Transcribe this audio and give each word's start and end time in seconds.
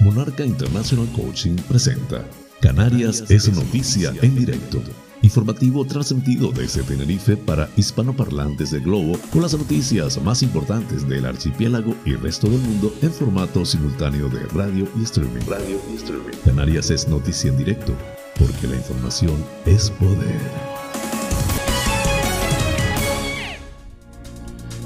Monarca 0.00 0.44
International 0.44 1.06
Coaching 1.12 1.56
presenta 1.68 2.24
Canarias 2.62 3.24
es 3.30 3.52
noticia 3.52 4.12
en 4.22 4.34
directo. 4.34 4.82
Informativo 5.20 5.84
transmitido 5.84 6.50
desde 6.52 6.82
Tenerife 6.82 7.36
para 7.36 7.68
hispanoparlantes 7.76 8.70
del 8.70 8.80
globo 8.82 9.18
con 9.30 9.42
las 9.42 9.52
noticias 9.52 10.20
más 10.22 10.42
importantes 10.42 11.06
del 11.06 11.26
archipiélago 11.26 11.94
y 12.06 12.14
resto 12.14 12.48
del 12.48 12.60
mundo 12.60 12.94
en 13.02 13.12
formato 13.12 13.66
simultáneo 13.66 14.30
de 14.30 14.40
radio 14.46 14.88
y 14.98 15.02
streaming. 15.02 15.42
Radio 15.46 15.78
y 15.92 15.96
streaming. 15.96 16.36
Canarias 16.46 16.90
es 16.90 17.06
noticia 17.06 17.50
en 17.50 17.58
directo 17.58 17.94
porque 18.38 18.68
la 18.68 18.76
información 18.76 19.36
es 19.66 19.90
poder. 19.90 20.40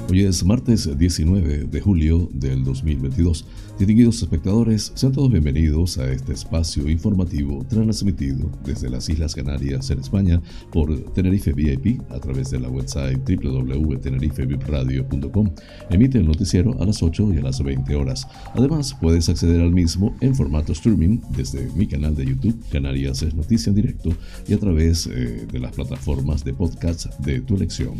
Hoy 0.09 0.23
es 0.23 0.43
martes 0.43 0.97
19 0.97 1.65
de 1.65 1.81
julio 1.81 2.29
del 2.31 2.63
2022. 2.63 3.45
Distinguidos 3.77 4.23
espectadores, 4.23 4.93
sean 4.95 5.11
todos 5.11 5.29
bienvenidos 5.29 5.97
a 5.97 6.09
este 6.09 6.31
espacio 6.31 6.89
informativo 6.89 7.65
transmitido 7.67 8.49
desde 8.63 8.89
las 8.89 9.09
Islas 9.09 9.35
Canarias 9.35 9.89
en 9.89 9.99
España 9.99 10.41
por 10.71 10.97
Tenerife 11.11 11.51
VIP 11.51 11.99
a 12.09 12.21
través 12.21 12.51
de 12.51 12.61
la 12.61 12.69
website 12.69 13.19
www.tenerifevipradio.com. 13.29 15.49
Emite 15.89 16.19
el 16.19 16.25
noticiero 16.25 16.81
a 16.81 16.85
las 16.85 17.03
8 17.03 17.33
y 17.33 17.37
a 17.39 17.41
las 17.41 17.61
20 17.61 17.93
horas. 17.95 18.25
Además, 18.53 18.95
puedes 19.01 19.27
acceder 19.27 19.59
al 19.59 19.73
mismo 19.73 20.15
en 20.21 20.35
formato 20.35 20.71
streaming 20.71 21.19
desde 21.35 21.69
mi 21.75 21.85
canal 21.85 22.15
de 22.15 22.27
YouTube, 22.27 22.57
Canarias 22.71 23.23
es 23.23 23.35
Noticia 23.35 23.71
en 23.71 23.75
Directo, 23.75 24.11
y 24.47 24.53
a 24.53 24.57
través 24.57 25.05
eh, 25.07 25.47
de 25.51 25.59
las 25.59 25.73
plataformas 25.73 26.45
de 26.45 26.53
podcast 26.53 27.13
de 27.19 27.41
tu 27.41 27.57
elección. 27.57 27.95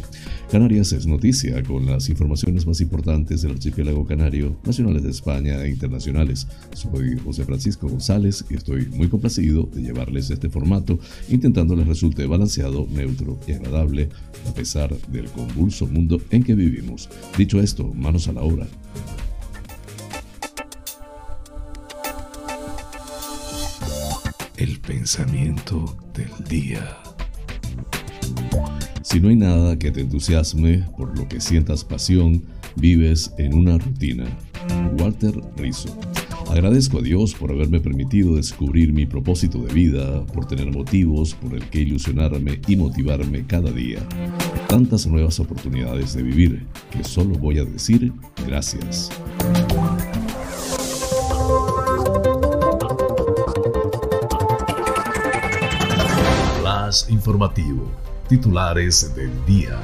Canarias 0.50 0.94
es 0.94 1.06
Noticia 1.06 1.62
con 1.64 1.86
las 1.86 2.08
informaciones 2.08 2.66
más 2.66 2.80
importantes 2.80 3.42
del 3.42 3.52
archipiélago 3.52 4.06
canario, 4.06 4.56
nacionales 4.64 5.04
de 5.04 5.10
España 5.10 5.65
internacionales. 5.70 6.48
Soy 6.74 7.18
José 7.18 7.46
Francisco 7.46 7.88
González 7.88 8.46
y 8.50 8.56
estoy 8.56 8.86
muy 8.88 9.08
complacido 9.08 9.70
de 9.74 9.82
llevarles 9.82 10.30
este 10.30 10.50
formato, 10.50 11.00
intentando 11.30 11.76
les 11.76 11.88
resulte 11.88 12.26
balanceado, 12.26 12.88
neutro 12.90 13.40
y 13.48 13.54
agradable, 13.54 14.10
a 14.48 14.54
pesar 14.54 14.96
del 15.08 15.30
convulso 15.30 15.88
mundo 15.88 16.22
en 16.30 16.44
que 16.44 16.56
vivimos. 16.56 17.10
Dicho 17.38 17.60
esto, 17.60 17.94
manos 17.94 18.28
a 18.28 18.34
la 18.34 18.42
obra. 18.42 18.68
El 24.58 24.80
pensamiento 24.80 25.98
del 26.14 26.32
día. 26.48 26.98
Si 29.04 29.20
no 29.20 29.30
hay 29.30 29.36
nada 29.36 29.78
que 29.78 29.92
te 29.92 30.02
entusiasme, 30.02 30.86
por 30.98 31.18
lo 31.18 31.28
que 31.28 31.40
sientas 31.40 31.84
pasión, 31.84 32.44
vives 32.76 33.34
en 33.38 33.54
una 33.54 33.78
rutina. 33.78 34.26
Walter 35.00 35.34
Rizzo. 35.58 35.96
Agradezco 36.50 37.00
a 37.00 37.02
Dios 37.02 37.34
por 37.34 37.52
haberme 37.52 37.80
permitido 37.80 38.36
descubrir 38.36 38.94
mi 38.94 39.06
propósito 39.06 39.60
de 39.60 39.74
vida, 39.74 40.26
por 40.28 40.46
tener 40.46 40.72
motivos 40.72 41.34
por 41.34 41.54
el 41.54 41.64
que 41.70 41.82
ilusionarme 41.82 42.62
y 42.68 42.76
motivarme 42.76 43.46
cada 43.46 43.72
día. 43.72 44.00
Tantas 44.68 45.08
nuevas 45.08 45.40
oportunidades 45.40 46.14
de 46.14 46.24
vivir 46.24 46.66
que 46.92 47.04
solo 47.04 47.36
voy 47.36 47.60
a 47.60 47.66
decir 47.66 48.14
gracias. 48.46 49.10
Las 56.64 57.10
informativo. 57.10 57.92
Titulares 58.28 59.14
del 59.16 59.32
día. 59.46 59.80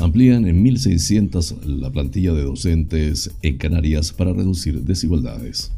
Amplían 0.00 0.46
en 0.46 0.64
1.600 0.64 1.64
la 1.64 1.90
plantilla 1.90 2.32
de 2.32 2.42
docentes 2.42 3.30
en 3.42 3.58
Canarias 3.58 4.12
para 4.12 4.32
reducir 4.32 4.82
desigualdades. 4.82 5.72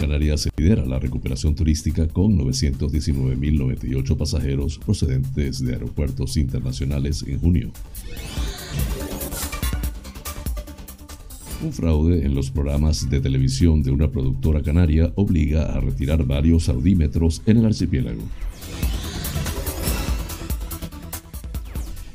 Canarias 0.00 0.48
lidera 0.56 0.84
la 0.84 0.98
recuperación 0.98 1.54
turística 1.54 2.08
con 2.08 2.38
919.098 2.38 4.16
pasajeros 4.16 4.78
procedentes 4.78 5.64
de 5.64 5.74
aeropuertos 5.74 6.36
internacionales 6.36 7.24
en 7.26 7.38
junio. 7.38 7.72
Un 11.62 11.72
fraude 11.72 12.24
en 12.26 12.34
los 12.34 12.50
programas 12.50 13.08
de 13.08 13.20
televisión 13.20 13.82
de 13.82 13.92
una 13.92 14.10
productora 14.10 14.62
canaria 14.62 15.12
obliga 15.14 15.66
a 15.66 15.80
retirar 15.80 16.24
varios 16.26 16.68
audímetros 16.68 17.42
en 17.46 17.58
el 17.58 17.66
archipiélago. 17.66 18.22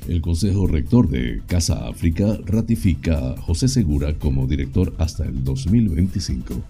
El 0.08 0.22
Consejo 0.22 0.68
Rector 0.68 1.10
de 1.10 1.42
Casa 1.48 1.86
África 1.90 2.40
ratifica 2.46 3.32
a 3.32 3.42
José 3.42 3.68
Segura 3.68 4.14
como 4.14 4.48
director 4.48 4.94
hasta 5.00 5.26
el 5.26 5.44
2025. 5.44 6.64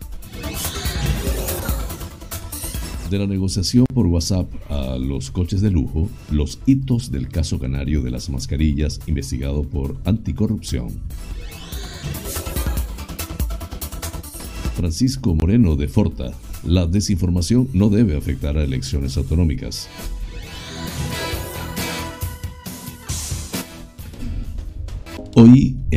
De 3.11 3.19
la 3.19 3.27
negociación 3.27 3.85
por 3.93 4.07
WhatsApp 4.07 4.49
a 4.71 4.97
los 4.97 5.29
coches 5.29 5.61
de 5.61 5.69
lujo, 5.69 6.09
los 6.31 6.59
hitos 6.65 7.11
del 7.11 7.29
caso 7.29 7.59
canario 7.59 8.01
de 8.01 8.09
las 8.09 8.27
mascarillas 8.31 8.99
investigado 9.05 9.61
por 9.61 9.95
anticorrupción. 10.03 10.87
Francisco 14.75 15.35
Moreno 15.35 15.75
de 15.75 15.87
Forta, 15.87 16.33
la 16.63 16.87
desinformación 16.87 17.69
no 17.73 17.89
debe 17.89 18.17
afectar 18.17 18.57
a 18.57 18.63
elecciones 18.63 19.15
autonómicas. 19.15 19.89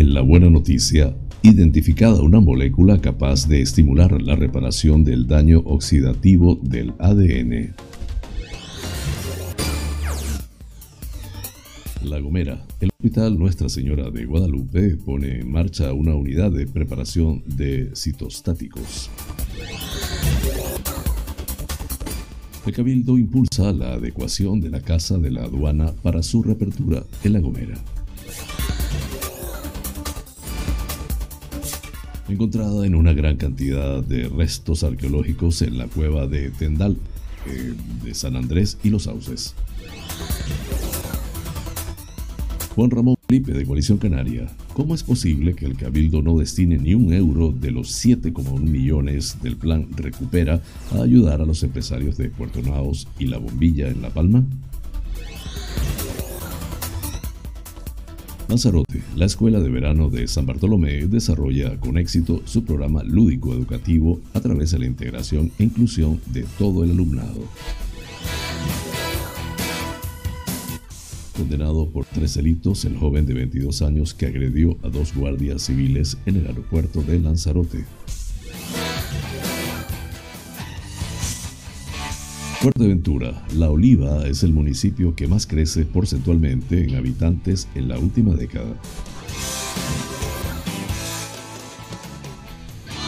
En 0.01 0.15
la 0.15 0.23
buena 0.23 0.49
noticia, 0.49 1.15
identificada 1.43 2.23
una 2.23 2.41
molécula 2.41 3.03
capaz 3.03 3.47
de 3.47 3.61
estimular 3.61 4.23
la 4.23 4.35
reparación 4.35 5.05
del 5.05 5.27
daño 5.27 5.59
oxidativo 5.67 6.59
del 6.63 6.95
ADN. 6.99 7.75
La 12.03 12.19
Gomera. 12.19 12.67
El 12.81 12.89
Hospital 12.89 13.39
Nuestra 13.39 13.69
Señora 13.69 14.11
de 14.11 14.25
Guadalupe 14.25 14.97
pone 14.97 15.41
en 15.41 15.53
marcha 15.53 15.93
una 15.93 16.15
unidad 16.15 16.51
de 16.51 16.67
preparación 16.67 17.43
de 17.45 17.91
citostáticos. 17.95 19.11
El 22.65 22.73
Cabildo 22.73 23.19
impulsa 23.19 23.71
la 23.75 23.93
adecuación 23.93 24.63
de 24.63 24.71
la 24.71 24.81
Casa 24.81 25.19
de 25.19 25.31
la 25.31 25.45
Aduana 25.45 25.93
para 26.03 26.23
su 26.23 26.43
reapertura 26.43 27.05
en 27.23 27.35
La 27.35 27.41
Gomera. 27.41 27.75
Encontrada 32.33 32.87
en 32.87 32.95
una 32.95 33.13
gran 33.13 33.37
cantidad 33.37 34.03
de 34.03 34.29
restos 34.29 34.85
arqueológicos 34.85 35.63
en 35.63 35.79
la 35.79 35.87
cueva 35.87 36.27
de 36.27 36.51
Tendal, 36.51 36.97
eh, 37.47 37.75
de 38.05 38.15
San 38.15 38.37
Andrés 38.37 38.79
y 38.83 38.91
Los 38.91 39.05
Sauces. 39.05 39.55
Juan 42.75 42.91
Ramón 42.91 43.17
Felipe 43.29 43.53
de 43.53 43.67
Coalición 43.67 43.99
Canaria, 43.99 44.47
¿cómo 44.75 44.95
es 44.95 45.03
posible 45.03 45.55
que 45.55 45.67
el 45.67 45.77
Cabildo 45.77 46.23
no 46.23 46.39
destine 46.39 46.79
ni 46.79 46.95
un 46.95 47.13
euro 47.13 47.53
de 47.53 47.71
los 47.71 48.05
7,1 48.05 48.61
millones 48.61 49.39
del 49.43 49.57
plan 49.57 49.89
Recupera 49.97 50.63
a 50.93 51.03
ayudar 51.03 51.41
a 51.41 51.47
los 51.47 51.63
empresarios 51.63 52.17
de 52.17 52.29
Puerto 52.29 52.63
Naos 52.63 53.09
y 53.19 53.27
La 53.27 53.39
Bombilla 53.39 53.89
en 53.89 54.03
La 54.03 54.11
Palma? 54.11 54.45
Lanzarote, 58.51 59.01
la 59.15 59.27
Escuela 59.27 59.61
de 59.61 59.71
Verano 59.71 60.11
de 60.11 60.27
San 60.27 60.45
Bartolomé 60.45 61.07
desarrolla 61.07 61.79
con 61.79 61.97
éxito 61.97 62.43
su 62.47 62.65
programa 62.65 63.05
lúdico 63.05 63.55
educativo 63.55 64.21
a 64.35 64.41
través 64.41 64.73
de 64.73 64.81
la 64.81 64.87
integración 64.87 65.53
e 65.57 65.63
inclusión 65.63 66.21
de 66.27 66.45
todo 66.59 66.83
el 66.83 66.91
alumnado. 66.91 67.45
Condenado 71.37 71.89
por 71.91 72.07
tres 72.07 72.35
delitos, 72.35 72.85
el 72.85 72.97
joven 72.97 73.25
de 73.25 73.35
22 73.35 73.83
años 73.83 74.15
que 74.15 74.27
agredió 74.27 74.77
a 74.83 74.89
dos 74.89 75.15
guardias 75.15 75.63
civiles 75.63 76.19
en 76.27 76.35
el 76.35 76.49
aeropuerto 76.49 77.03
de 77.03 77.21
Lanzarote. 77.21 77.85
Fuerteventura, 82.61 83.43
La 83.55 83.71
Oliva 83.71 84.27
es 84.27 84.43
el 84.43 84.53
municipio 84.53 85.15
que 85.15 85.27
más 85.27 85.47
crece 85.47 85.87
porcentualmente 85.87 86.85
en 86.85 86.95
habitantes 86.95 87.67
en 87.75 87.89
la 87.89 87.99
última 87.99 88.35
década. 88.35 88.75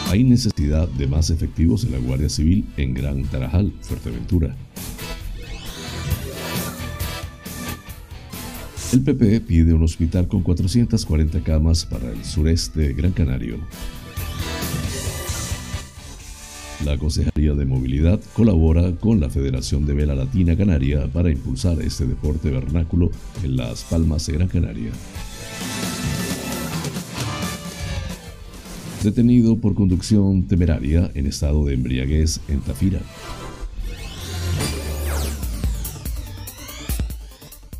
Hay 0.07 0.23
necesidad 0.23 0.87
de 0.87 1.05
más 1.05 1.29
efectivos 1.29 1.83
en 1.83 1.91
la 1.91 1.99
Guardia 1.99 2.29
Civil 2.29 2.65
en 2.77 2.95
Gran 2.95 3.25
Tarajal, 3.25 3.71
Fuerteventura. 3.81 4.55
El 8.91 9.01
PP 9.03 9.41
pide 9.41 9.75
un 9.75 9.83
hospital 9.83 10.27
con 10.27 10.41
440 10.41 11.41
camas 11.41 11.85
para 11.85 12.11
el 12.11 12.25
sureste 12.25 12.79
de 12.79 12.93
Gran 12.95 13.11
Canario. 13.11 13.59
La 16.85 16.97
Consejería 16.97 17.53
de 17.53 17.65
Movilidad 17.65 18.19
colabora 18.33 18.91
con 18.95 19.19
la 19.19 19.29
Federación 19.29 19.85
de 19.85 19.93
Vela 19.93 20.15
Latina 20.15 20.57
Canaria 20.57 21.07
para 21.07 21.31
impulsar 21.31 21.81
este 21.81 22.05
deporte 22.05 22.49
vernáculo 22.49 23.09
en 23.43 23.55
Las 23.55 23.83
Palmas 23.83 24.27
de 24.27 24.33
Gran 24.33 24.47
Canaria. 24.49 24.91
detenido 29.03 29.57
por 29.57 29.75
conducción 29.75 30.43
temeraria 30.43 31.11
en 31.13 31.27
estado 31.27 31.65
de 31.65 31.73
embriaguez 31.73 32.39
en 32.47 32.61
Tafira. 32.61 33.01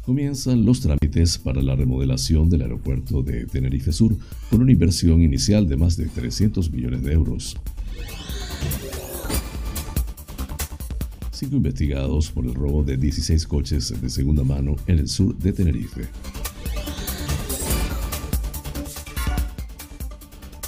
Comienzan 0.05 0.65
los 0.65 0.81
trámites 0.81 1.37
para 1.37 1.61
la 1.61 1.77
remodelación 1.77 2.49
del 2.49 2.63
aeropuerto 2.63 3.23
de 3.23 3.45
Tenerife 3.45 3.93
Sur 3.93 4.17
con 4.49 4.61
una 4.61 4.73
inversión 4.73 5.21
inicial 5.21 5.67
de 5.69 5.77
más 5.77 5.95
de 5.95 6.07
300 6.07 6.69
millones 6.71 7.03
de 7.03 7.13
euros. 7.13 7.55
Investigados 11.51 12.31
por 12.31 12.45
el 12.45 12.53
robo 12.53 12.83
de 12.83 12.97
16 12.97 13.47
coches 13.47 13.93
de 14.01 14.09
segunda 14.09 14.43
mano 14.43 14.75
en 14.87 14.99
el 14.99 15.07
sur 15.07 15.35
de 15.37 15.51
Tenerife. 15.51 16.07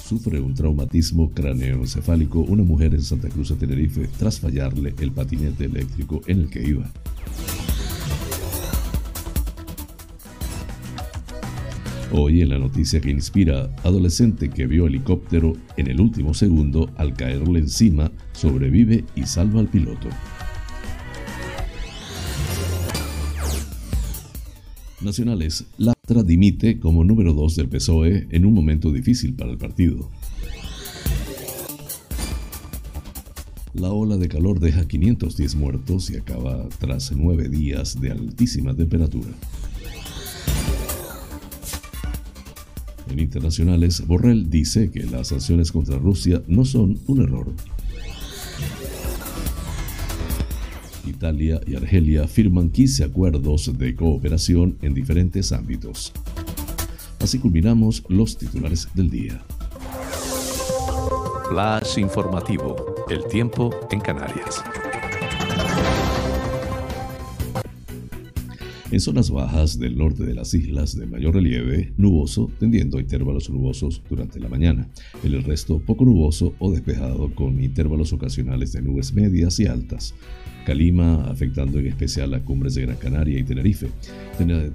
Sufre 0.07 0.39
un 0.39 0.53
traumatismo 0.53 1.31
craneoencefálico 1.31 2.39
una 2.41 2.63
mujer 2.63 2.93
en 2.93 3.01
Santa 3.01 3.29
Cruz 3.29 3.49
de 3.49 3.55
Tenerife 3.55 4.09
tras 4.19 4.39
fallarle 4.39 4.93
el 4.99 5.11
patinete 5.11 5.65
eléctrico 5.65 6.21
en 6.27 6.41
el 6.41 6.49
que 6.49 6.67
iba. 6.67 6.91
Hoy 12.11 12.41
en 12.41 12.49
la 12.49 12.59
noticia 12.59 13.01
que 13.01 13.09
inspira, 13.09 13.75
adolescente 13.83 14.49
que 14.49 14.67
vio 14.67 14.87
helicóptero 14.87 15.53
en 15.77 15.87
el 15.87 15.99
último 15.99 16.33
segundo 16.33 16.89
al 16.97 17.13
caerle 17.13 17.59
encima, 17.59 18.11
sobrevive 18.33 19.03
y 19.15 19.25
salva 19.25 19.59
al 19.59 19.67
piloto. 19.67 20.09
Nacionales, 25.05 25.65
Latra 25.77 26.23
dimite 26.23 26.79
como 26.79 27.03
número 27.03 27.33
2 27.33 27.55
del 27.55 27.69
PSOE 27.69 28.27
en 28.31 28.43
un 28.43 28.53
momento 28.53 28.91
difícil 28.91 29.35
para 29.35 29.51
el 29.51 29.57
partido. 29.57 30.09
La 33.75 33.91
ola 33.91 34.17
de 34.17 34.27
calor 34.27 34.59
deja 34.59 34.87
510 34.87 35.55
muertos 35.55 36.09
y 36.09 36.17
acaba 36.17 36.67
tras 36.79 37.11
nueve 37.11 37.49
días 37.49 38.01
de 38.01 38.11
altísima 38.11 38.73
temperatura. 38.73 39.29
En 43.07 43.19
internacionales, 43.19 44.05
Borrell 44.07 44.49
dice 44.49 44.89
que 44.89 45.03
las 45.03 45.27
sanciones 45.27 45.71
contra 45.71 45.99
Rusia 45.99 46.41
no 46.47 46.65
son 46.65 46.99
un 47.05 47.21
error. 47.21 47.53
Italia 51.15 51.61
y 51.65 51.75
Argelia 51.75 52.27
firman 52.27 52.69
15 52.69 53.05
acuerdos 53.05 53.71
de 53.77 53.95
cooperación 53.95 54.77
en 54.81 54.93
diferentes 54.93 55.53
ámbitos. 55.53 56.11
Así 57.19 57.39
culminamos 57.39 58.03
los 58.09 58.37
titulares 58.37 58.89
del 58.93 59.09
día. 59.09 59.41
Flash 61.49 61.99
informativo. 61.99 62.75
El 63.09 63.25
tiempo 63.27 63.73
en 63.91 64.01
Canarias. 64.01 64.61
En 68.91 68.99
zonas 68.99 69.29
bajas 69.29 69.79
del 69.79 69.97
norte 69.97 70.25
de 70.25 70.33
las 70.33 70.53
islas 70.53 70.97
de 70.97 71.05
mayor 71.05 71.35
relieve, 71.35 71.93
nuboso, 71.97 72.51
tendiendo 72.59 72.97
a 72.97 73.01
intervalos 73.01 73.49
nubosos 73.49 74.01
durante 74.09 74.39
la 74.39 74.49
mañana. 74.49 74.89
En 75.23 75.33
el 75.33 75.43
resto, 75.43 75.79
poco 75.79 76.03
nuboso 76.05 76.53
o 76.59 76.71
despejado 76.71 77.33
con 77.33 77.63
intervalos 77.63 78.11
ocasionales 78.11 78.73
de 78.73 78.81
nubes 78.81 79.13
medias 79.13 79.59
y 79.59 79.65
altas. 79.65 80.13
Calima, 80.65 81.23
afectando 81.25 81.79
en 81.79 81.87
especial 81.87 82.33
a 82.33 82.41
cumbres 82.41 82.75
de 82.75 82.81
Gran 82.81 82.97
Canaria 82.97 83.39
y 83.39 83.43
Tenerife. 83.43 83.87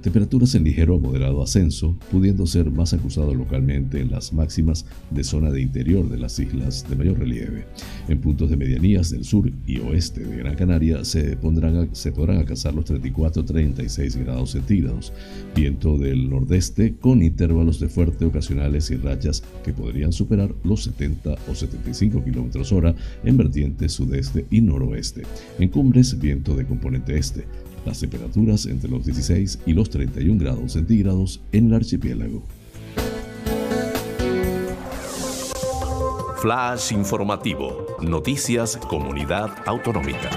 Temperaturas 0.01 0.55
en 0.55 0.63
ligero 0.63 0.95
a 0.95 0.99
moderado 0.99 1.43
ascenso, 1.43 1.95
pudiendo 2.09 2.47
ser 2.47 2.71
más 2.71 2.93
acusado 2.93 3.35
localmente 3.35 3.99
en 3.99 4.09
las 4.09 4.33
máximas 4.33 4.85
de 5.11 5.23
zona 5.23 5.51
de 5.51 5.61
interior 5.61 6.09
de 6.09 6.17
las 6.17 6.39
islas 6.39 6.89
de 6.89 6.95
mayor 6.95 7.19
relieve. 7.19 7.65
En 8.07 8.19
puntos 8.19 8.49
de 8.49 8.57
medianías 8.57 9.11
del 9.11 9.25
sur 9.25 9.51
y 9.67 9.79
oeste 9.79 10.21
de 10.21 10.37
Gran 10.37 10.55
Canaria 10.55 11.03
se 11.03 11.35
podrán 11.35 12.37
alcanzar 12.37 12.73
los 12.73 12.85
34-36 12.85 14.23
grados 14.23 14.51
centígrados. 14.51 15.13
Viento 15.55 15.97
del 15.97 16.29
nordeste 16.29 16.95
con 16.95 17.21
intervalos 17.21 17.79
de 17.79 17.89
fuerte 17.89 18.25
ocasionales 18.25 18.89
y 18.91 18.95
rachas 18.95 19.43
que 19.63 19.73
podrían 19.73 20.13
superar 20.13 20.53
los 20.63 20.83
70 20.85 21.35
o 21.49 21.53
75 21.53 22.23
kilómetros 22.23 22.71
hora 22.71 22.95
en 23.23 23.37
vertientes 23.37 23.91
sudeste 23.91 24.45
y 24.49 24.61
noroeste. 24.61 25.23
En 25.59 25.69
cumbres, 25.81 26.19
viento 26.19 26.55
de 26.55 26.63
componente 26.63 27.17
este. 27.17 27.47
Las 27.87 27.99
temperaturas 27.99 28.67
entre 28.67 28.87
los 28.87 29.03
16 29.03 29.61
y 29.65 29.73
los 29.73 29.89
31 29.89 30.39
grados 30.39 30.73
centígrados 30.73 31.41
en 31.51 31.69
el 31.69 31.73
archipiélago. 31.73 32.43
Flash 36.37 36.93
informativo. 36.93 37.87
Noticias 37.99 38.77
Comunidad 38.77 39.49
Autonómica. 39.65 40.29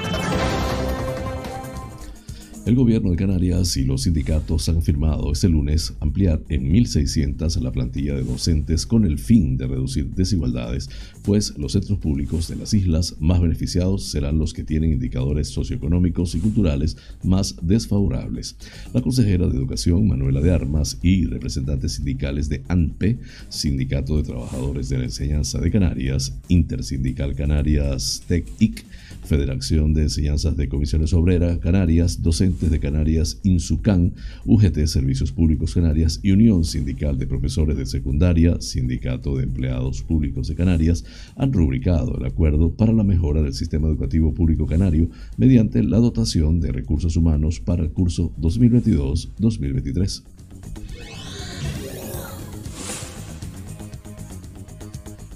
El 2.66 2.76
gobierno 2.76 3.10
de 3.10 3.16
Canarias 3.16 3.76
y 3.76 3.84
los 3.84 4.04
sindicatos 4.04 4.70
han 4.70 4.80
firmado 4.80 5.30
este 5.30 5.50
lunes 5.50 5.92
ampliar 6.00 6.40
en 6.48 6.72
1.600 6.72 7.60
la 7.60 7.70
plantilla 7.70 8.14
de 8.14 8.24
docentes 8.24 8.86
con 8.86 9.04
el 9.04 9.18
fin 9.18 9.58
de 9.58 9.66
reducir 9.66 10.06
desigualdades, 10.14 10.88
pues 11.22 11.58
los 11.58 11.72
centros 11.72 11.98
públicos 11.98 12.48
de 12.48 12.56
las 12.56 12.72
islas 12.72 13.16
más 13.20 13.42
beneficiados 13.42 14.04
serán 14.04 14.38
los 14.38 14.54
que 14.54 14.64
tienen 14.64 14.92
indicadores 14.92 15.48
socioeconómicos 15.48 16.34
y 16.36 16.38
culturales 16.38 16.96
más 17.22 17.54
desfavorables. 17.60 18.56
La 18.94 19.02
consejera 19.02 19.46
de 19.46 19.58
Educación, 19.58 20.08
Manuela 20.08 20.40
de 20.40 20.50
Armas, 20.50 20.98
y 21.02 21.26
representantes 21.26 21.92
sindicales 21.92 22.48
de 22.48 22.62
ANPE, 22.68 23.18
Sindicato 23.50 24.16
de 24.16 24.22
Trabajadores 24.22 24.88
de 24.88 24.96
la 24.96 25.04
Enseñanza 25.04 25.60
de 25.60 25.70
Canarias, 25.70 26.40
Intersindical 26.48 27.34
Canarias 27.34 28.22
TEC-IC, 28.26 28.86
Federación 29.24 29.94
de 29.94 30.02
Enseñanzas 30.02 30.56
de 30.56 30.68
Comisiones 30.68 31.12
Obreras 31.12 31.58
Canarias, 31.58 32.22
Docentes 32.22 32.70
de 32.70 32.78
Canarias, 32.78 33.40
INSUCAN, 33.42 34.12
UGT 34.44 34.86
Servicios 34.86 35.32
Públicos 35.32 35.74
Canarias 35.74 36.20
y 36.22 36.32
Unión 36.32 36.64
Sindical 36.64 37.18
de 37.18 37.26
Profesores 37.26 37.76
de 37.76 37.86
Secundaria, 37.86 38.60
Sindicato 38.60 39.36
de 39.36 39.44
Empleados 39.44 40.02
Públicos 40.02 40.48
de 40.48 40.54
Canarias, 40.54 41.04
han 41.36 41.52
rubricado 41.52 42.18
el 42.18 42.26
acuerdo 42.26 42.70
para 42.70 42.92
la 42.92 43.04
mejora 43.04 43.42
del 43.42 43.54
sistema 43.54 43.88
educativo 43.88 44.34
público 44.34 44.66
canario 44.66 45.08
mediante 45.36 45.82
la 45.82 45.98
dotación 45.98 46.60
de 46.60 46.72
recursos 46.72 47.16
humanos 47.16 47.60
para 47.60 47.82
el 47.82 47.90
curso 47.90 48.32
2022-2023. 48.40 50.22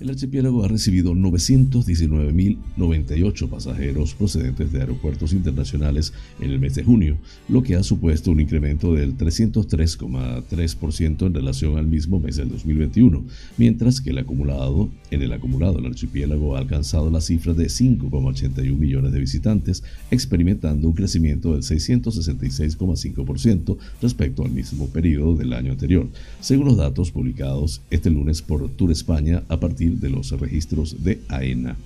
El 0.01 0.11
archipiélago 0.11 0.65
ha 0.65 0.69
recibido 0.69 1.13
919.098 1.13 3.49
pasajeros 3.49 4.15
procedentes 4.15 4.71
de 4.71 4.79
aeropuertos 4.79 5.33
internacionales 5.33 6.13
en 6.41 6.53
el 6.53 6.61
mes 6.61 6.77
de 6.77 6.85
junio, 6.85 7.19
lo 7.49 7.65
que 7.65 7.75
ha 7.75 7.83
supuesto 7.83 8.31
un 8.31 8.41
incremento 8.41 8.95
del 8.95 9.17
303,3% 9.17 11.27
en 11.27 11.35
relación 11.35 11.79
al 11.79 11.89
mismo 11.89 12.21
mes 12.21 12.37
del 12.37 12.49
2021, 12.49 13.25
mientras 13.57 14.01
que 14.01 14.11
el 14.11 14.19
acumulado, 14.19 14.89
en 15.11 15.23
el 15.23 15.33
acumulado 15.33 15.81
el 15.81 15.87
archipiélago 15.87 16.55
ha 16.55 16.61
alcanzado 16.61 17.11
la 17.11 17.21
cifra 17.21 17.53
de 17.53 17.67
5,81 17.67 18.77
millones 18.77 19.11
de 19.11 19.19
visitantes, 19.19 19.83
experimentando 20.13 20.87
un 20.87 20.95
crecimiento 20.95 21.55
del 21.55 21.63
666,5% 21.63 23.77
respecto 24.01 24.45
al 24.45 24.53
mismo 24.53 24.87
periodo 24.87 25.35
del 25.35 25.55
año 25.55 25.73
anterior, 25.73 26.09
según 26.41 26.67
los 26.67 26.77
datos 26.77 27.11
publicados 27.11 27.81
este 27.91 28.11
lunes 28.11 28.43
por 28.43 28.71
Tour 28.71 28.93
España 28.93 29.43
a 29.49 29.59
partir 29.59 29.88
de 29.89 30.11
los 30.11 30.31
registros 30.33 31.03
de 31.03 31.21
AENA. 31.29 31.77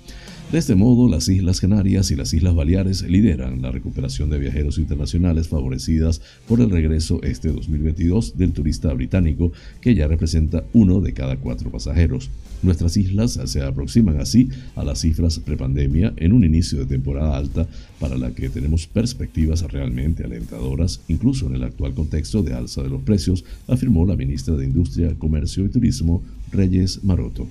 De 0.53 0.59
este 0.59 0.75
modo, 0.75 1.09
las 1.09 1.31
Islas 1.31 1.63
Canarias 1.63 2.11
y 2.11 2.15
las 2.15 2.35
Islas 2.35 2.55
Baleares 2.55 3.01
lideran 3.01 3.63
la 3.63 3.73
recuperación 3.73 4.29
de 4.29 4.39
viajeros 4.39 4.77
internacionales 4.77 5.49
favorecidas 5.49 6.21
por 6.47 6.61
el 6.61 6.69
regreso 6.69 7.23
este 7.23 7.49
2022 7.49 8.37
del 8.37 8.53
turista 8.53 8.93
británico, 8.93 9.51
que 9.81 9.95
ya 9.95 10.07
representa 10.09 10.63
uno 10.75 11.01
de 11.01 11.15
cada 11.15 11.39
cuatro 11.39 11.71
pasajeros. 11.71 12.29
Nuestras 12.63 12.99
islas 12.99 13.41
se 13.47 13.63
aproximan 13.63 14.21
así 14.21 14.51
a 14.77 14.85
las 14.85 15.01
cifras 15.01 15.39
prepandemia 15.39 16.13
en 16.19 16.35
un 16.35 16.45
inicio 16.45 16.81
de 16.81 16.87
temporada 16.87 17.35
alta 17.35 17.67
para 17.99 18.19
la 18.19 18.33
que 18.33 18.51
tenemos 18.51 18.87
perspectivas 18.87 19.63
realmente 19.63 20.23
alentadoras, 20.23 21.01
incluso 21.09 21.47
en 21.47 21.55
el 21.55 21.65
actual 21.65 21.95
contexto 21.95 22.43
de 22.43 22.53
alza 22.53 22.83
de 22.83 22.91
los 22.91 23.01
precios, 23.01 23.43
afirmó 23.69 24.05
la 24.05 24.17
ministra 24.17 24.55
de 24.55 24.67
Industria, 24.67 25.15
Comercio 25.19 25.65
y 25.65 25.71
Turismo, 25.71 26.23
Reyes 26.53 27.03
Maroto. 27.03 27.49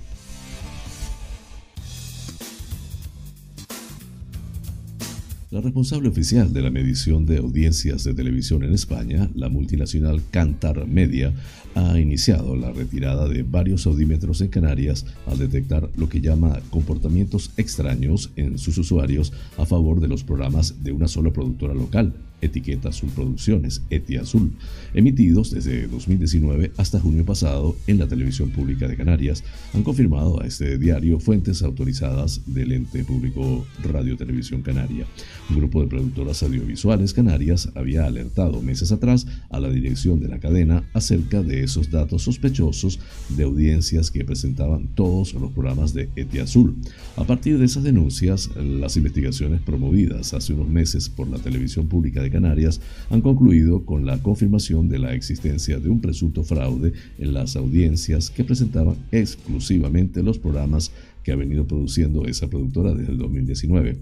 La 5.52 5.60
responsable 5.60 6.08
oficial 6.08 6.50
de 6.54 6.62
la 6.62 6.70
medición 6.70 7.26
de 7.26 7.36
audiencias 7.36 8.04
de 8.04 8.14
televisión 8.14 8.64
en 8.64 8.72
España, 8.72 9.28
la 9.34 9.50
multinacional 9.50 10.22
Cantar 10.30 10.86
Media, 10.86 11.34
ha 11.74 12.00
iniciado 12.00 12.56
la 12.56 12.72
retirada 12.72 13.28
de 13.28 13.42
varios 13.42 13.86
audímetros 13.86 14.40
en 14.40 14.48
Canarias 14.48 15.04
al 15.26 15.36
detectar 15.36 15.90
lo 15.98 16.08
que 16.08 16.22
llama 16.22 16.58
comportamientos 16.70 17.50
extraños 17.58 18.30
en 18.36 18.56
sus 18.56 18.78
usuarios 18.78 19.34
a 19.58 19.66
favor 19.66 20.00
de 20.00 20.08
los 20.08 20.24
programas 20.24 20.82
de 20.82 20.92
una 20.92 21.06
sola 21.06 21.34
productora 21.34 21.74
local. 21.74 22.14
Etiqueta 22.42 22.90
Azul 22.90 23.08
Producciones, 23.14 23.82
Eti 23.88 24.16
Azul, 24.16 24.52
emitidos 24.92 25.50
desde 25.50 25.86
2019 25.86 26.72
hasta 26.76 27.00
junio 27.00 27.24
pasado 27.24 27.76
en 27.86 27.98
la 27.98 28.06
televisión 28.06 28.50
pública 28.50 28.88
de 28.88 28.96
Canarias, 28.96 29.42
han 29.72 29.82
confirmado 29.82 30.42
a 30.42 30.46
este 30.46 30.76
diario 30.76 31.18
fuentes 31.20 31.62
autorizadas 31.62 32.42
del 32.46 32.72
ente 32.72 33.04
público 33.04 33.64
Radio 33.82 34.16
Televisión 34.16 34.62
Canaria. 34.62 35.06
Un 35.48 35.56
grupo 35.56 35.80
de 35.80 35.88
productoras 35.88 36.42
audiovisuales 36.42 37.14
canarias 37.14 37.70
había 37.74 38.04
alertado 38.04 38.60
meses 38.60 38.92
atrás 38.92 39.26
a 39.50 39.60
la 39.60 39.70
dirección 39.70 40.20
de 40.20 40.28
la 40.28 40.40
cadena 40.40 40.84
acerca 40.92 41.42
de 41.42 41.62
esos 41.62 41.90
datos 41.90 42.22
sospechosos 42.22 42.98
de 43.30 43.44
audiencias 43.44 44.10
que 44.10 44.24
presentaban 44.24 44.88
todos 44.94 45.34
los 45.34 45.52
programas 45.52 45.94
de 45.94 46.08
Eti 46.16 46.40
Azul. 46.40 46.76
A 47.16 47.24
partir 47.24 47.58
de 47.58 47.64
esas 47.64 47.84
denuncias, 47.84 48.50
las 48.56 48.96
investigaciones 48.96 49.60
promovidas 49.60 50.34
hace 50.34 50.52
unos 50.52 50.68
meses 50.68 51.08
por 51.08 51.28
la 51.28 51.38
televisión 51.38 51.86
pública 51.86 52.22
de 52.22 52.31
Canarias 52.32 52.80
han 53.10 53.20
concluido 53.20 53.84
con 53.84 54.04
la 54.06 54.18
confirmación 54.18 54.88
de 54.88 54.98
la 54.98 55.14
existencia 55.14 55.78
de 55.78 55.88
un 55.88 56.00
presunto 56.00 56.42
fraude 56.42 56.92
en 57.18 57.34
las 57.34 57.54
audiencias 57.54 58.30
que 58.30 58.42
presentaban 58.42 58.96
exclusivamente 59.12 60.22
los 60.22 60.38
programas 60.38 60.90
que 61.22 61.32
ha 61.32 61.36
venido 61.36 61.66
produciendo 61.66 62.26
esa 62.26 62.48
productora 62.48 62.94
desde 62.94 63.12
el 63.12 63.18
2019. 63.18 63.98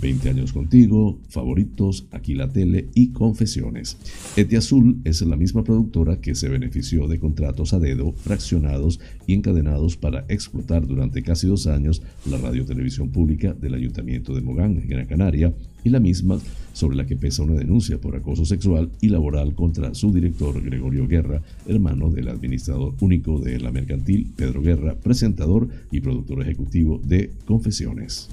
20 0.00 0.30
años 0.30 0.52
contigo, 0.52 1.18
favoritos, 1.28 2.06
aquí 2.10 2.34
la 2.34 2.48
tele 2.48 2.88
y 2.94 3.08
confesiones. 3.08 3.96
Eti 4.36 4.56
Azul 4.56 5.00
es 5.04 5.22
la 5.22 5.36
misma 5.36 5.64
productora 5.64 6.20
que 6.20 6.34
se 6.34 6.48
benefició 6.48 7.08
de 7.08 7.18
contratos 7.18 7.72
a 7.72 7.78
dedo, 7.78 8.12
fraccionados 8.12 9.00
y 9.26 9.34
encadenados 9.34 9.96
para 9.96 10.24
explotar 10.28 10.86
durante 10.86 11.22
casi 11.22 11.46
dos 11.46 11.66
años 11.66 12.02
la 12.28 12.38
radio 12.38 12.64
televisión 12.64 13.10
pública 13.10 13.52
del 13.52 13.74
Ayuntamiento 13.74 14.34
de 14.34 14.40
Mogán, 14.40 14.82
Gran 14.86 15.06
Canaria, 15.06 15.52
y 15.84 15.90
la 15.90 16.00
misma 16.00 16.38
sobre 16.72 16.96
la 16.96 17.06
que 17.06 17.16
pesa 17.16 17.42
una 17.42 17.54
denuncia 17.54 17.98
por 17.98 18.16
acoso 18.16 18.44
sexual 18.44 18.90
y 19.00 19.08
laboral 19.08 19.54
contra 19.54 19.94
su 19.94 20.12
director 20.12 20.62
Gregorio 20.62 21.06
Guerra, 21.06 21.42
hermano 21.66 22.10
del 22.10 22.28
administrador 22.28 22.94
único 23.00 23.38
de 23.38 23.58
la 23.60 23.70
mercantil 23.70 24.32
Pedro 24.34 24.62
Guerra, 24.62 24.94
presentador 24.94 25.68
y 25.90 26.00
productor 26.00 26.42
ejecutivo 26.42 27.00
de 27.04 27.32
Confesiones. 27.44 28.28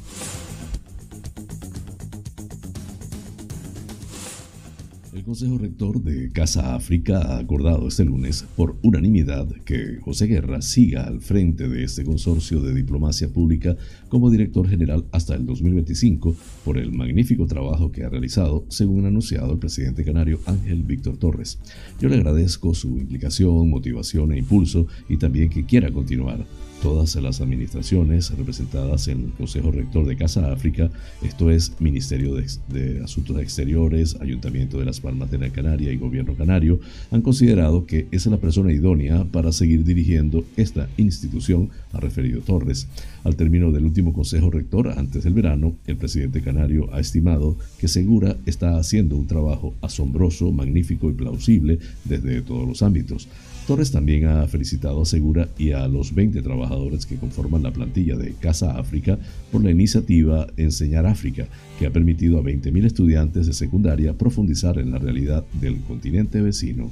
Consejo 5.29 5.59
Rector 5.59 6.01
de 6.01 6.31
Casa 6.31 6.73
África 6.73 7.19
ha 7.19 7.37
acordado 7.37 7.87
este 7.87 8.03
lunes 8.03 8.47
por 8.55 8.77
unanimidad 8.81 9.47
que 9.63 9.99
José 10.01 10.25
Guerra 10.25 10.59
siga 10.63 11.03
al 11.03 11.21
frente 11.21 11.69
de 11.69 11.83
este 11.83 12.03
consorcio 12.03 12.61
de 12.61 12.73
diplomacia 12.73 13.29
pública 13.29 13.77
como 14.07 14.31
director 14.31 14.67
general 14.67 15.05
hasta 15.11 15.35
el 15.35 15.45
2025 15.45 16.35
por 16.65 16.79
el 16.79 16.93
magnífico 16.93 17.45
trabajo 17.45 17.91
que 17.91 18.03
ha 18.03 18.09
realizado, 18.09 18.65
según 18.69 19.05
ha 19.05 19.09
anunciado 19.09 19.53
el 19.53 19.59
presidente 19.59 20.03
canario 20.03 20.39
Ángel 20.47 20.81
Víctor 20.81 21.17
Torres. 21.17 21.59
Yo 22.01 22.09
le 22.09 22.15
agradezco 22.15 22.73
su 22.73 22.97
implicación, 22.97 23.69
motivación 23.69 24.31
e 24.31 24.39
impulso 24.39 24.87
y 25.09 25.17
también 25.17 25.51
que 25.51 25.63
quiera 25.63 25.91
continuar 25.91 26.43
todas 26.81 27.15
las 27.15 27.41
administraciones 27.41 28.31
representadas 28.37 29.07
en 29.07 29.25
el 29.25 29.31
Consejo 29.31 29.71
Rector 29.71 30.05
de 30.05 30.15
Casa 30.15 30.51
África, 30.51 30.89
esto 31.21 31.51
es 31.51 31.73
Ministerio 31.79 32.35
de, 32.35 33.01
Asuntos 33.03 33.39
Exteriores, 33.39 34.17
Ayuntamiento 34.21 34.79
de 34.79 34.85
Las 34.85 34.99
Palmas 34.99 35.29
de 35.31 35.37
la 35.37 35.49
Canaria 35.49 35.91
y 35.91 35.97
Gobierno 35.97 36.35
Canario, 36.35 36.79
han 37.11 37.21
considerado 37.21 37.85
que 37.85 38.07
es 38.11 38.25
la 38.27 38.37
persona 38.37 38.71
idónea 38.71 39.25
para 39.25 39.51
seguir 39.51 39.83
dirigiendo 39.83 40.45
esta 40.57 40.89
institución, 40.97 41.69
ha 41.93 41.99
referido 41.99 42.41
Torres. 42.41 42.87
Al 43.23 43.35
término 43.35 43.71
del 43.71 43.85
último 43.85 44.13
Consejo 44.13 44.49
Rector, 44.49 44.89
antes 44.97 45.23
del 45.23 45.33
verano, 45.33 45.75
el 45.87 45.97
presidente 45.97 46.41
canario 46.41 46.93
ha 46.93 46.99
estimado 46.99 47.57
que 47.79 47.87
Segura 47.87 48.37
está 48.45 48.77
haciendo 48.77 49.17
un 49.17 49.27
trabajo 49.27 49.73
asombroso, 49.81 50.51
magnífico 50.51 51.09
y 51.09 51.13
plausible 51.13 51.79
desde 52.05 52.41
todos 52.41 52.67
los 52.67 52.81
ámbitos. 52.81 53.27
Torres 53.69 53.91
también 53.91 54.25
ha 54.25 54.47
felicitado 54.47 55.03
a 55.03 55.05
Segura 55.05 55.47
y 55.55 55.73
a 55.73 55.87
los 55.87 56.15
20 56.15 56.41
trabajadores 56.41 57.05
que 57.05 57.17
conforman 57.17 57.61
la 57.61 57.71
plantilla 57.71 58.17
de 58.17 58.33
Casa 58.33 58.79
África 58.79 59.19
por 59.51 59.63
la 59.63 59.69
iniciativa 59.69 60.47
Enseñar 60.57 61.05
África, 61.05 61.47
que 61.77 61.85
ha 61.85 61.93
permitido 61.93 62.39
a 62.39 62.41
20.000 62.41 62.85
estudiantes 62.85 63.45
de 63.45 63.53
secundaria 63.53 64.17
profundizar 64.17 64.79
en 64.79 64.89
la 64.89 64.97
realidad 64.97 65.45
del 65.61 65.81
continente 65.81 66.41
vecino. 66.41 66.89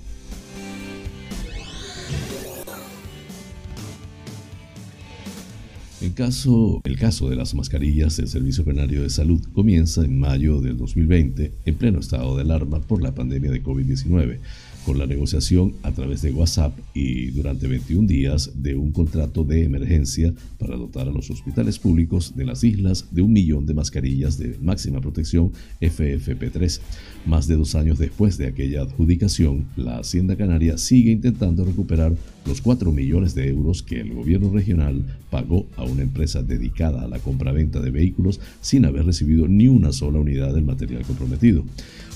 El 6.00 6.14
caso, 6.14 6.82
el 6.84 7.00
caso 7.00 7.28
de 7.28 7.38
las 7.38 7.56
mascarillas 7.56 8.18
del 8.18 8.28
Servicio 8.28 8.64
Canario 8.64 9.02
de 9.02 9.10
Salud 9.10 9.42
comienza 9.52 10.06
en 10.06 10.20
mayo 10.20 10.62
del 10.62 10.78
2020, 10.78 11.54
en 11.66 11.76
pleno 11.76 11.98
estado 11.98 12.36
de 12.36 12.44
alarma 12.44 12.82
por 12.82 13.02
la 13.02 13.16
pandemia 13.16 13.50
de 13.50 13.64
COVID-19 13.64 14.38
con 14.88 14.98
la 14.98 15.06
negociación 15.06 15.74
a 15.84 15.92
través 15.92 16.22
de 16.22 16.32
WhatsApp 16.32 16.72
y 16.94 17.32
durante 17.32 17.68
21 17.68 18.08
días 18.08 18.52
de 18.56 18.78
un 18.78 18.94
contrato 18.94 19.44
de 19.44 19.66
emergencia 19.66 20.34
para 20.58 20.78
dotar 20.78 21.10
a 21.10 21.12
los 21.12 21.30
hospitales 21.30 21.78
públicos 21.78 22.38
de 22.38 22.46
las 22.46 22.64
islas 22.64 23.06
de 23.12 23.22
un 23.22 23.34
millón 23.34 23.66
de 23.66 23.74
mascarillas 23.74 24.38
de 24.38 24.58
máxima 24.62 25.02
protección 25.02 25.52
FFP3. 25.82 26.80
Más 27.26 27.48
de 27.48 27.58
dos 27.58 27.76
años 27.76 28.00
después 28.00 28.38
de 28.38 28.48
aquella 28.48 28.84
adjudicación, 28.84 29.68
la 29.76 29.98
Hacienda 29.98 30.38
Canaria 30.38 30.78
sigue 30.78 31.12
intentando 31.12 31.66
recuperar 31.66 32.16
los 32.48 32.62
4 32.62 32.92
millones 32.92 33.36
de 33.36 33.50
euros 33.50 33.84
que 33.84 34.00
el 34.00 34.14
gobierno 34.14 34.52
regional 34.52 35.04
pagó 35.30 35.68
a 35.76 35.84
una 35.84 36.04
empresa 36.04 36.42
dedicada 36.42 37.04
a 37.04 37.08
la 37.08 37.20
compraventa 37.20 37.80
de 37.80 37.92
vehículos 37.92 38.40
sin 38.62 38.86
haber 38.86 39.06
recibido 39.06 39.48
ni 39.48 39.68
una 39.68 39.92
sola 39.92 40.20
unidad 40.20 40.54
del 40.54 40.64
material 40.64 41.04
comprometido. 41.04 41.64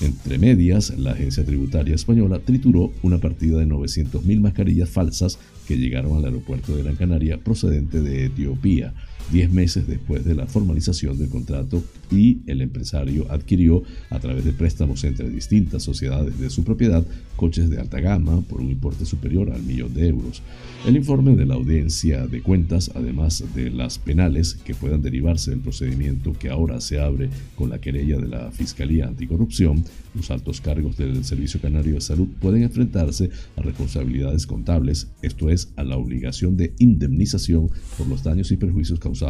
Entre 0.00 0.38
medias, 0.38 0.96
la 0.98 1.12
agencia 1.12 1.44
tributaria 1.44 1.94
española 1.94 2.40
trituró 2.40 2.92
una 3.02 3.18
partida 3.18 3.58
de 3.58 3.66
900.000 3.66 4.40
mascarillas 4.40 4.88
falsas 4.88 5.38
que 5.68 5.76
llegaron 5.76 6.16
al 6.16 6.24
aeropuerto 6.24 6.74
de 6.74 6.82
Gran 6.82 6.96
Canaria 6.96 7.38
procedente 7.38 8.00
de 8.00 8.26
Etiopía 8.26 8.94
Diez 9.30 9.50
meses 9.50 9.86
después 9.86 10.24
de 10.24 10.34
la 10.34 10.46
formalización 10.46 11.16
del 11.16 11.30
contrato 11.30 11.82
y 12.10 12.40
el 12.46 12.60
empresario 12.60 13.26
adquirió 13.30 13.82
a 14.10 14.18
través 14.18 14.44
de 14.44 14.52
préstamos 14.52 15.04
entre 15.04 15.30
distintas 15.30 15.82
sociedades 15.82 16.38
de 16.38 16.50
su 16.50 16.64
propiedad 16.64 17.02
coches 17.36 17.70
de 17.70 17.78
alta 17.78 17.98
gama 18.00 18.42
por 18.42 18.60
un 18.60 18.70
importe 18.70 19.06
superior 19.06 19.50
al 19.50 19.62
millón 19.62 19.94
de 19.94 20.08
euros. 20.08 20.42
El 20.86 20.96
informe 20.96 21.34
de 21.34 21.46
la 21.46 21.54
audiencia 21.54 22.26
de 22.26 22.42
cuentas, 22.42 22.90
además 22.94 23.42
de 23.54 23.70
las 23.70 23.98
penales 23.98 24.54
que 24.54 24.74
puedan 24.74 25.00
derivarse 25.00 25.50
del 25.50 25.60
procedimiento 25.60 26.34
que 26.34 26.50
ahora 26.50 26.80
se 26.80 27.00
abre 27.00 27.30
con 27.56 27.70
la 27.70 27.80
querella 27.80 28.18
de 28.18 28.28
la 28.28 28.50
Fiscalía 28.50 29.06
Anticorrupción, 29.06 29.84
los 30.14 30.30
altos 30.30 30.60
cargos 30.60 30.98
del 30.98 31.24
Servicio 31.24 31.58
Canario 31.60 31.94
de 31.94 32.00
Salud 32.02 32.28
pueden 32.38 32.64
enfrentarse 32.64 33.30
a 33.56 33.62
responsabilidades 33.62 34.46
contables, 34.46 35.08
esto 35.22 35.48
es, 35.48 35.72
a 35.76 35.84
la 35.84 35.96
obligación 35.96 36.58
de 36.58 36.74
indemnización 36.78 37.70
por 37.96 38.06
los 38.08 38.22
daños 38.22 38.52
y 38.52 38.56
perjuicios 38.58 39.00
causados 39.00 39.21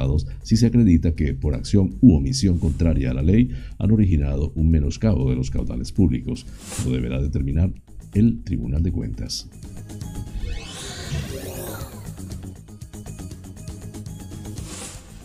si 0.43 0.57
se 0.57 0.67
acredita 0.67 1.15
que 1.15 1.35
por 1.35 1.55
acción 1.55 1.97
u 2.01 2.15
omisión 2.15 2.59
contraria 2.59 3.11
a 3.11 3.15
la 3.15 3.23
ley 3.23 3.51
han 3.79 3.91
originado 3.91 4.53
un 4.55 4.71
menoscabo 4.71 5.29
de 5.31 5.37
los 5.37 5.51
caudales 5.51 5.93
públicos. 5.93 6.47
Lo 6.85 6.93
deberá 6.93 7.21
determinar 7.21 7.73
el 8.15 8.43
Tribunal 8.43 8.83
de 8.83 8.93
Cuentas. 8.93 9.49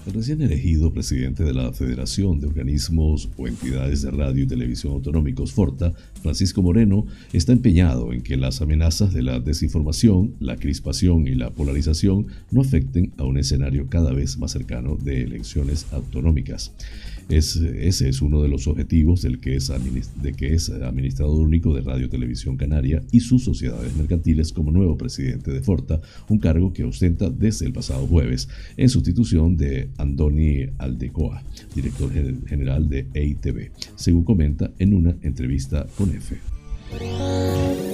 El 0.08 0.14
recién 0.14 0.42
elegido 0.42 0.94
presidente 0.94 1.44
de 1.44 1.54
la 1.54 1.74
Federación 1.74 2.40
de 2.40 2.48
Organismos 2.48 3.30
o 3.36 3.46
Entidades 3.46 4.04
de 4.04 4.12
Radio 4.12 4.46
y 4.46 4.48
Televisión 4.48 4.94
Autonómicos, 4.94 5.52
FORTA, 5.52 5.92
Francisco 6.22 6.62
Moreno, 6.62 7.06
está 7.34 7.52
empeñado 7.52 8.14
en 8.14 8.22
que 8.22 8.38
las 8.38 8.62
amenazas 8.62 9.14
de 9.14 9.22
la 9.22 9.42
desinformación, 9.42 10.34
la 10.40 10.56
crispación 10.56 11.28
y 11.28 11.36
la 11.36 11.50
polarización 11.50 12.28
no 12.52 12.62
afecten 12.62 13.12
a 13.18 13.26
un 13.26 13.38
escenario 13.38 13.88
cada 13.90 14.14
vez 14.14 14.38
más 14.38 14.52
cercano 14.52 14.96
de 14.96 15.24
elecciones 15.24 15.88
autonómicas. 15.92 16.72
Ese 17.30 18.10
es 18.10 18.22
uno 18.22 18.42
de 18.42 18.48
los 18.48 18.68
objetivos 18.68 19.22
del 19.22 19.40
que 19.40 19.56
es, 19.56 19.72
de 20.22 20.34
que 20.34 20.54
es 20.54 20.70
administrador 20.70 21.40
único 21.40 21.74
de 21.74 21.82
Radio 21.82 22.10
Televisión 22.10 22.56
Canaria 22.58 23.04
y 23.12 23.20
sus 23.20 23.44
sociedades 23.44 23.96
mercantiles 23.96 24.54
como 24.54 24.72
nuevo 24.72 24.98
presidente 24.98 25.52
de 25.52 25.62
Forta, 25.62 26.00
un 26.30 26.40
cargo 26.40 26.72
que 26.72 26.84
ostenta 26.84 27.30
desde 27.30 27.66
el 27.66 27.74
pasado 27.74 28.08
jueves 28.08 28.48
en 28.78 28.90
sustitución 28.90 29.58
de 29.58 29.90
Andoni 29.98 30.68
Aldecoa, 30.78 31.44
director 31.76 32.12
general 32.48 32.90
de 32.90 33.08
EITV, 33.14 33.72
según 33.96 34.24
comenta 34.24 34.72
en 34.80 34.94
una 34.94 35.16
entrevista 35.22 35.86
con 35.98 36.12
EFE. 36.12 37.87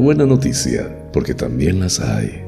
Buena 0.00 0.26
noticia, 0.26 0.88
porque 1.12 1.34
también 1.34 1.80
las 1.80 1.98
hay 1.98 2.47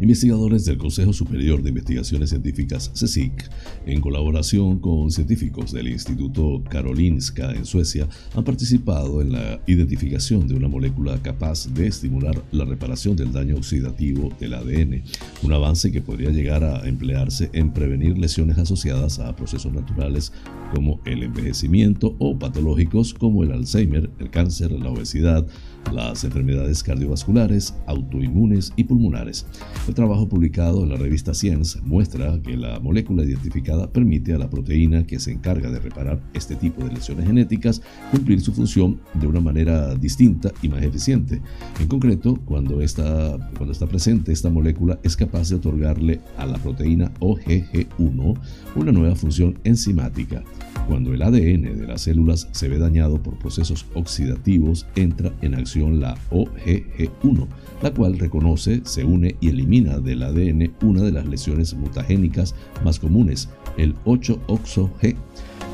Investigadores 0.00 0.64
del 0.64 0.78
Consejo 0.78 1.12
Superior 1.12 1.62
de 1.62 1.68
Investigaciones 1.68 2.30
Científicas, 2.30 2.90
CSIC, 2.94 3.50
en 3.84 4.00
colaboración 4.00 4.78
con 4.78 5.10
científicos 5.10 5.72
del 5.72 5.88
Instituto 5.88 6.64
Karolinska 6.70 7.52
en 7.52 7.66
Suecia, 7.66 8.08
han 8.34 8.42
participado 8.42 9.20
en 9.20 9.32
la 9.32 9.60
identificación 9.66 10.48
de 10.48 10.54
una 10.54 10.68
molécula 10.68 11.20
capaz 11.22 11.68
de 11.74 11.86
estimular 11.86 12.42
la 12.50 12.64
reparación 12.64 13.14
del 13.14 13.30
daño 13.30 13.56
oxidativo 13.56 14.32
del 14.40 14.54
ADN, 14.54 15.02
un 15.42 15.52
avance 15.52 15.92
que 15.92 16.00
podría 16.00 16.30
llegar 16.30 16.64
a 16.64 16.88
emplearse 16.88 17.50
en 17.52 17.70
prevenir 17.70 18.16
lesiones 18.16 18.56
asociadas 18.56 19.18
a 19.18 19.36
procesos 19.36 19.70
naturales 19.70 20.32
como 20.74 21.00
el 21.04 21.24
envejecimiento 21.24 22.16
o 22.18 22.38
patológicos 22.38 23.12
como 23.12 23.44
el 23.44 23.52
Alzheimer, 23.52 24.08
el 24.18 24.30
cáncer, 24.30 24.72
la 24.72 24.88
obesidad, 24.88 25.46
las 25.92 26.24
enfermedades 26.24 26.82
cardiovasculares, 26.82 27.74
autoinmunes 27.86 28.72
y 28.76 28.84
pulmonares. 28.84 29.46
El 29.88 29.94
trabajo 29.94 30.28
publicado 30.28 30.82
en 30.82 30.90
la 30.90 30.96
revista 30.96 31.34
Science 31.34 31.80
muestra 31.82 32.40
que 32.42 32.56
la 32.56 32.78
molécula 32.78 33.24
identificada 33.24 33.90
permite 33.90 34.34
a 34.34 34.38
la 34.38 34.48
proteína 34.48 35.06
que 35.06 35.18
se 35.18 35.32
encarga 35.32 35.70
de 35.70 35.80
reparar 35.80 36.20
este 36.34 36.54
tipo 36.56 36.84
de 36.84 36.92
lesiones 36.92 37.26
genéticas 37.26 37.82
cumplir 38.10 38.40
su 38.40 38.52
función 38.52 39.00
de 39.14 39.26
una 39.26 39.40
manera 39.40 39.94
distinta 39.94 40.52
y 40.62 40.68
más 40.68 40.82
eficiente. 40.82 41.40
En 41.80 41.88
concreto, 41.88 42.38
cuando 42.44 42.80
está, 42.80 43.36
cuando 43.56 43.72
está 43.72 43.86
presente 43.86 44.32
esta 44.32 44.50
molécula 44.50 44.98
es 45.02 45.16
capaz 45.16 45.50
de 45.50 45.56
otorgarle 45.56 46.20
a 46.36 46.46
la 46.46 46.58
proteína 46.58 47.12
OGG1 47.20 48.38
una 48.76 48.92
nueva 48.92 49.14
función 49.16 49.58
enzimática. 49.64 50.42
Cuando 50.90 51.14
el 51.14 51.22
ADN 51.22 51.78
de 51.78 51.86
las 51.86 52.02
células 52.02 52.48
se 52.50 52.68
ve 52.68 52.76
dañado 52.76 53.22
por 53.22 53.38
procesos 53.38 53.86
oxidativos, 53.94 54.88
entra 54.96 55.32
en 55.40 55.54
acción 55.54 56.00
la 56.00 56.18
OGG1, 56.32 57.46
la 57.80 57.94
cual 57.94 58.18
reconoce, 58.18 58.80
se 58.84 59.04
une 59.04 59.36
y 59.40 59.50
elimina 59.50 60.00
del 60.00 60.24
ADN 60.24 60.72
una 60.82 61.02
de 61.02 61.12
las 61.12 61.26
lesiones 61.26 61.74
mutagénicas 61.74 62.56
más 62.84 62.98
comunes, 62.98 63.48
el 63.76 63.94
8-oxo-G 64.04 65.14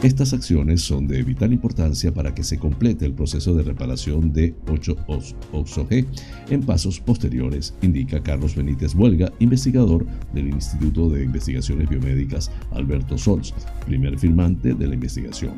estas 0.02 0.34
acciones 0.34 0.82
son 0.82 1.08
de 1.08 1.22
vital 1.22 1.54
importancia 1.54 2.12
para 2.12 2.34
que 2.34 2.44
se 2.44 2.58
complete 2.58 3.06
el 3.06 3.14
proceso 3.14 3.54
de 3.54 3.62
reparación 3.62 4.32
de 4.32 4.54
8-OXO-G 4.66 6.06
en 6.50 6.62
pasos 6.62 7.00
posteriores, 7.00 7.74
indica 7.80 8.22
Carlos 8.22 8.54
Benítez 8.54 8.94
Huelga, 8.94 9.32
investigador 9.38 10.06
del 10.34 10.48
Instituto 10.48 11.08
de 11.08 11.24
Investigaciones 11.24 11.88
Biomédicas 11.88 12.50
Alberto 12.72 13.16
Sols, 13.16 13.54
primer 13.86 14.18
firmante 14.18 14.74
de 14.74 14.86
la 14.86 14.94
investigación. 14.94 15.54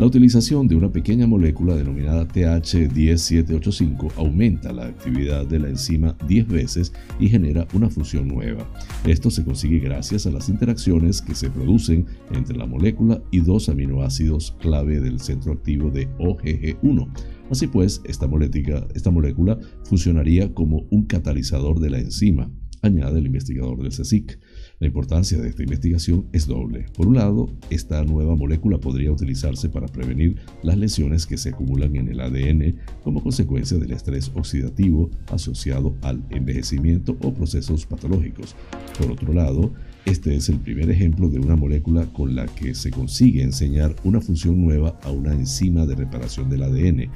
La 0.00 0.06
utilización 0.06 0.66
de 0.66 0.74
una 0.74 0.90
pequeña 0.90 1.24
molécula 1.28 1.76
denominada 1.76 2.26
TH10785 2.26 4.10
aumenta 4.16 4.72
la 4.72 4.86
actividad 4.86 5.46
de 5.46 5.60
la 5.60 5.68
enzima 5.68 6.16
10 6.26 6.48
veces 6.48 6.92
y 7.20 7.28
genera 7.28 7.68
una 7.74 7.88
función 7.88 8.26
nueva. 8.26 8.68
Esto 9.06 9.30
se 9.30 9.44
consigue 9.44 9.78
gracias 9.78 10.26
a 10.26 10.32
las 10.32 10.48
interacciones 10.48 11.22
que 11.22 11.36
se 11.36 11.48
producen 11.48 12.06
entre 12.32 12.56
la 12.56 12.66
molécula 12.66 13.22
y 13.30 13.38
dos 13.54 13.68
aminoácidos 13.68 14.56
clave 14.60 15.00
del 15.00 15.20
centro 15.20 15.52
activo 15.52 15.88
de 15.88 16.08
OGG1. 16.18 17.08
Así 17.52 17.68
pues, 17.68 18.00
esta 18.04 18.26
molécula, 18.26 18.88
esta 18.96 19.12
molécula 19.12 19.60
funcionaría 19.84 20.52
como 20.52 20.88
un 20.90 21.04
catalizador 21.04 21.78
de 21.78 21.90
la 21.90 22.00
enzima, 22.00 22.50
añade 22.82 23.20
el 23.20 23.26
investigador 23.26 23.80
del 23.80 23.92
CSIC. 23.92 24.40
La 24.80 24.88
importancia 24.88 25.38
de 25.38 25.50
esta 25.50 25.62
investigación 25.62 26.26
es 26.32 26.48
doble. 26.48 26.86
Por 26.96 27.06
un 27.06 27.14
lado, 27.14 27.48
esta 27.70 28.02
nueva 28.02 28.34
molécula 28.34 28.78
podría 28.78 29.12
utilizarse 29.12 29.68
para 29.68 29.86
prevenir 29.86 30.34
las 30.64 30.76
lesiones 30.76 31.24
que 31.24 31.36
se 31.36 31.50
acumulan 31.50 31.94
en 31.94 32.08
el 32.08 32.20
ADN 32.20 32.80
como 33.04 33.22
consecuencia 33.22 33.78
del 33.78 33.92
estrés 33.92 34.32
oxidativo 34.34 35.12
asociado 35.28 35.94
al 36.02 36.24
envejecimiento 36.30 37.16
o 37.22 37.32
procesos 37.32 37.86
patológicos. 37.86 38.56
Por 38.98 39.12
otro 39.12 39.32
lado, 39.32 39.72
este 40.04 40.36
es 40.36 40.50
el 40.50 40.58
primer 40.58 40.90
ejemplo 40.90 41.30
de 41.30 41.38
una 41.38 41.56
molécula 41.56 42.04
con 42.12 42.34
la 42.34 42.46
que 42.46 42.74
se 42.74 42.90
consigue 42.90 43.42
enseñar 43.42 43.96
una 44.04 44.20
función 44.20 44.62
nueva 44.62 44.98
a 45.02 45.10
una 45.10 45.32
enzima 45.32 45.86
de 45.86 45.94
reparación 45.94 46.50
del 46.50 46.62
ADN, 46.62 47.08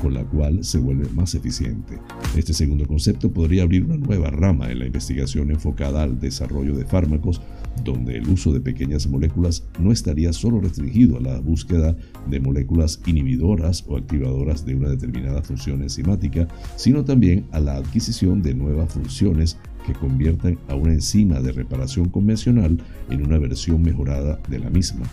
con 0.00 0.14
la 0.14 0.22
cual 0.24 0.64
se 0.64 0.78
vuelve 0.78 1.08
más 1.10 1.34
eficiente. 1.34 1.98
Este 2.36 2.52
segundo 2.52 2.86
concepto 2.86 3.32
podría 3.32 3.64
abrir 3.64 3.84
una 3.84 3.96
nueva 3.96 4.30
rama 4.30 4.70
en 4.70 4.78
la 4.78 4.86
investigación 4.86 5.50
enfocada 5.50 6.04
al 6.04 6.20
desarrollo 6.20 6.76
de 6.76 6.86
fármacos, 6.86 7.40
donde 7.84 8.16
el 8.16 8.28
uso 8.28 8.52
de 8.52 8.60
pequeñas 8.60 9.08
moléculas 9.08 9.64
no 9.80 9.90
estaría 9.90 10.32
solo 10.32 10.60
restringido 10.60 11.16
a 11.16 11.20
la 11.20 11.40
búsqueda 11.40 11.96
de 12.30 12.40
moléculas 12.40 13.00
inhibidoras 13.06 13.84
o 13.88 13.96
activadoras 13.96 14.64
de 14.64 14.76
una 14.76 14.90
determinada 14.90 15.42
función 15.42 15.82
enzimática, 15.82 16.46
sino 16.76 17.04
también 17.04 17.46
a 17.50 17.58
la 17.58 17.76
adquisición 17.76 18.40
de 18.42 18.54
nuevas 18.54 18.92
funciones 18.92 19.58
que 19.86 19.92
conviertan 19.94 20.58
a 20.68 20.74
una 20.74 20.92
enzima 20.92 21.40
de 21.40 21.52
reparación 21.52 22.08
convencional 22.08 22.78
en 23.10 23.24
una 23.24 23.38
versión 23.38 23.82
mejorada 23.82 24.38
de 24.48 24.58
la 24.58 24.70
misma. 24.70 25.06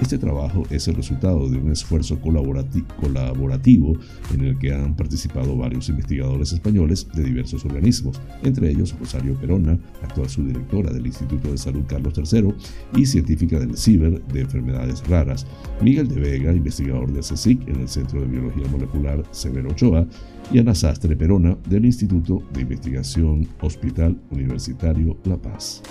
Este 0.00 0.18
trabajo 0.18 0.64
es 0.68 0.86
el 0.88 0.94
resultado 0.94 1.48
de 1.48 1.56
un 1.56 1.72
esfuerzo 1.72 2.20
colaborativo 2.20 3.96
en 4.34 4.44
el 4.44 4.58
que 4.58 4.74
han 4.74 4.94
participado 4.94 5.56
varios 5.56 5.88
investigadores 5.88 6.52
españoles 6.52 7.08
de 7.14 7.24
diversos 7.24 7.64
organismos, 7.64 8.20
entre 8.42 8.70
ellos 8.70 8.94
Rosario 9.00 9.34
Perona, 9.34 9.78
actual 10.02 10.28
subdirectora 10.28 10.92
del 10.92 11.06
Instituto 11.06 11.50
de 11.50 11.56
Salud 11.56 11.84
Carlos 11.88 12.12
III 12.14 12.54
y 12.94 13.06
científica 13.06 13.58
del 13.58 13.74
CIBER 13.74 14.22
de 14.26 14.40
Enfermedades 14.42 15.02
Raras, 15.08 15.46
Miguel 15.80 16.08
de 16.08 16.20
Vega, 16.20 16.52
investigador 16.52 17.10
del 17.10 17.22
CSIC 17.22 17.66
en 17.66 17.80
el 17.80 17.88
Centro 17.88 18.20
de 18.20 18.26
Biología 18.26 18.68
Molecular 18.70 19.24
Severo 19.30 19.70
Ochoa, 19.70 20.06
y 20.52 20.58
Ana 20.58 20.74
Sastre 20.74 21.16
Perona 21.16 21.56
del 21.68 21.86
Instituto 21.86 22.42
de 22.52 22.62
Investigación 22.62 23.48
Hospital 23.60 24.16
Universitario 24.30 25.16
La 25.24 25.36
Paz. 25.36 25.82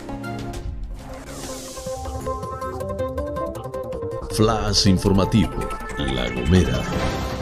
Flash 4.31 4.87
informativo, 4.87 5.53
La 5.97 6.29
Gomera. 6.29 7.34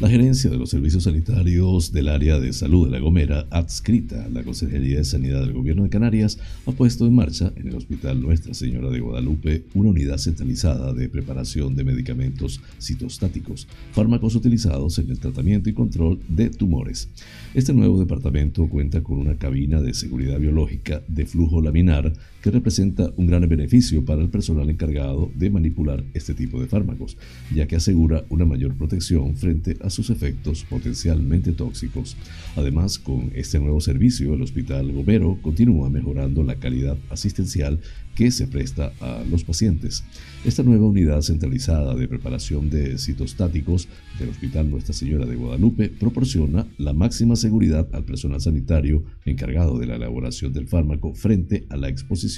La 0.00 0.08
gerencia 0.08 0.48
de 0.48 0.56
los 0.58 0.70
servicios 0.70 1.02
sanitarios 1.02 1.90
del 1.90 2.06
área 2.06 2.38
de 2.38 2.52
salud 2.52 2.86
de 2.86 2.92
La 2.92 3.00
Gomera, 3.00 3.48
adscrita 3.50 4.26
a 4.26 4.28
la 4.28 4.44
Consejería 4.44 4.98
de 4.98 5.04
Sanidad 5.04 5.40
del 5.40 5.52
Gobierno 5.52 5.82
de 5.82 5.88
Canarias, 5.88 6.38
ha 6.66 6.70
puesto 6.70 7.04
en 7.04 7.16
marcha 7.16 7.52
en 7.56 7.66
el 7.66 7.74
Hospital 7.74 8.20
Nuestra 8.20 8.54
Señora 8.54 8.90
de 8.90 9.00
Guadalupe 9.00 9.64
una 9.74 9.90
unidad 9.90 10.18
centralizada 10.18 10.92
de 10.94 11.08
preparación 11.08 11.74
de 11.74 11.82
medicamentos 11.82 12.60
citostáticos, 12.80 13.66
fármacos 13.90 14.36
utilizados 14.36 15.00
en 15.00 15.10
el 15.10 15.18
tratamiento 15.18 15.68
y 15.68 15.72
control 15.72 16.20
de 16.28 16.50
tumores. 16.50 17.08
Este 17.52 17.74
nuevo 17.74 17.98
departamento 17.98 18.68
cuenta 18.68 19.02
con 19.02 19.18
una 19.18 19.34
cabina 19.34 19.82
de 19.82 19.94
seguridad 19.94 20.38
biológica 20.38 21.02
de 21.08 21.26
flujo 21.26 21.60
laminar 21.60 22.12
que 22.48 22.52
representa 22.52 23.12
un 23.18 23.26
gran 23.26 23.46
beneficio 23.46 24.06
para 24.06 24.22
el 24.22 24.30
personal 24.30 24.70
encargado 24.70 25.30
de 25.34 25.50
manipular 25.50 26.02
este 26.14 26.32
tipo 26.32 26.58
de 26.58 26.66
fármacos, 26.66 27.18
ya 27.54 27.66
que 27.66 27.76
asegura 27.76 28.24
una 28.30 28.46
mayor 28.46 28.74
protección 28.74 29.36
frente 29.36 29.76
a 29.82 29.90
sus 29.90 30.08
efectos 30.08 30.64
potencialmente 30.64 31.52
tóxicos. 31.52 32.16
Además, 32.56 32.98
con 32.98 33.32
este 33.34 33.60
nuevo 33.60 33.82
servicio, 33.82 34.32
el 34.32 34.40
Hospital 34.40 34.90
Gomero 34.92 35.38
continúa 35.42 35.90
mejorando 35.90 36.42
la 36.42 36.54
calidad 36.54 36.96
asistencial 37.10 37.80
que 38.18 38.30
se 38.32 38.48
presta 38.48 38.92
a 39.00 39.22
los 39.30 39.44
pacientes. 39.44 40.02
Esta 40.44 40.64
nueva 40.64 40.86
unidad 40.86 41.20
centralizada 41.20 41.94
de 41.94 42.08
preparación 42.08 42.68
de 42.68 42.98
citostáticos 42.98 43.88
del 44.18 44.30
Hospital 44.30 44.70
Nuestra 44.70 44.92
Señora 44.92 45.24
de 45.24 45.36
Guadalupe 45.36 45.88
proporciona 45.88 46.66
la 46.78 46.92
máxima 46.92 47.36
seguridad 47.36 47.86
al 47.92 48.04
personal 48.04 48.40
sanitario 48.40 49.04
encargado 49.24 49.78
de 49.78 49.86
la 49.86 49.96
elaboración 49.96 50.52
del 50.52 50.66
fármaco 50.66 51.14
frente 51.14 51.66
a 51.68 51.76
la 51.76 51.88
exposición 51.88 52.37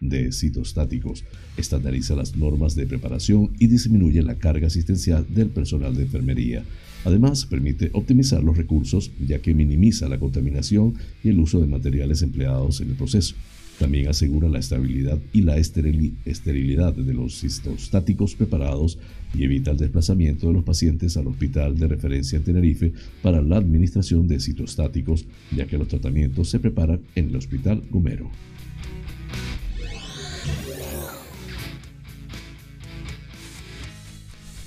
de 0.00 0.32
citostáticos, 0.32 1.24
estandariza 1.56 2.14
las 2.14 2.36
normas 2.36 2.74
de 2.74 2.86
preparación 2.86 3.50
y 3.58 3.66
disminuye 3.66 4.22
la 4.22 4.36
carga 4.36 4.68
asistencial 4.68 5.26
del 5.28 5.48
personal 5.48 5.94
de 5.96 6.02
enfermería. 6.02 6.64
Además, 7.04 7.46
permite 7.46 7.90
optimizar 7.92 8.42
los 8.42 8.56
recursos 8.56 9.10
ya 9.26 9.40
que 9.40 9.54
minimiza 9.54 10.08
la 10.08 10.18
contaminación 10.18 10.94
y 11.24 11.30
el 11.30 11.40
uso 11.40 11.60
de 11.60 11.66
materiales 11.66 12.22
empleados 12.22 12.80
en 12.80 12.90
el 12.90 12.96
proceso. 12.96 13.34
También 13.78 14.08
asegura 14.08 14.50
la 14.50 14.58
estabilidad 14.58 15.18
y 15.32 15.40
la 15.40 15.56
esterilidad 15.56 16.92
de 16.92 17.14
los 17.14 17.40
citostáticos 17.40 18.34
preparados 18.34 18.98
y 19.34 19.44
evita 19.44 19.70
el 19.70 19.78
desplazamiento 19.78 20.48
de 20.48 20.52
los 20.52 20.64
pacientes 20.64 21.16
al 21.16 21.28
hospital 21.28 21.78
de 21.78 21.88
referencia 21.88 22.36
en 22.36 22.44
Tenerife 22.44 22.92
para 23.22 23.40
la 23.40 23.56
administración 23.56 24.28
de 24.28 24.38
citostáticos, 24.38 25.24
ya 25.56 25.64
que 25.66 25.78
los 25.78 25.88
tratamientos 25.88 26.50
se 26.50 26.58
preparan 26.58 27.00
en 27.14 27.30
el 27.30 27.36
Hospital 27.36 27.82
Gomero. 27.90 28.30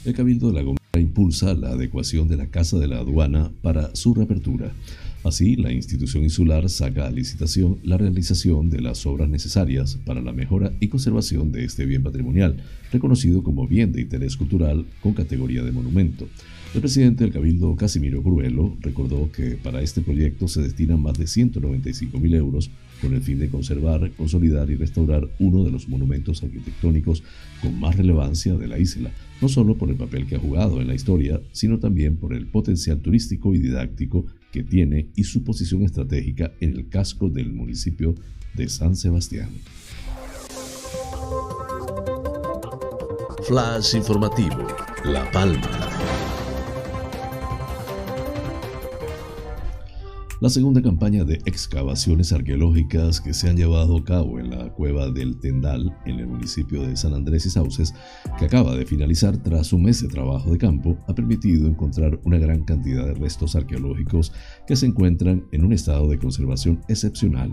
El 0.06 0.14
Cabildo 0.14 0.48
de 0.48 0.54
la 0.54 0.64
Gomera 0.64 1.00
impulsa 1.00 1.54
la 1.54 1.70
adecuación 1.70 2.28
de 2.28 2.36
la 2.36 2.48
Casa 2.48 2.78
de 2.78 2.90
la 2.90 2.98
Aduana 2.98 3.54
para 3.62 3.96
su 3.96 4.14
reapertura. 4.14 4.74
Así, 5.24 5.56
la 5.56 5.72
institución 5.72 6.24
insular 6.24 6.70
saca 6.70 7.08
a 7.08 7.10
licitación 7.10 7.78
la 7.84 7.98
realización 7.98 8.70
de 8.70 8.82
las 8.82 9.06
obras 9.06 9.30
necesarias 9.30 9.98
para 10.06 10.22
la 10.22 10.34
mejora 10.34 10.74
y 10.82 10.90
conservación 10.90 11.54
de 11.54 11.64
este 11.64 11.86
bien 11.86 12.04
patrimonial, 12.04 12.58
reconocido 12.92 13.44
como 13.44 13.66
bien 13.66 13.94
de 13.94 14.02
interés 14.02 14.36
cultural 14.36 14.86
con 15.02 15.14
categoría 15.14 15.64
de 15.64 15.72
monumento. 15.72 16.28
El 16.74 16.82
presidente 16.82 17.24
del 17.24 17.32
Cabildo, 17.32 17.74
Casimiro 17.78 18.22
Cruelo, 18.22 18.76
recordó 18.82 19.32
que 19.32 19.52
para 19.52 19.82
este 19.82 20.02
proyecto 20.02 20.50
se 20.50 20.62
destinan 20.62 21.02
más 21.02 21.18
de 21.18 21.28
195 21.28 22.20
mil 22.20 22.34
euros 22.34 22.70
con 23.04 23.14
el 23.14 23.22
fin 23.22 23.38
de 23.38 23.50
conservar, 23.50 24.10
consolidar 24.12 24.72
y 24.72 24.76
restaurar 24.76 25.30
uno 25.40 25.66
de 25.66 25.72
los 25.72 25.90
monumentos 25.90 26.42
arquitectónicos 26.42 27.22
con 27.62 27.78
más 27.78 27.98
relevancia 27.98 28.56
de 28.56 28.68
la 28.68 28.80
isla, 28.80 29.12
no 29.42 29.50
solo 29.50 29.78
por 29.78 29.90
el 29.90 29.98
papel 29.98 30.26
que 30.26 30.38
ha 30.38 30.40
jugado 30.40 30.80
en 30.80 30.88
la 30.88 30.96
historia, 30.96 31.42
sino 31.52 31.80
también 31.80 32.16
por 32.16 32.34
el 32.34 32.48
potencial 32.48 33.02
turístico 33.02 33.54
y 33.54 33.60
didáctico 33.60 34.26
que 34.54 34.64
tiene 34.64 35.08
y 35.16 35.26
su 35.26 35.44
posición 35.44 35.84
estratégica 35.84 36.54
en 36.62 36.72
el 36.72 36.88
casco 36.88 37.30
del 37.30 37.52
municipio 37.52 38.16
de 38.54 38.70
San 38.70 38.96
Sebastián. 38.96 39.50
Flash 43.46 43.96
informativo, 43.96 44.66
La 45.04 45.30
Palma. 45.32 46.23
La 50.44 50.50
segunda 50.50 50.82
campaña 50.82 51.24
de 51.24 51.36
excavaciones 51.46 52.34
arqueológicas 52.34 53.22
que 53.22 53.34
se 53.34 53.50
han 53.50 53.56
llevado 53.56 53.96
a 53.96 54.04
cabo 54.04 54.42
en 54.42 54.50
la 54.50 54.74
cueva 54.74 55.10
del 55.10 55.40
Tendal, 55.40 55.98
en 56.06 56.20
el 56.20 56.28
municipio 56.28 56.86
de 56.86 56.98
San 56.98 57.14
Andrés 57.14 57.46
y 57.46 57.50
Sauces, 57.50 57.94
que 58.38 58.44
acaba 58.44 58.76
de 58.76 58.86
finalizar 58.86 59.38
tras 59.38 59.72
un 59.72 59.84
mes 59.84 60.02
de 60.02 60.10
trabajo 60.10 60.52
de 60.52 60.58
campo, 60.58 60.98
ha 61.08 61.16
permitido 61.16 61.66
encontrar 61.66 62.20
una 62.26 62.40
gran 62.40 62.66
cantidad 62.66 63.06
de 63.06 63.14
restos 63.14 63.56
arqueológicos 63.56 64.34
que 64.68 64.76
se 64.76 64.86
encuentran 64.86 65.46
en 65.54 65.64
un 65.64 65.72
estado 65.72 66.10
de 66.10 66.20
conservación 66.20 66.82
excepcional. 66.90 67.50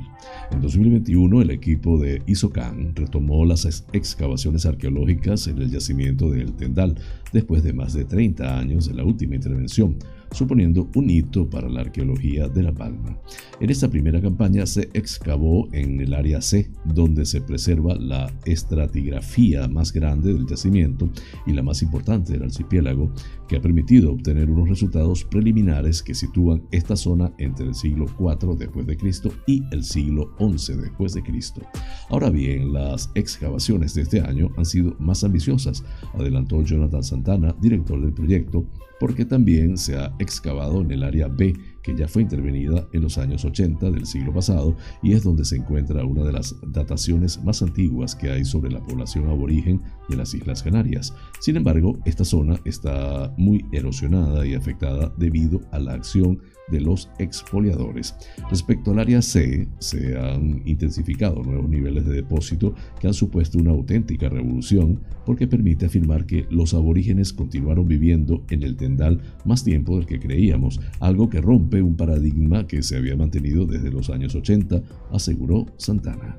En 0.50 0.60
2021, 0.60 1.42
el 1.42 1.50
equipo 1.52 1.96
de 1.96 2.24
ISOCAN 2.26 2.96
retomó 2.96 3.44
las 3.44 3.66
excavaciones 3.92 4.66
arqueológicas 4.66 5.46
en 5.46 5.58
el 5.58 5.70
yacimiento 5.70 6.32
del 6.32 6.54
Tendal 6.54 6.96
después 7.32 7.62
de 7.62 7.72
más 7.72 7.92
de 7.92 8.04
30 8.04 8.58
años 8.58 8.88
de 8.88 8.94
la 8.94 9.04
última 9.04 9.36
intervención 9.36 9.96
suponiendo 10.32 10.88
un 10.94 11.10
hito 11.10 11.48
para 11.48 11.68
la 11.68 11.80
arqueología 11.80 12.48
de 12.48 12.62
La 12.62 12.72
Palma. 12.72 13.18
En 13.60 13.70
esta 13.70 13.88
primera 13.88 14.20
campaña 14.20 14.66
se 14.66 14.88
excavó 14.94 15.68
en 15.72 16.00
el 16.00 16.14
área 16.14 16.40
C, 16.40 16.70
donde 16.84 17.26
se 17.26 17.40
preserva 17.40 17.94
la 17.96 18.32
estratigrafía 18.44 19.68
más 19.68 19.92
grande 19.92 20.32
del 20.32 20.46
yacimiento 20.46 21.10
y 21.46 21.52
la 21.52 21.62
más 21.62 21.82
importante 21.82 22.32
del 22.32 22.44
archipiélago, 22.44 23.12
que 23.48 23.56
ha 23.56 23.60
permitido 23.60 24.12
obtener 24.12 24.48
unos 24.48 24.68
resultados 24.68 25.24
preliminares 25.24 26.02
que 26.02 26.14
sitúan 26.14 26.62
esta 26.70 26.96
zona 26.96 27.32
entre 27.38 27.66
el 27.66 27.74
siglo 27.74 28.06
IV 28.18 28.56
después 28.56 28.86
de 28.86 28.96
Cristo 28.96 29.32
y 29.46 29.62
el 29.72 29.82
siglo 29.82 30.32
XI 30.38 30.74
después 30.74 31.14
de 31.14 31.22
Cristo. 31.22 31.60
Ahora 32.08 32.30
bien, 32.30 32.72
las 32.72 33.10
excavaciones 33.14 33.94
de 33.94 34.02
este 34.02 34.20
año 34.20 34.50
han 34.56 34.64
sido 34.64 34.94
más 34.98 35.24
ambiciosas, 35.24 35.84
adelantó 36.14 36.62
Jonathan 36.62 37.02
Santana, 37.02 37.54
director 37.60 38.00
del 38.00 38.12
proyecto, 38.12 38.64
porque 39.00 39.24
también 39.24 39.78
se 39.78 39.96
ha 39.96 40.12
excavado 40.18 40.82
en 40.82 40.92
el 40.92 41.02
área 41.02 41.26
B, 41.26 41.54
que 41.82 41.96
ya 41.96 42.08
fue 42.08 42.22
intervenida 42.22 42.86
en 42.92 43.02
los 43.02 43.18
años 43.18 43.44
80 43.44 43.90
del 43.90 44.06
siglo 44.06 44.32
pasado 44.32 44.76
y 45.02 45.12
es 45.12 45.22
donde 45.22 45.44
se 45.44 45.56
encuentra 45.56 46.04
una 46.04 46.24
de 46.24 46.32
las 46.32 46.54
dataciones 46.72 47.42
más 47.42 47.62
antiguas 47.62 48.14
que 48.14 48.30
hay 48.30 48.44
sobre 48.44 48.70
la 48.70 48.80
población 48.80 49.28
aborigen 49.28 49.82
de 50.08 50.16
las 50.16 50.34
Islas 50.34 50.62
Canarias. 50.62 51.14
Sin 51.40 51.56
embargo, 51.56 51.98
esta 52.04 52.24
zona 52.24 52.60
está 52.64 53.32
muy 53.36 53.64
erosionada 53.72 54.46
y 54.46 54.54
afectada 54.54 55.12
debido 55.16 55.60
a 55.72 55.78
la 55.78 55.94
acción 55.94 56.40
de 56.70 56.80
los 56.80 57.10
expoliadores. 57.18 58.14
Respecto 58.48 58.92
al 58.92 59.00
área 59.00 59.22
C, 59.22 59.68
se 59.78 60.16
han 60.16 60.62
intensificado 60.66 61.42
nuevos 61.42 61.68
niveles 61.68 62.06
de 62.06 62.14
depósito 62.14 62.74
que 63.00 63.08
han 63.08 63.14
supuesto 63.14 63.58
una 63.58 63.70
auténtica 63.70 64.28
revolución 64.28 65.00
porque 65.26 65.46
permite 65.46 65.86
afirmar 65.86 66.26
que 66.26 66.46
los 66.50 66.74
aborígenes 66.74 67.32
continuaron 67.32 67.86
viviendo 67.86 68.44
en 68.50 68.62
el 68.62 68.76
Tendal 68.76 69.20
más 69.44 69.64
tiempo 69.64 69.96
del 69.96 70.06
que 70.06 70.20
creíamos, 70.20 70.80
algo 71.00 71.28
que 71.28 71.40
rompe 71.40 71.79
un 71.82 71.96
paradigma 71.96 72.66
que 72.66 72.82
se 72.82 72.96
había 72.96 73.16
mantenido 73.16 73.66
desde 73.66 73.90
los 73.90 74.10
años 74.10 74.34
80, 74.34 74.82
aseguró 75.10 75.66
Santana. 75.76 76.38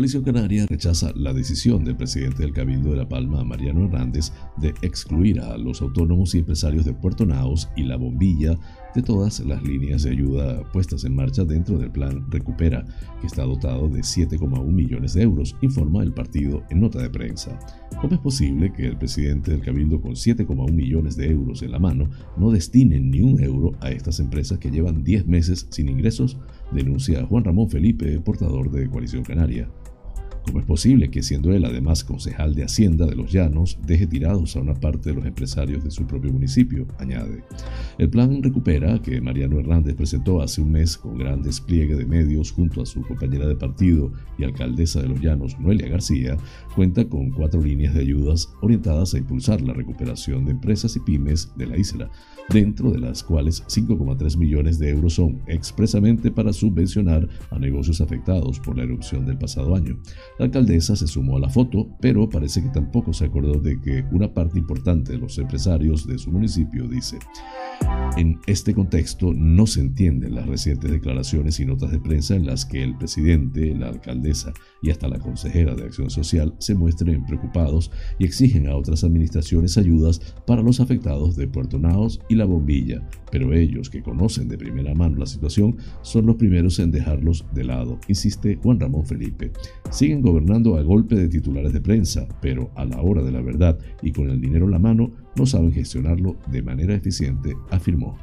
Coalición 0.00 0.22
Canaria 0.22 0.64
rechaza 0.66 1.12
la 1.14 1.34
decisión 1.34 1.84
del 1.84 1.94
presidente 1.94 2.42
del 2.42 2.54
Cabildo 2.54 2.92
de 2.92 2.96
La 2.96 3.06
Palma, 3.06 3.44
Mariano 3.44 3.84
Hernández, 3.84 4.32
de 4.56 4.72
excluir 4.80 5.38
a 5.40 5.58
los 5.58 5.82
autónomos 5.82 6.34
y 6.34 6.38
empresarios 6.38 6.86
de 6.86 6.94
Puerto 6.94 7.26
Naos 7.26 7.68
y 7.76 7.82
La 7.82 7.98
Bombilla 7.98 8.58
de 8.94 9.02
todas 9.02 9.40
las 9.40 9.62
líneas 9.62 10.04
de 10.04 10.12
ayuda 10.12 10.62
puestas 10.72 11.04
en 11.04 11.14
marcha 11.14 11.44
dentro 11.44 11.78
del 11.78 11.90
plan 11.90 12.24
Recupera, 12.30 12.82
que 13.20 13.26
está 13.26 13.42
dotado 13.42 13.90
de 13.90 14.00
7,1 14.00 14.64
millones 14.72 15.12
de 15.12 15.20
euros, 15.20 15.54
informa 15.60 16.02
el 16.02 16.14
partido 16.14 16.62
en 16.70 16.80
nota 16.80 17.02
de 17.02 17.10
prensa. 17.10 17.58
¿Cómo 18.00 18.14
es 18.14 18.20
posible 18.20 18.72
que 18.72 18.86
el 18.86 18.96
presidente 18.96 19.50
del 19.50 19.60
Cabildo 19.60 20.00
con 20.00 20.12
7,1 20.12 20.72
millones 20.72 21.14
de 21.16 21.30
euros 21.30 21.62
en 21.62 21.72
la 21.72 21.78
mano 21.78 22.08
no 22.38 22.50
destine 22.50 22.98
ni 22.98 23.20
un 23.20 23.38
euro 23.42 23.72
a 23.80 23.90
estas 23.90 24.18
empresas 24.18 24.58
que 24.58 24.70
llevan 24.70 25.04
10 25.04 25.26
meses 25.26 25.66
sin 25.68 25.90
ingresos? 25.90 26.38
Denuncia 26.72 27.26
Juan 27.26 27.44
Ramón 27.44 27.68
Felipe, 27.68 28.18
portador 28.20 28.70
de 28.70 28.88
Coalición 28.88 29.24
Canaria. 29.24 29.68
¿Cómo 30.46 30.58
es 30.58 30.66
posible 30.66 31.10
que, 31.10 31.22
siendo 31.22 31.52
él 31.52 31.64
además 31.64 32.02
concejal 32.02 32.54
de 32.54 32.64
Hacienda 32.64 33.06
de 33.06 33.14
los 33.14 33.30
Llanos, 33.30 33.78
deje 33.86 34.06
tirados 34.06 34.56
a 34.56 34.60
una 34.60 34.74
parte 34.74 35.10
de 35.10 35.16
los 35.16 35.26
empresarios 35.26 35.84
de 35.84 35.90
su 35.90 36.06
propio 36.06 36.32
municipio? 36.32 36.86
Añade. 36.98 37.44
El 37.98 38.08
plan 38.08 38.42
Recupera, 38.42 39.00
que 39.00 39.20
Mariano 39.20 39.60
Hernández 39.60 39.94
presentó 39.94 40.40
hace 40.40 40.62
un 40.62 40.72
mes 40.72 40.96
con 40.96 41.18
gran 41.18 41.42
despliegue 41.42 41.94
de 41.94 42.06
medios 42.06 42.52
junto 42.52 42.82
a 42.82 42.86
su 42.86 43.02
compañera 43.02 43.46
de 43.46 43.54
partido 43.54 44.12
y 44.38 44.44
alcaldesa 44.44 45.02
de 45.02 45.08
los 45.08 45.20
Llanos, 45.20 45.58
Noelia 45.60 45.88
García, 45.88 46.36
cuenta 46.74 47.04
con 47.04 47.30
cuatro 47.30 47.62
líneas 47.62 47.94
de 47.94 48.00
ayudas 48.00 48.48
orientadas 48.62 49.14
a 49.14 49.18
impulsar 49.18 49.60
la 49.60 49.74
recuperación 49.74 50.46
de 50.46 50.52
empresas 50.52 50.96
y 50.96 51.00
pymes 51.00 51.52
de 51.56 51.66
la 51.66 51.76
isla, 51.76 52.10
dentro 52.52 52.90
de 52.90 52.98
las 52.98 53.22
cuales 53.22 53.64
5,3 53.66 54.36
millones 54.36 54.78
de 54.78 54.90
euros 54.90 55.14
son 55.14 55.40
expresamente 55.46 56.30
para 56.30 56.52
subvencionar 56.52 57.28
a 57.50 57.58
negocios 57.58 58.00
afectados 58.00 58.58
por 58.58 58.76
la 58.76 58.82
erupción 58.82 59.24
del 59.24 59.38
pasado 59.38 59.74
año. 59.74 59.98
La 60.38 60.46
alcaldesa 60.46 60.96
se 60.96 61.06
sumó 61.06 61.36
a 61.36 61.40
la 61.40 61.48
foto, 61.48 61.88
pero 62.00 62.28
parece 62.28 62.62
que 62.62 62.68
tampoco 62.68 63.12
se 63.12 63.26
acordó 63.26 63.60
de 63.60 63.80
que 63.80 64.04
una 64.10 64.32
parte 64.32 64.58
importante 64.58 65.12
de 65.12 65.18
los 65.18 65.38
empresarios 65.38 66.06
de 66.06 66.18
su 66.18 66.32
municipio 66.32 66.88
dice, 66.88 67.18
en 68.16 68.40
este 68.46 68.74
contexto 68.74 69.32
no 69.32 69.66
se 69.66 69.80
entienden 69.80 70.34
las 70.34 70.46
recientes 70.46 70.90
declaraciones 70.90 71.60
y 71.60 71.64
notas 71.64 71.92
de 71.92 72.00
prensa 72.00 72.34
en 72.34 72.46
las 72.46 72.64
que 72.64 72.82
el 72.82 72.96
presidente, 72.96 73.74
la 73.74 73.88
alcaldesa 73.88 74.52
y 74.82 74.90
hasta 74.90 75.08
la 75.08 75.18
consejera 75.18 75.74
de 75.74 75.84
Acción 75.84 76.10
Social 76.10 76.54
se 76.58 76.74
muestren 76.74 77.24
preocupados 77.24 77.90
y 78.18 78.24
exigen 78.24 78.66
a 78.66 78.76
otras 78.76 79.04
administraciones 79.04 79.78
ayudas 79.78 80.20
para 80.46 80.62
los 80.62 80.80
afectados 80.80 81.36
de 81.36 81.46
Puerto 81.46 81.78
Naos 81.78 82.20
y 82.28 82.34
La 82.40 82.46
Bombilla, 82.46 83.06
pero 83.30 83.52
ellos 83.52 83.90
que 83.90 84.02
conocen 84.02 84.48
de 84.48 84.56
primera 84.56 84.94
mano 84.94 85.18
la 85.18 85.26
situación 85.26 85.76
son 86.00 86.26
los 86.26 86.36
primeros 86.36 86.78
en 86.78 86.90
dejarlos 86.90 87.44
de 87.52 87.64
lado, 87.64 87.98
insiste 88.08 88.58
Juan 88.62 88.80
Ramón 88.80 89.04
Felipe. 89.04 89.52
Siguen 89.90 90.22
gobernando 90.22 90.76
a 90.76 90.82
golpe 90.82 91.16
de 91.16 91.28
titulares 91.28 91.74
de 91.74 91.82
prensa, 91.82 92.26
pero 92.40 92.70
a 92.76 92.86
la 92.86 93.02
hora 93.02 93.22
de 93.22 93.30
la 93.30 93.42
verdad 93.42 93.78
y 94.02 94.12
con 94.12 94.30
el 94.30 94.40
dinero 94.40 94.64
en 94.64 94.70
la 94.70 94.78
mano 94.78 95.12
no 95.36 95.44
saben 95.44 95.72
gestionarlo 95.72 96.36
de 96.50 96.62
manera 96.62 96.94
eficiente, 96.94 97.54
afirmó. 97.70 98.16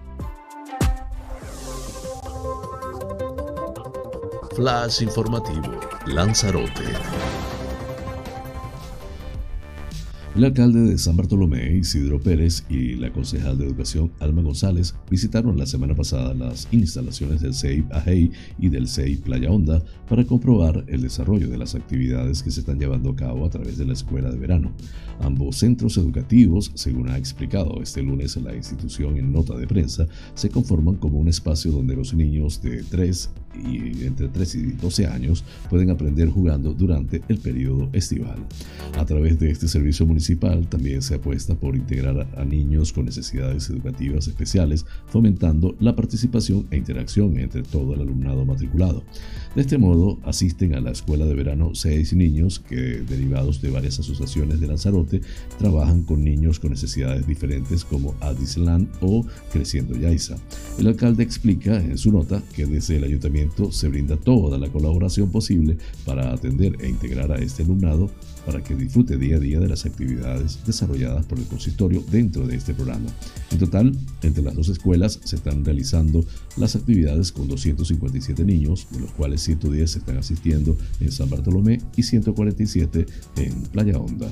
Flash 4.56 5.04
informativo, 5.04 5.80
Lanzarote. 6.08 6.82
El 10.38 10.46
alcalde 10.46 10.82
de 10.82 11.00
San 11.00 11.18
Bartolomé, 11.18 11.76
Isidro 11.76 12.22
Pérez, 12.22 12.64
y 12.70 12.94
la 12.94 13.12
concejal 13.12 13.58
de 13.58 13.66
Educación, 13.66 14.12
Alma 14.20 14.44
González, 14.44 14.94
visitaron 15.10 15.58
la 15.58 15.66
semana 15.66 15.96
pasada 15.96 16.36
las 16.36 16.68
instalaciones 16.70 17.42
del 17.42 17.56
CEI 17.56 17.86
Ajei 17.90 18.32
y 18.60 18.70
del 18.70 18.88
CEI 18.88 19.16
Playa 19.16 19.50
Honda 19.50 19.84
para 20.08 20.26
comprobar 20.26 20.86
el 20.90 21.02
desarrollo 21.02 21.50
de 21.50 21.58
las 21.58 21.74
actividades 21.74 22.44
que 22.44 22.52
se 22.52 22.60
están 22.60 22.78
llevando 22.78 23.10
a 23.10 23.16
cabo 23.16 23.48
a 23.48 23.50
través 23.50 23.80
de 23.80 23.86
la 23.86 23.94
escuela 23.94 24.30
de 24.30 24.38
verano. 24.38 24.72
Ambos 25.22 25.56
centros 25.56 25.98
educativos, 25.98 26.70
según 26.76 27.10
ha 27.10 27.18
explicado 27.18 27.82
este 27.82 28.04
lunes 28.04 28.38
la 28.38 28.56
institución 28.56 29.18
en 29.18 29.34
nota 29.34 29.58
de 29.58 29.66
prensa, 29.66 30.06
se 30.36 30.52
conforman 30.52 30.98
como 30.98 31.18
un 31.18 31.30
espacio 31.30 31.72
donde 31.72 31.96
los 31.96 32.14
niños 32.14 32.62
de 32.62 32.84
3 32.84 33.32
entre 34.06 34.28
3 34.30 34.56
y 34.56 34.64
12 34.74 35.08
años 35.08 35.44
pueden 35.70 35.90
aprender 35.90 36.30
jugando 36.30 36.74
durante 36.74 37.22
el 37.28 37.38
periodo 37.38 37.90
estival. 37.94 38.46
A 38.98 39.06
través 39.06 39.40
de 39.40 39.52
este 39.52 39.68
servicio 39.68 40.06
municipal 40.06 40.68
también 40.68 41.02
se 41.02 41.16
apuesta 41.16 41.56
por 41.56 41.76
integrar 41.76 42.28
a 42.36 42.46
niños 42.46 42.94
con 42.94 43.06
necesidades 43.06 43.70
educativas 43.70 44.28
especiales, 44.28 44.86
fomentando 45.08 45.76
la 45.80 45.96
participación 45.96 46.68
e 46.72 46.78
interacción 46.78 47.38
entre 47.38 47.64
todo 47.64 47.94
el 47.94 48.02
alumnado 48.02 48.46
matriculado. 48.46 49.04
De 49.56 49.62
este 49.62 49.78
modo, 49.78 50.20
asisten 50.24 50.76
a 50.76 50.82
la 50.82 50.92
escuela 50.92 51.26
de 51.26 51.34
verano 51.34 51.72
seis 51.74 52.14
niños 52.14 52.60
que, 52.60 52.76
derivados 52.76 53.62
de 53.62 53.72
varias 53.72 54.00
asociaciones 54.00 54.60
de 54.60 54.68
Lanzarote, 54.68 55.22
trabajan 55.58 56.04
con 56.04 56.24
niños 56.24 56.60
con 56.60 56.72
necesidades 56.72 57.26
diferentes 57.26 57.84
como 57.84 58.16
Addisland 58.22 58.88
o 59.02 59.26
Creciendo 59.52 59.96
Yaiza. 59.96 60.36
El 60.78 60.88
alcalde 60.88 61.24
explica 61.24 61.78
en 61.82 61.98
su 61.98 62.12
nota 62.12 62.44
que 62.56 62.66
desde 62.66 62.98
el 62.98 63.04
ayuntamiento 63.04 63.47
se 63.72 63.88
brinda 63.88 64.18
toda 64.18 64.58
la 64.58 64.70
colaboración 64.70 65.32
posible 65.32 65.78
para 66.06 66.34
atender 66.34 66.78
e 66.80 66.90
integrar 66.90 67.32
a 67.32 67.38
este 67.38 67.64
alumnado 67.64 68.10
para 68.46 68.64
que 68.64 68.76
disfrute 68.76 69.18
día 69.18 69.36
a 69.36 69.40
día 69.40 69.60
de 69.60 69.68
las 69.68 69.86
actividades 69.86 70.60
desarrolladas 70.66 71.26
por 71.26 71.38
el 71.38 71.46
consistorio 71.46 72.02
dentro 72.10 72.48
de 72.48 72.56
este 72.56 72.74
programa. 72.74 73.10
En 73.52 73.58
total, 73.58 73.92
entre 74.22 74.42
las 74.42 74.56
dos 74.56 74.70
escuelas 74.70 75.20
se 75.24 75.36
están 75.36 75.66
realizando 75.66 76.24
las 76.56 76.76
actividades 76.78 77.34
con 77.34 77.50
257 77.50 78.46
niños, 78.46 78.88
de 78.92 79.02
los 79.02 79.12
cuales 79.12 79.42
110 79.42 79.98
están 79.98 80.18
asistiendo 80.18 80.78
en 81.02 81.12
San 81.12 81.30
Bartolomé 81.30 81.82
y 81.98 82.04
147 82.04 83.06
en 83.36 83.64
Playa 83.64 83.98
Honda. 83.98 84.32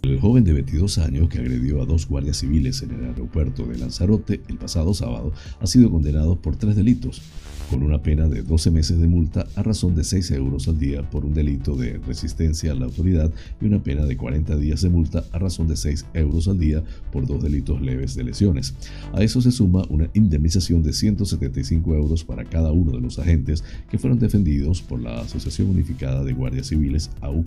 El 0.00 0.20
joven 0.20 0.42
de 0.42 0.54
22 0.54 0.96
años 0.98 1.28
que 1.28 1.38
agredió 1.38 1.82
a 1.82 1.84
dos 1.84 2.08
guardias 2.08 2.38
civiles 2.38 2.82
en 2.82 2.92
el 2.92 3.04
aeropuerto 3.04 3.66
de 3.66 3.76
Lanzarote 3.76 4.40
el 4.48 4.56
pasado 4.56 4.94
sábado 4.94 5.32
ha 5.60 5.66
sido 5.66 5.90
condenado 5.90 6.36
por 6.36 6.56
tres 6.56 6.76
delitos 6.76 7.20
con 7.72 7.82
una 7.84 8.02
pena 8.02 8.28
de 8.28 8.42
12 8.42 8.70
meses 8.70 9.00
de 9.00 9.08
multa 9.08 9.46
a 9.56 9.62
razón 9.62 9.94
de 9.94 10.04
6 10.04 10.32
euros 10.32 10.68
al 10.68 10.78
día 10.78 11.08
por 11.08 11.24
un 11.24 11.32
delito 11.32 11.74
de 11.74 11.98
resistencia 12.06 12.72
a 12.72 12.74
la 12.74 12.84
autoridad 12.84 13.32
y 13.62 13.64
una 13.64 13.82
pena 13.82 14.04
de 14.04 14.14
40 14.14 14.56
días 14.56 14.82
de 14.82 14.90
multa 14.90 15.24
a 15.32 15.38
razón 15.38 15.68
de 15.68 15.76
6 15.76 16.04
euros 16.12 16.48
al 16.48 16.58
día 16.58 16.84
por 17.10 17.26
dos 17.26 17.42
delitos 17.42 17.80
leves 17.80 18.14
de 18.14 18.24
lesiones. 18.24 18.74
A 19.14 19.22
eso 19.22 19.40
se 19.40 19.50
suma 19.50 19.86
una 19.88 20.10
indemnización 20.12 20.82
de 20.82 20.92
175 20.92 21.94
euros 21.94 22.24
para 22.24 22.44
cada 22.44 22.72
uno 22.72 22.92
de 22.92 23.00
los 23.00 23.18
agentes 23.18 23.64
que 23.90 23.96
fueron 23.96 24.18
defendidos 24.18 24.82
por 24.82 25.00
la 25.00 25.22
Asociación 25.22 25.70
Unificada 25.70 26.22
de 26.24 26.34
Guardias 26.34 26.66
Civiles, 26.66 27.10
AUC, 27.22 27.46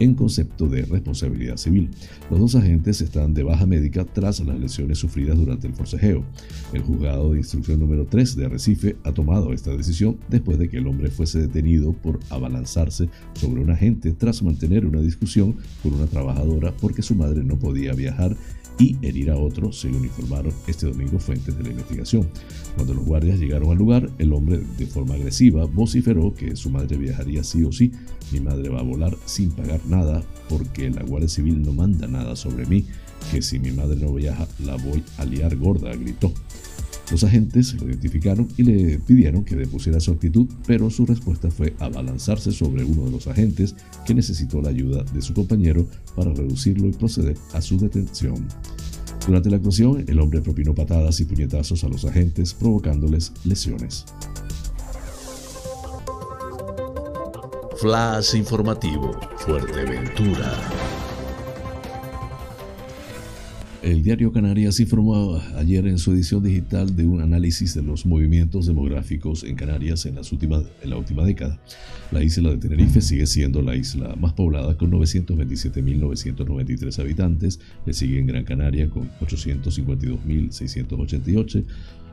en 0.00 0.14
concepto 0.14 0.66
de 0.66 0.82
responsabilidad 0.86 1.56
civil. 1.56 1.88
Los 2.32 2.40
dos 2.40 2.56
agentes 2.56 3.00
están 3.00 3.32
de 3.32 3.44
baja 3.44 3.66
médica 3.66 4.04
tras 4.04 4.40
las 4.40 4.58
lesiones 4.58 4.98
sufridas 4.98 5.38
durante 5.38 5.68
el 5.68 5.74
forcejeo. 5.74 6.24
El 6.72 6.82
juzgado 6.82 7.30
de 7.30 7.38
instrucción 7.38 7.78
número 7.78 8.06
3 8.06 8.34
de 8.34 8.46
Arrecife 8.46 8.96
ha 9.04 9.12
tomado 9.12 9.51
esta 9.52 9.74
decisión 9.76 10.18
después 10.28 10.58
de 10.58 10.68
que 10.68 10.78
el 10.78 10.86
hombre 10.86 11.10
fuese 11.10 11.40
detenido 11.40 11.92
por 11.92 12.20
abalanzarse 12.30 13.08
sobre 13.34 13.60
un 13.60 13.70
agente 13.70 14.12
tras 14.12 14.42
mantener 14.42 14.86
una 14.86 15.00
discusión 15.00 15.56
con 15.82 15.94
una 15.94 16.06
trabajadora 16.06 16.72
porque 16.80 17.02
su 17.02 17.14
madre 17.14 17.44
no 17.44 17.58
podía 17.58 17.92
viajar 17.92 18.36
y 18.78 18.96
herir 19.02 19.30
a 19.30 19.36
otro, 19.36 19.72
según 19.72 20.04
informaron 20.04 20.52
este 20.66 20.86
domingo 20.86 21.18
fuentes 21.18 21.56
de 21.56 21.62
la 21.62 21.70
investigación. 21.70 22.28
Cuando 22.74 22.94
los 22.94 23.04
guardias 23.04 23.38
llegaron 23.38 23.70
al 23.70 23.78
lugar, 23.78 24.10
el 24.18 24.32
hombre 24.32 24.62
de 24.78 24.86
forma 24.86 25.14
agresiva 25.14 25.66
vociferó 25.66 26.34
que 26.34 26.56
su 26.56 26.70
madre 26.70 26.96
viajaría 26.96 27.44
sí 27.44 27.64
o 27.64 27.72
sí. 27.72 27.92
Mi 28.32 28.40
madre 28.40 28.70
va 28.70 28.80
a 28.80 28.84
volar 28.84 29.16
sin 29.26 29.50
pagar 29.50 29.80
nada 29.86 30.22
porque 30.48 30.90
la 30.90 31.02
Guardia 31.02 31.28
Civil 31.28 31.62
no 31.62 31.72
manda 31.72 32.06
nada 32.06 32.34
sobre 32.34 32.66
mí, 32.66 32.86
que 33.30 33.42
si 33.42 33.58
mi 33.58 33.70
madre 33.70 33.96
no 34.00 34.12
viaja 34.14 34.48
la 34.64 34.76
voy 34.76 35.02
a 35.18 35.24
liar 35.24 35.56
gorda, 35.56 35.94
gritó. 35.94 36.32
Los 37.12 37.24
agentes 37.24 37.74
lo 37.74 37.88
identificaron 37.88 38.48
y 38.56 38.62
le 38.62 38.98
pidieron 38.98 39.44
que 39.44 39.54
depusiera 39.54 40.00
su 40.00 40.12
actitud, 40.12 40.46
pero 40.66 40.88
su 40.88 41.04
respuesta 41.04 41.50
fue 41.50 41.74
abalanzarse 41.78 42.52
sobre 42.52 42.84
uno 42.84 43.04
de 43.04 43.10
los 43.10 43.26
agentes 43.26 43.74
que 44.06 44.14
necesitó 44.14 44.62
la 44.62 44.70
ayuda 44.70 45.04
de 45.04 45.20
su 45.20 45.34
compañero 45.34 45.86
para 46.16 46.32
reducirlo 46.32 46.88
y 46.88 46.92
proceder 46.92 47.36
a 47.52 47.60
su 47.60 47.76
detención. 47.76 48.48
Durante 49.26 49.50
la 49.50 49.56
actuación, 49.56 50.02
el 50.08 50.18
hombre 50.20 50.40
propinó 50.40 50.74
patadas 50.74 51.20
y 51.20 51.26
puñetazos 51.26 51.84
a 51.84 51.88
los 51.88 52.06
agentes, 52.06 52.54
provocándoles 52.54 53.30
lesiones. 53.44 54.06
Flash 57.76 58.36
informativo, 58.36 59.12
Fuerteventura. 59.36 61.01
El 63.82 64.02
diario 64.04 64.32
Canarias 64.32 64.78
informó 64.78 65.40
ayer 65.56 65.88
en 65.88 65.98
su 65.98 66.12
edición 66.12 66.44
digital 66.44 66.94
de 66.94 67.04
un 67.04 67.20
análisis 67.20 67.74
de 67.74 67.82
los 67.82 68.06
movimientos 68.06 68.66
demográficos 68.66 69.42
en 69.42 69.56
Canarias 69.56 70.06
en, 70.06 70.14
las 70.14 70.30
últimas, 70.30 70.62
en 70.84 70.90
la 70.90 70.98
última 70.98 71.24
década. 71.24 71.58
La 72.12 72.22
isla 72.22 72.50
de 72.50 72.58
Tenerife 72.58 73.00
sigue 73.00 73.26
siendo 73.26 73.60
la 73.60 73.74
isla 73.74 74.14
más 74.14 74.34
poblada 74.34 74.78
con 74.78 74.92
927.993 74.92 76.96
habitantes, 77.00 77.58
le 77.84 77.92
sigue 77.92 78.20
en 78.20 78.28
Gran 78.28 78.44
Canaria 78.44 78.88
con 78.88 79.10
852.688, 79.20 81.64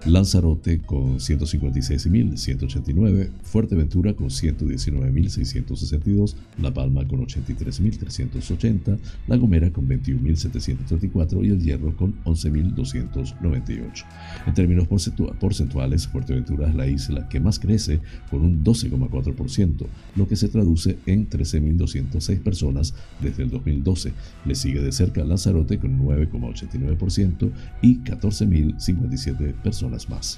Lanzarote 0.05 0.79
con 0.79 1.17
156.189, 1.17 3.31
Fuerteventura 3.43 4.13
con 4.13 4.29
119.662, 4.29 6.35
La 6.61 6.73
Palma 6.73 7.05
con 7.05 7.25
83.380, 7.25 8.97
La 9.27 9.35
Gomera 9.35 9.69
con 9.71 9.89
21.734 9.89 11.45
y 11.45 11.49
El 11.49 11.61
Hierro 11.61 11.97
con 11.97 12.15
11.298. 12.23 14.05
En 14.47 14.53
términos 14.53 14.87
porcentuales, 14.87 16.07
Fuerteventura 16.07 16.69
es 16.69 16.75
la 16.75 16.87
isla 16.87 17.27
que 17.27 17.41
más 17.41 17.59
crece 17.59 17.99
con 18.29 18.41
un 18.41 18.63
12,4%, 18.63 19.85
lo 20.15 20.27
que 20.27 20.37
se 20.37 20.47
traduce 20.47 20.97
en 21.05 21.29
13.206 21.29 22.41
personas 22.41 22.93
desde 23.21 23.43
el 23.43 23.49
2012. 23.49 24.13
Le 24.45 24.55
sigue 24.55 24.81
de 24.81 24.93
cerca 24.93 25.25
Lanzarote 25.25 25.77
con 25.77 25.99
9,89% 25.99 27.51
y 27.81 27.99
14.057 27.99 29.53
personas 29.61 29.88
más. 30.09 30.37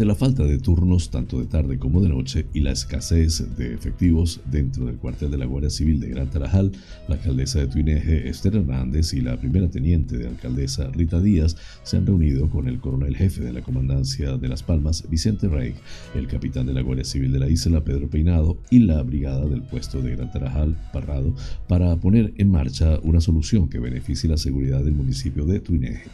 Ante 0.00 0.08
la 0.08 0.14
falta 0.14 0.44
de 0.44 0.56
turnos 0.56 1.10
tanto 1.10 1.38
de 1.38 1.44
tarde 1.44 1.78
como 1.78 2.00
de 2.00 2.08
noche 2.08 2.46
y 2.54 2.60
la 2.60 2.70
escasez 2.70 3.54
de 3.58 3.74
efectivos 3.74 4.40
dentro 4.50 4.86
del 4.86 4.96
cuartel 4.96 5.30
de 5.30 5.36
la 5.36 5.44
Guardia 5.44 5.68
Civil 5.68 6.00
de 6.00 6.08
Gran 6.08 6.30
Tarajal, 6.30 6.72
la 7.06 7.16
alcaldesa 7.16 7.58
de 7.58 7.66
Tuineje, 7.66 8.26
Esther 8.26 8.56
Hernández, 8.56 9.12
y 9.12 9.20
la 9.20 9.38
primera 9.38 9.68
teniente 9.68 10.16
de 10.16 10.26
alcaldesa, 10.26 10.88
Rita 10.88 11.20
Díaz, 11.20 11.54
se 11.82 11.98
han 11.98 12.06
reunido 12.06 12.48
con 12.48 12.66
el 12.66 12.80
coronel 12.80 13.14
jefe 13.14 13.44
de 13.44 13.52
la 13.52 13.60
comandancia 13.60 14.38
de 14.38 14.48
Las 14.48 14.62
Palmas, 14.62 15.04
Vicente 15.10 15.48
Rey, 15.48 15.74
el 16.14 16.28
capitán 16.28 16.64
de 16.64 16.72
la 16.72 16.80
Guardia 16.80 17.04
Civil 17.04 17.32
de 17.32 17.40
la 17.40 17.50
isla, 17.50 17.84
Pedro 17.84 18.08
Peinado, 18.08 18.56
y 18.70 18.78
la 18.78 19.02
brigada 19.02 19.44
del 19.44 19.60
puesto 19.60 20.00
de 20.00 20.16
Gran 20.16 20.32
Tarajal, 20.32 20.78
Parrado, 20.94 21.34
para 21.68 21.94
poner 21.96 22.32
en 22.38 22.50
marcha 22.50 22.98
una 23.02 23.20
solución 23.20 23.68
que 23.68 23.78
beneficie 23.78 24.30
la 24.30 24.38
seguridad 24.38 24.82
del 24.82 24.94
municipio 24.94 25.44
de 25.44 25.60
Tuineje. 25.60 26.08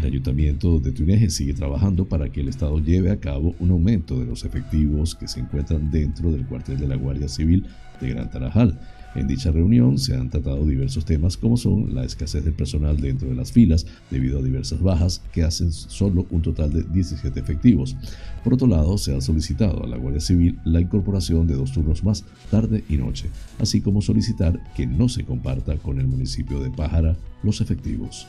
El 0.00 0.06
ayuntamiento 0.06 0.80
de 0.80 0.92
Tuneje 0.92 1.28
sigue 1.28 1.52
trabajando 1.52 2.06
para 2.06 2.30
que 2.30 2.40
el 2.40 2.48
Estado 2.48 2.78
lleve 2.78 3.10
a 3.10 3.20
cabo 3.20 3.29
un 3.36 3.70
aumento 3.70 4.18
de 4.18 4.26
los 4.26 4.44
efectivos 4.44 5.14
que 5.14 5.28
se 5.28 5.40
encuentran 5.40 5.90
dentro 5.90 6.32
del 6.32 6.46
cuartel 6.46 6.78
de 6.78 6.88
la 6.88 6.96
Guardia 6.96 7.28
Civil 7.28 7.66
de 8.00 8.10
Gran 8.10 8.30
Tarajal. 8.30 8.78
En 9.14 9.26
dicha 9.26 9.50
reunión 9.50 9.98
se 9.98 10.14
han 10.14 10.30
tratado 10.30 10.64
diversos 10.64 11.04
temas 11.04 11.36
como 11.36 11.56
son 11.56 11.94
la 11.94 12.04
escasez 12.04 12.44
del 12.44 12.54
personal 12.54 12.96
dentro 12.96 13.28
de 13.28 13.34
las 13.34 13.50
filas 13.50 13.84
debido 14.08 14.38
a 14.38 14.42
diversas 14.42 14.80
bajas 14.80 15.20
que 15.32 15.42
hacen 15.42 15.72
solo 15.72 16.26
un 16.30 16.42
total 16.42 16.72
de 16.72 16.84
17 16.84 17.40
efectivos. 17.40 17.96
Por 18.44 18.54
otro 18.54 18.68
lado, 18.68 18.98
se 18.98 19.16
ha 19.16 19.20
solicitado 19.20 19.82
a 19.82 19.88
la 19.88 19.96
Guardia 19.96 20.20
Civil 20.20 20.60
la 20.64 20.80
incorporación 20.80 21.48
de 21.48 21.54
dos 21.54 21.72
turnos 21.72 22.04
más 22.04 22.24
tarde 22.50 22.84
y 22.88 22.96
noche, 22.96 23.30
así 23.58 23.80
como 23.80 24.00
solicitar 24.00 24.60
que 24.74 24.86
no 24.86 25.08
se 25.08 25.24
comparta 25.24 25.76
con 25.76 25.98
el 25.98 26.06
municipio 26.06 26.60
de 26.60 26.70
Pájara 26.70 27.16
los 27.42 27.60
efectivos. 27.60 28.28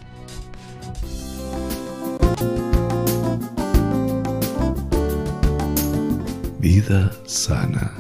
Vida 6.61 7.11
sana. 7.25 7.91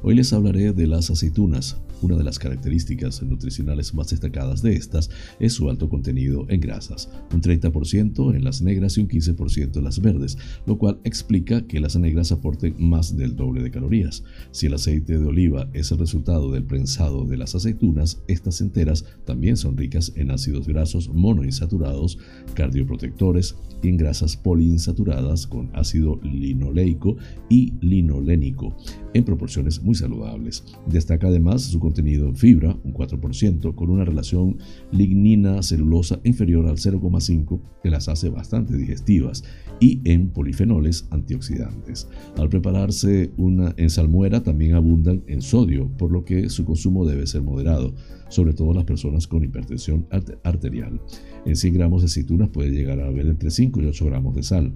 Hoy 0.00 0.14
les 0.14 0.32
hablaré 0.32 0.72
de 0.72 0.86
las 0.86 1.10
aceitunas, 1.10 1.76
una 2.02 2.16
de 2.16 2.24
las 2.24 2.38
características 2.38 3.22
nutricionales 3.22 3.94
más 3.94 4.08
destacadas 4.10 4.62
de 4.62 4.74
estas 4.74 5.10
es 5.38 5.52
su 5.52 5.68
alto 5.68 5.88
contenido 5.88 6.46
en 6.48 6.60
grasas, 6.60 7.10
un 7.32 7.40
30% 7.40 8.34
en 8.34 8.44
las 8.44 8.62
negras 8.62 8.96
y 8.96 9.00
un 9.00 9.08
15% 9.08 9.76
en 9.76 9.84
las 9.84 10.00
verdes, 10.00 10.38
lo 10.66 10.78
cual 10.78 11.00
explica 11.04 11.66
que 11.66 11.80
las 11.80 11.96
negras 11.96 12.32
aporten 12.32 12.74
más 12.78 13.16
del 13.16 13.36
doble 13.36 13.62
de 13.62 13.70
calorías. 13.70 14.24
Si 14.50 14.66
el 14.66 14.74
aceite 14.74 15.18
de 15.18 15.26
oliva 15.26 15.68
es 15.72 15.90
el 15.90 15.98
resultado 15.98 16.50
del 16.50 16.64
prensado 16.64 17.24
de 17.24 17.36
las 17.36 17.54
aceitunas, 17.54 18.22
estas 18.28 18.60
enteras 18.60 19.04
también 19.24 19.56
son 19.56 19.76
ricas 19.76 20.12
en 20.16 20.30
ácidos 20.30 20.66
grasos 20.66 21.08
monoinsaturados, 21.08 22.18
cardioprotectores 22.54 23.56
y 23.82 23.88
en 23.88 23.96
grasas 23.96 24.36
poliinsaturadas 24.36 25.46
con 25.46 25.70
ácido 25.74 26.20
linoleico 26.22 27.16
y 27.48 27.72
linolénico 27.80 28.76
en 29.14 29.24
proporciones 29.24 29.82
muy 29.82 29.94
saludables. 29.94 30.64
Destaca 30.86 31.28
además 31.28 31.62
su 31.62 31.80
contenido 31.90 32.28
en 32.28 32.36
fibra, 32.36 32.76
un 32.84 32.94
4%, 32.94 33.74
con 33.74 33.90
una 33.90 34.04
relación 34.04 34.58
lignina-celulosa 34.92 36.20
inferior 36.22 36.66
al 36.68 36.76
0,5 36.76 37.60
que 37.82 37.90
las 37.90 38.08
hace 38.08 38.28
bastante 38.28 38.76
digestivas, 38.76 39.42
y 39.80 40.00
en 40.04 40.28
polifenoles 40.28 41.08
antioxidantes. 41.10 42.08
Al 42.36 42.48
prepararse 42.48 43.32
una 43.36 43.74
en 43.76 43.90
salmuera 43.90 44.44
también 44.44 44.74
abundan 44.74 45.24
en 45.26 45.42
sodio, 45.42 45.88
por 45.98 46.12
lo 46.12 46.24
que 46.24 46.48
su 46.48 46.64
consumo 46.64 47.04
debe 47.04 47.26
ser 47.26 47.42
moderado, 47.42 47.92
sobre 48.28 48.52
todo 48.52 48.72
las 48.72 48.84
personas 48.84 49.26
con 49.26 49.42
hipertensión 49.42 50.06
arterial. 50.44 51.00
En 51.44 51.56
100 51.56 51.74
gramos 51.74 52.02
de 52.02 52.06
aceitunas 52.06 52.50
puede 52.50 52.70
llegar 52.70 53.00
a 53.00 53.08
haber 53.08 53.26
entre 53.26 53.50
5 53.50 53.82
y 53.82 53.86
8 53.86 54.06
gramos 54.06 54.36
de 54.36 54.44
sal. 54.44 54.72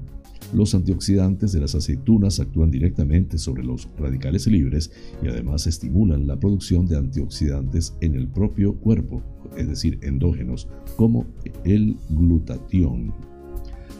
Los 0.52 0.74
antioxidantes 0.74 1.52
de 1.52 1.60
las 1.60 1.74
aceitunas 1.74 2.38
actúan 2.38 2.70
directamente 2.70 3.38
sobre 3.38 3.64
los 3.64 3.88
radicales 3.98 4.46
libres 4.46 4.92
y 5.22 5.28
además 5.28 5.66
estimulan 5.66 6.26
la 6.26 6.38
producción 6.38 6.86
de 6.86 6.96
antioxidantes 6.96 7.94
en 8.00 8.14
el 8.14 8.28
propio 8.28 8.74
cuerpo, 8.74 9.22
es 9.56 9.68
decir, 9.68 9.98
endógenos, 10.02 10.68
como 10.96 11.26
el 11.64 11.96
glutatión. 12.10 13.12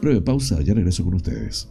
Breve 0.01 0.21
pausa, 0.21 0.61
ya 0.63 0.75
regreso 0.75 1.05
con 1.05 1.15
ustedes. 1.15 1.69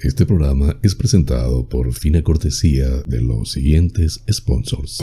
Este 0.00 0.24
programa 0.24 0.78
es 0.82 0.94
presentado 0.94 1.68
por 1.68 1.92
fina 1.92 2.22
cortesía 2.22 2.88
de 3.06 3.20
los 3.20 3.52
siguientes 3.52 4.24
sponsors. 4.30 5.02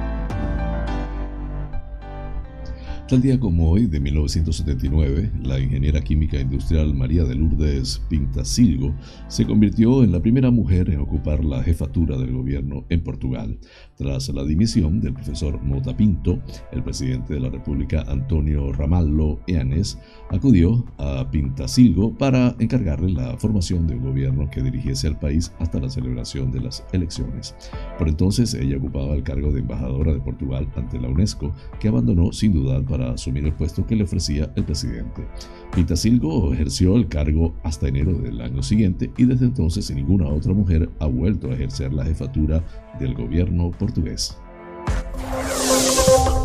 Tal 3.11 3.21
día 3.21 3.37
como 3.37 3.69
hoy, 3.69 3.87
de 3.87 3.99
1979, 3.99 5.33
la 5.43 5.59
ingeniera 5.59 5.99
química 5.99 6.39
industrial 6.39 6.93
María 6.93 7.25
de 7.25 7.35
Lourdes 7.35 8.01
Pintasilgo 8.07 8.95
se 9.27 9.45
convirtió 9.45 10.05
en 10.05 10.13
la 10.13 10.21
primera 10.21 10.49
mujer 10.49 10.89
en 10.89 11.01
ocupar 11.01 11.43
la 11.43 11.61
jefatura 11.61 12.17
del 12.17 12.31
gobierno 12.31 12.85
en 12.87 13.03
Portugal. 13.03 13.59
Tras 13.97 14.29
la 14.29 14.45
dimisión 14.45 15.01
del 15.01 15.13
profesor 15.13 15.61
Mota 15.61 15.97
Pinto, 15.97 16.39
el 16.71 16.83
presidente 16.83 17.33
de 17.33 17.41
la 17.41 17.49
República 17.49 18.05
Antonio 18.07 18.71
Ramallo 18.71 19.41
Eanes 19.45 19.99
acudió 20.29 20.85
a 20.97 21.29
Pintasilgo 21.29 22.17
para 22.17 22.55
encargarle 22.59 23.11
la 23.11 23.35
formación 23.35 23.87
de 23.87 23.95
un 23.95 24.03
gobierno 24.03 24.49
que 24.49 24.61
dirigiese 24.61 25.07
al 25.07 25.19
país 25.19 25.51
hasta 25.59 25.81
la 25.81 25.89
celebración 25.89 26.49
de 26.49 26.61
las 26.61 26.85
elecciones. 26.93 27.55
Por 27.97 28.07
entonces 28.07 28.53
ella 28.53 28.77
ocupaba 28.77 29.15
el 29.15 29.23
cargo 29.23 29.51
de 29.51 29.59
embajadora 29.59 30.13
de 30.13 30.21
Portugal 30.21 30.69
ante 30.77 30.97
la 30.97 31.09
UNESCO, 31.09 31.53
que 31.77 31.89
abandonó 31.89 32.31
sin 32.31 32.53
dudar 32.53 32.85
para 32.85 33.00
asumir 33.01 33.45
el 33.45 33.53
puesto 33.53 33.85
que 33.85 33.95
le 33.95 34.03
ofrecía 34.03 34.51
el 34.55 34.63
presidente. 34.63 35.27
Pintasilgo 35.73 36.53
ejerció 36.53 36.95
el 36.95 37.07
cargo 37.07 37.53
hasta 37.63 37.87
enero 37.87 38.13
del 38.13 38.41
año 38.41 38.61
siguiente 38.61 39.11
y 39.17 39.25
desde 39.25 39.45
entonces 39.45 39.89
ninguna 39.91 40.27
otra 40.27 40.53
mujer 40.53 40.89
ha 40.99 41.07
vuelto 41.07 41.49
a 41.49 41.53
ejercer 41.53 41.93
la 41.93 42.05
jefatura 42.05 42.63
del 42.99 43.13
gobierno 43.13 43.71
portugués. 43.71 44.37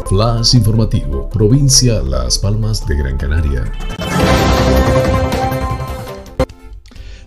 Flash 0.08 0.54
informativo, 0.54 1.28
provincia 1.28 2.00
Las 2.00 2.38
Palmas 2.38 2.86
de 2.86 2.96
Gran 2.96 3.16
Canaria. 3.16 3.64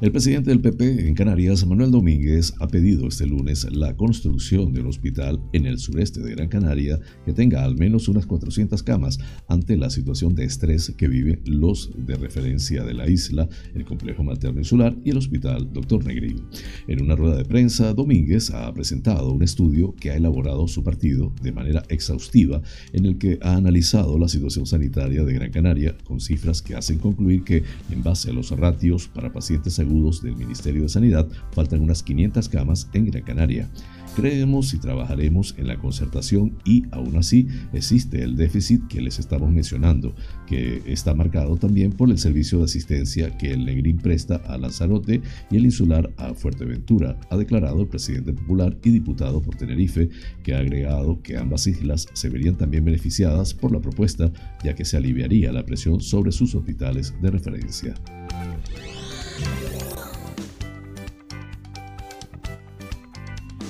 El 0.01 0.13
presidente 0.13 0.49
del 0.51 0.61
PP 0.61 1.09
en 1.09 1.13
Canarias, 1.13 1.67
Manuel 1.67 1.91
Domínguez, 1.91 2.53
ha 2.61 2.69
pedido 2.69 3.09
este 3.09 3.27
lunes 3.27 3.67
la 3.69 3.97
construcción 3.97 4.71
de 4.71 4.79
un 4.79 4.87
hospital 4.87 5.41
en 5.51 5.65
el 5.65 5.77
sureste 5.77 6.21
de 6.21 6.31
Gran 6.31 6.47
Canaria 6.47 6.97
que 7.25 7.33
tenga 7.33 7.65
al 7.65 7.75
menos 7.75 8.07
unas 8.07 8.25
400 8.25 8.81
camas 8.83 9.19
ante 9.49 9.75
la 9.75 9.89
situación 9.89 10.35
de 10.35 10.45
estrés 10.45 10.93
que 10.97 11.09
viven 11.09 11.41
los 11.43 11.91
de 11.97 12.15
referencia 12.15 12.85
de 12.85 12.93
la 12.93 13.09
isla, 13.09 13.49
el 13.75 13.83
complejo 13.83 14.23
materno 14.23 14.61
insular 14.61 14.95
y 15.03 15.09
el 15.09 15.17
hospital 15.17 15.69
Dr. 15.73 16.05
Negrín. 16.05 16.45
En 16.87 17.03
una 17.03 17.17
rueda 17.17 17.35
de 17.35 17.43
prensa, 17.43 17.93
Domínguez 17.93 18.51
ha 18.51 18.73
presentado 18.73 19.33
un 19.33 19.43
estudio 19.43 19.93
que 19.95 20.11
ha 20.11 20.15
elaborado 20.15 20.69
su 20.69 20.81
partido 20.81 21.33
de 21.41 21.51
manera 21.51 21.83
exhaustiva 21.89 22.61
en 22.93 23.05
el 23.05 23.17
que 23.17 23.37
ha 23.41 23.55
analizado 23.55 24.17
la 24.17 24.29
situación 24.29 24.65
sanitaria 24.65 25.25
de 25.25 25.33
Gran 25.33 25.51
Canaria 25.51 25.97
con 26.05 26.21
cifras 26.21 26.61
que 26.61 26.75
hacen 26.75 26.99
concluir 26.99 27.43
que, 27.43 27.63
en 27.91 28.01
base 28.01 28.29
a 28.29 28.33
los 28.33 28.51
ratios 28.51 29.09
para 29.09 29.33
pacientes 29.33 29.77
agudos, 29.89 30.21
del 30.21 30.35
Ministerio 30.35 30.83
de 30.83 30.89
Sanidad, 30.89 31.27
faltan 31.51 31.81
unas 31.81 32.03
500 32.03 32.47
camas 32.49 32.89
en 32.93 33.05
Gran 33.05 33.23
Canaria. 33.23 33.69
Creemos 34.15 34.73
y 34.73 34.79
trabajaremos 34.79 35.55
en 35.57 35.67
la 35.67 35.77
concertación 35.77 36.57
y 36.65 36.83
aún 36.91 37.15
así 37.15 37.47
existe 37.73 38.23
el 38.23 38.35
déficit 38.35 38.85
que 38.87 39.01
les 39.01 39.19
estamos 39.19 39.51
mencionando, 39.51 40.13
que 40.47 40.81
está 40.87 41.13
marcado 41.13 41.55
también 41.57 41.91
por 41.91 42.09
el 42.09 42.17
servicio 42.17 42.57
de 42.57 42.65
asistencia 42.65 43.37
que 43.37 43.51
el 43.51 43.65
Negrín 43.65 43.97
presta 43.97 44.35
a 44.47 44.57
Lanzarote 44.57 45.21
y 45.49 45.55
el 45.55 45.65
insular 45.65 46.11
a 46.17 46.33
Fuerteventura, 46.33 47.17
ha 47.29 47.37
declarado 47.37 47.81
el 47.81 47.87
presidente 47.87 48.33
popular 48.33 48.77
y 48.83 48.89
diputado 48.89 49.41
por 49.41 49.55
Tenerife, 49.55 50.09
que 50.43 50.53
ha 50.53 50.59
agregado 50.59 51.21
que 51.21 51.37
ambas 51.37 51.67
islas 51.67 52.07
se 52.13 52.29
verían 52.29 52.57
también 52.57 52.83
beneficiadas 52.83 53.53
por 53.53 53.71
la 53.71 53.79
propuesta, 53.79 54.31
ya 54.63 54.75
que 54.75 54.85
se 54.85 54.97
aliviaría 54.97 55.53
la 55.53 55.65
presión 55.65 56.01
sobre 56.01 56.31
sus 56.31 56.55
hospitales 56.55 57.13
de 57.21 57.31
referencia. 57.31 57.93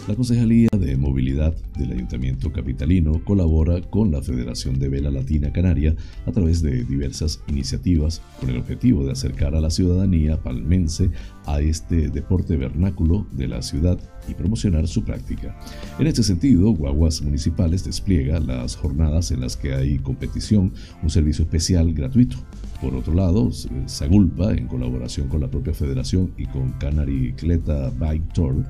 La 0.09 0.15
Concejalía 0.15 0.69
de 0.75 0.97
Movilidad 0.97 1.55
del 1.77 1.91
Ayuntamiento 1.91 2.51
Capitalino 2.51 3.23
colabora 3.23 3.79
con 3.79 4.11
la 4.11 4.23
Federación 4.23 4.79
de 4.79 4.89
Vela 4.89 5.11
Latina 5.11 5.53
Canaria 5.53 5.95
a 6.25 6.31
través 6.31 6.63
de 6.63 6.83
diversas 6.83 7.43
iniciativas 7.47 8.19
con 8.39 8.49
el 8.49 8.57
objetivo 8.57 9.05
de 9.05 9.11
acercar 9.11 9.53
a 9.53 9.61
la 9.61 9.69
ciudadanía 9.69 10.41
palmense 10.41 11.11
a 11.45 11.61
este 11.61 12.09
deporte 12.09 12.57
vernáculo 12.57 13.27
de 13.33 13.49
la 13.49 13.61
ciudad 13.61 13.99
y 14.27 14.33
promocionar 14.33 14.87
su 14.87 15.03
práctica. 15.03 15.55
En 15.99 16.07
este 16.07 16.23
sentido, 16.23 16.71
Guaguas 16.71 17.21
Municipales 17.21 17.85
despliega 17.85 18.39
las 18.39 18.75
jornadas 18.77 19.29
en 19.29 19.41
las 19.41 19.57
que 19.57 19.75
hay 19.75 19.99
competición, 19.99 20.73
un 21.03 21.11
servicio 21.11 21.43
especial 21.43 21.93
gratuito. 21.93 22.37
Por 22.81 22.95
otro 22.95 23.13
lado, 23.13 23.49
Sagulpa, 23.87 24.53
en 24.53 24.67
colaboración 24.67 25.27
con 25.27 25.41
la 25.41 25.51
propia 25.51 25.73
federación 25.73 26.31
y 26.37 26.45
con 26.45 26.71
Canary 26.73 27.33
Cleta 27.33 27.91
Bike 27.99 28.33
Tour, 28.33 28.63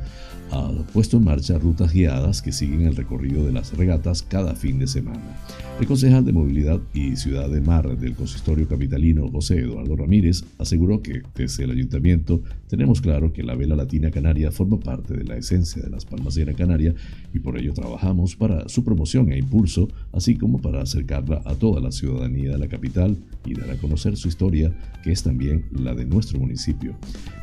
ha 0.52 0.72
puesto 0.94 1.18
en 1.18 1.26
marcha 1.26 1.60
rutas 1.60 1.94
guiadas 1.94 2.42
que 2.42 2.52
siguen 2.52 2.88
el 2.88 2.96
recorrido 2.96 3.46
de 3.46 3.52
las 3.52 3.78
regatas 3.78 4.24
cada 4.24 4.56
fin 4.56 4.80
de 4.80 4.88
semana. 4.88 5.38
El 5.80 5.86
concejal 5.86 6.26
de 6.26 6.34
Movilidad 6.34 6.82
y 6.94 7.16
Ciudad 7.16 7.50
de 7.50 7.62
Mar 7.62 7.98
del 7.98 8.16
consistorio 8.16 8.68
capitalino 8.68 9.30
José 9.30 9.60
Eduardo 9.60 9.96
Ramírez 9.96 10.44
aseguró 10.58 11.02
que 11.02 11.22
desde 11.36 11.64
el 11.64 11.72
ayuntamiento 11.72 12.42
tenemos 12.68 13.00
claro 13.02 13.32
que 13.32 13.44
la 13.44 13.56
vela 13.56 13.76
latina 13.76 14.12
canaria 14.12 14.52
forma 14.52 14.80
parte 14.80 15.14
de 15.14 15.24
la 15.24 15.38
esencia 15.38 15.82
de 15.84 15.90
las 15.90 16.06
la 16.10 16.54
Canaria 16.54 16.96
y 17.34 17.40
por 17.40 17.58
ello 17.58 17.74
trabajamos 17.74 18.36
para 18.36 18.68
su 18.68 18.84
promoción 18.84 19.32
e 19.32 19.38
impulso, 19.38 19.88
así 20.12 20.36
como 20.36 20.60
para 20.60 20.82
acercarla 20.82 21.42
a 21.46 21.56
toda 21.56 21.80
la 21.80 21.92
ciudadanía 21.92 22.52
de 22.52 22.58
la 22.58 22.68
capital 22.68 23.18
y 23.46 23.54
dar 23.54 23.72
a 23.72 23.78
conocer 23.78 23.99
su 24.00 24.28
historia, 24.28 24.74
que 25.04 25.12
es 25.12 25.24
también 25.24 25.66
la 25.72 25.94
de 25.94 26.06
nuestro 26.06 26.40
municipio. 26.40 26.96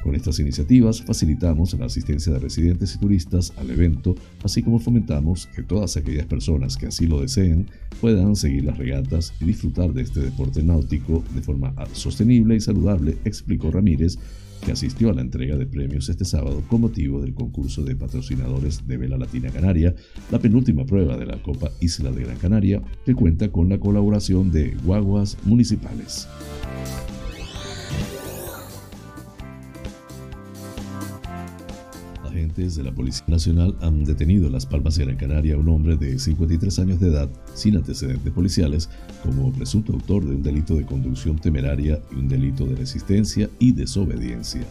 Con 0.02 0.14
estas 0.14 0.38
iniciativas 0.38 1.02
facilitamos 1.02 1.74
la 1.74 1.86
asistencia 1.86 2.32
de 2.32 2.38
residentes 2.38 2.94
y 2.94 2.98
turistas 2.98 3.52
al 3.56 3.70
evento, 3.70 4.14
así 4.42 4.62
como 4.62 4.78
fomentamos 4.78 5.46
que 5.54 5.62
todas 5.62 5.96
aquellas 5.96 6.26
personas 6.26 6.76
que 6.76 6.86
así 6.86 7.06
lo 7.06 7.20
deseen 7.20 7.66
puedan 8.00 8.36
seguir 8.36 8.64
las 8.64 8.78
regatas 8.78 9.32
y 9.40 9.44
disfrutar 9.44 9.92
de 9.92 10.02
este 10.02 10.20
deporte 10.20 10.62
náutico 10.62 11.22
de 11.34 11.42
forma 11.42 11.74
sostenible 11.92 12.56
y 12.56 12.60
saludable, 12.60 13.18
explicó 13.24 13.70
Ramírez, 13.70 14.18
que 14.66 14.72
asistió 14.72 15.10
a 15.10 15.14
la 15.14 15.20
entrega 15.20 15.56
de 15.56 15.64
premios 15.64 16.08
este 16.08 16.24
sábado 16.24 16.60
con 16.66 16.80
motivo 16.80 17.20
del 17.22 17.34
concurso 17.34 17.84
de 17.84 17.94
patrocinadores 17.94 18.84
de 18.84 18.96
Vela 18.96 19.16
Latina 19.16 19.48
Canaria, 19.50 19.94
la 20.32 20.40
penúltima 20.40 20.84
prueba 20.84 21.16
de 21.16 21.24
la 21.24 21.40
Copa 21.40 21.70
Isla 21.80 22.10
de 22.10 22.24
Gran 22.24 22.36
Canaria, 22.36 22.82
que 23.04 23.14
cuenta 23.14 23.52
con 23.52 23.68
la 23.68 23.78
colaboración 23.78 24.50
de 24.50 24.76
guaguas 24.84 25.38
municipales. 25.44 26.26
Agentes 32.36 32.76
de 32.76 32.82
la 32.82 32.94
Policía 32.94 33.24
Nacional 33.28 33.76
han 33.80 34.04
detenido 34.04 34.46
en 34.46 34.52
Las 34.52 34.66
Palmas 34.66 34.96
de 34.96 35.04
Gran 35.04 35.16
Canaria 35.16 35.54
a 35.54 35.58
un 35.58 35.68
hombre 35.68 35.96
de 35.96 36.18
53 36.18 36.78
años 36.78 37.00
de 37.00 37.08
edad 37.08 37.28
sin 37.54 37.76
antecedentes 37.76 38.32
policiales 38.32 38.88
como 39.22 39.52
presunto 39.52 39.92
autor 39.92 40.24
de 40.24 40.36
un 40.36 40.42
delito 40.42 40.74
de 40.76 40.84
conducción 40.84 41.38
temeraria 41.38 42.00
y 42.12 42.16
un 42.16 42.28
delito 42.28 42.66
de 42.66 42.76
resistencia 42.76 43.48
y 43.58 43.72
desobediencia. 43.72 44.62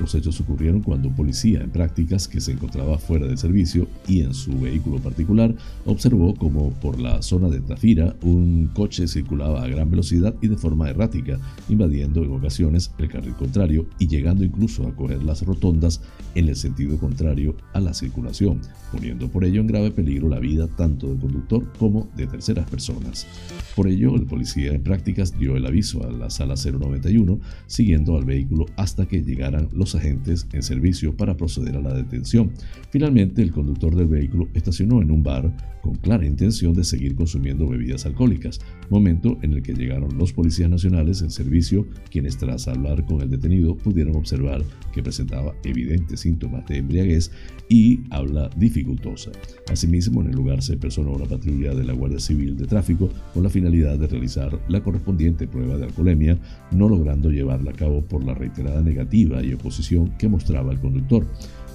Los 0.00 0.14
hechos 0.14 0.40
ocurrieron 0.40 0.82
cuando 0.82 1.08
un 1.08 1.16
policía 1.16 1.60
en 1.60 1.70
prácticas 1.70 2.28
que 2.28 2.40
se 2.40 2.52
encontraba 2.52 2.98
fuera 2.98 3.26
de 3.26 3.36
servicio 3.36 3.88
y 4.06 4.20
en 4.20 4.34
su 4.34 4.58
vehículo 4.58 4.98
particular 4.98 5.54
observó 5.86 6.34
como 6.34 6.70
por 6.80 7.00
la 7.00 7.22
zona 7.22 7.48
de 7.48 7.60
Tafira 7.60 8.14
un 8.22 8.70
coche 8.74 9.08
circulaba 9.08 9.62
a 9.62 9.68
gran 9.68 9.90
velocidad 9.90 10.34
y 10.40 10.48
de 10.48 10.56
forma 10.56 10.88
errática, 10.88 11.38
invadiendo 11.68 12.22
en 12.22 12.32
ocasiones 12.32 12.92
el 12.98 13.08
carril 13.08 13.34
contrario 13.34 13.86
y 13.98 14.06
llegando 14.06 14.44
incluso 14.44 14.86
a 14.86 14.94
coger 14.94 15.22
las 15.22 15.42
rotondas 15.42 16.00
en 16.34 16.48
el 16.48 16.56
sentido 16.56 16.98
contrario 16.98 17.56
a 17.72 17.80
la 17.80 17.94
circulación, 17.94 18.60
poniendo 18.92 19.28
por 19.28 19.44
ello 19.44 19.60
en 19.60 19.66
grave 19.66 19.90
peligro 19.90 20.28
la 20.28 20.38
vida 20.38 20.68
tanto 20.68 21.08
del 21.08 21.18
conductor 21.18 21.72
como 21.78 22.08
de 22.16 22.26
terceras 22.26 22.70
personas. 22.70 23.26
Por 23.74 23.88
ello, 23.88 24.14
el 24.16 24.26
policía 24.26 24.72
en 24.72 24.82
prácticas 24.82 25.38
dio 25.38 25.56
el 25.56 25.66
aviso 25.66 26.04
a 26.04 26.10
la 26.10 26.30
sala 26.30 26.54
091, 26.54 27.38
siguiendo 27.66 28.16
al 28.16 28.24
vehículo 28.24 28.66
hasta 28.76 29.06
que 29.06 29.22
llegaran 29.22 29.68
los 29.72 29.87
agentes 29.94 30.46
en 30.52 30.62
servicio 30.62 31.16
para 31.16 31.36
proceder 31.36 31.76
a 31.76 31.80
la 31.80 31.94
detención. 31.94 32.52
Finalmente, 32.90 33.42
el 33.42 33.52
conductor 33.52 33.94
del 33.94 34.08
vehículo 34.08 34.48
estacionó 34.54 35.02
en 35.02 35.10
un 35.10 35.22
bar 35.22 35.54
con 35.82 35.94
clara 35.96 36.26
intención 36.26 36.74
de 36.74 36.84
seguir 36.84 37.14
consumiendo 37.14 37.66
bebidas 37.66 38.06
alcohólicas, 38.06 38.60
momento 38.90 39.38
en 39.42 39.52
el 39.54 39.62
que 39.62 39.74
llegaron 39.74 40.18
los 40.18 40.32
policías 40.32 40.70
nacionales 40.70 41.22
en 41.22 41.30
servicio, 41.30 41.86
quienes 42.10 42.36
tras 42.36 42.68
hablar 42.68 43.04
con 43.06 43.20
el 43.20 43.30
detenido 43.30 43.76
pudieron 43.76 44.16
observar 44.16 44.62
que 44.92 45.02
presentaba 45.02 45.54
evidentes 45.64 46.20
síntomas 46.20 46.66
de 46.66 46.78
embriaguez 46.78 47.30
y 47.68 48.00
habla 48.10 48.50
dificultosa. 48.56 49.30
Asimismo, 49.70 50.22
en 50.22 50.28
el 50.28 50.36
lugar 50.36 50.62
se 50.62 50.76
personó 50.76 51.12
una 51.12 51.26
patrulla 51.26 51.74
de 51.74 51.84
la 51.84 51.92
Guardia 51.92 52.20
Civil 52.20 52.56
de 52.56 52.66
Tráfico 52.66 53.10
con 53.34 53.42
la 53.42 53.50
finalidad 53.50 53.98
de 53.98 54.06
realizar 54.06 54.58
la 54.68 54.82
correspondiente 54.82 55.46
prueba 55.46 55.76
de 55.76 55.84
alcoholemia, 55.84 56.38
no 56.72 56.88
logrando 56.88 57.30
llevarla 57.30 57.70
a 57.70 57.74
cabo 57.74 58.02
por 58.02 58.24
la 58.24 58.34
reiterada 58.34 58.82
negativa 58.82 59.42
y 59.42 59.52
oposición 59.52 60.10
que 60.18 60.28
mostraba 60.28 60.72
el 60.72 60.80
conductor. 60.80 61.26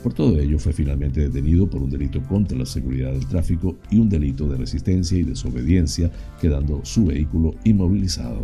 Por 0.03 0.13
todo 0.13 0.37
ello, 0.37 0.59
fue 0.59 0.73
finalmente 0.73 1.21
detenido 1.21 1.69
por 1.69 1.81
un 1.81 1.89
delito 1.89 2.21
contra 2.23 2.57
la 2.57 2.65
seguridad 2.65 3.13
del 3.13 3.25
tráfico 3.25 3.77
y 3.89 3.99
un 3.99 4.09
delito 4.09 4.49
de 4.49 4.57
resistencia 4.57 5.17
y 5.17 5.23
desobediencia, 5.23 6.11
quedando 6.41 6.83
su 6.83 7.05
vehículo 7.05 7.55
inmovilizado. 7.63 8.43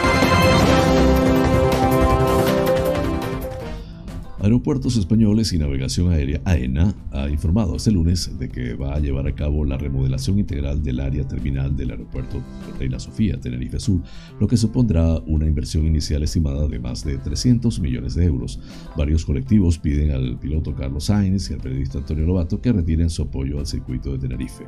Aeropuertos 4.41 4.97
Españoles 4.97 5.53
y 5.53 5.59
Navegación 5.59 6.11
Aérea 6.11 6.41
AENA 6.45 6.95
ha 7.11 7.29
informado 7.29 7.75
este 7.75 7.91
lunes 7.91 8.39
de 8.39 8.49
que 8.49 8.73
va 8.73 8.95
a 8.95 8.99
llevar 8.99 9.27
a 9.27 9.35
cabo 9.35 9.65
la 9.65 9.77
remodelación 9.77 10.39
integral 10.39 10.81
del 10.81 10.99
área 10.99 11.27
terminal 11.27 11.75
del 11.75 11.91
aeropuerto 11.91 12.41
Reina 12.79 12.99
Sofía, 12.99 13.39
Tenerife 13.39 13.79
Sur, 13.79 14.01
lo 14.39 14.47
que 14.47 14.57
supondrá 14.57 15.19
una 15.27 15.45
inversión 15.45 15.85
inicial 15.85 16.23
estimada 16.23 16.67
de 16.67 16.79
más 16.79 17.05
de 17.05 17.19
300 17.19 17.79
millones 17.81 18.15
de 18.15 18.25
euros. 18.25 18.59
Varios 18.97 19.25
colectivos 19.25 19.77
piden 19.77 20.09
al 20.09 20.39
piloto 20.39 20.73
Carlos 20.73 21.03
Sainz 21.03 21.51
y 21.51 21.53
al 21.53 21.59
periodista 21.59 21.99
Antonio 21.99 22.25
Lobato 22.25 22.59
que 22.59 22.71
retiren 22.71 23.11
su 23.11 23.21
apoyo 23.21 23.59
al 23.59 23.67
circuito 23.67 24.11
de 24.11 24.17
Tenerife. 24.17 24.65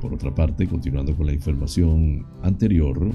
Por 0.00 0.14
otra 0.14 0.34
parte, 0.34 0.66
continuando 0.66 1.16
con 1.16 1.26
la 1.26 1.32
información 1.32 2.26
anterior, 2.42 3.14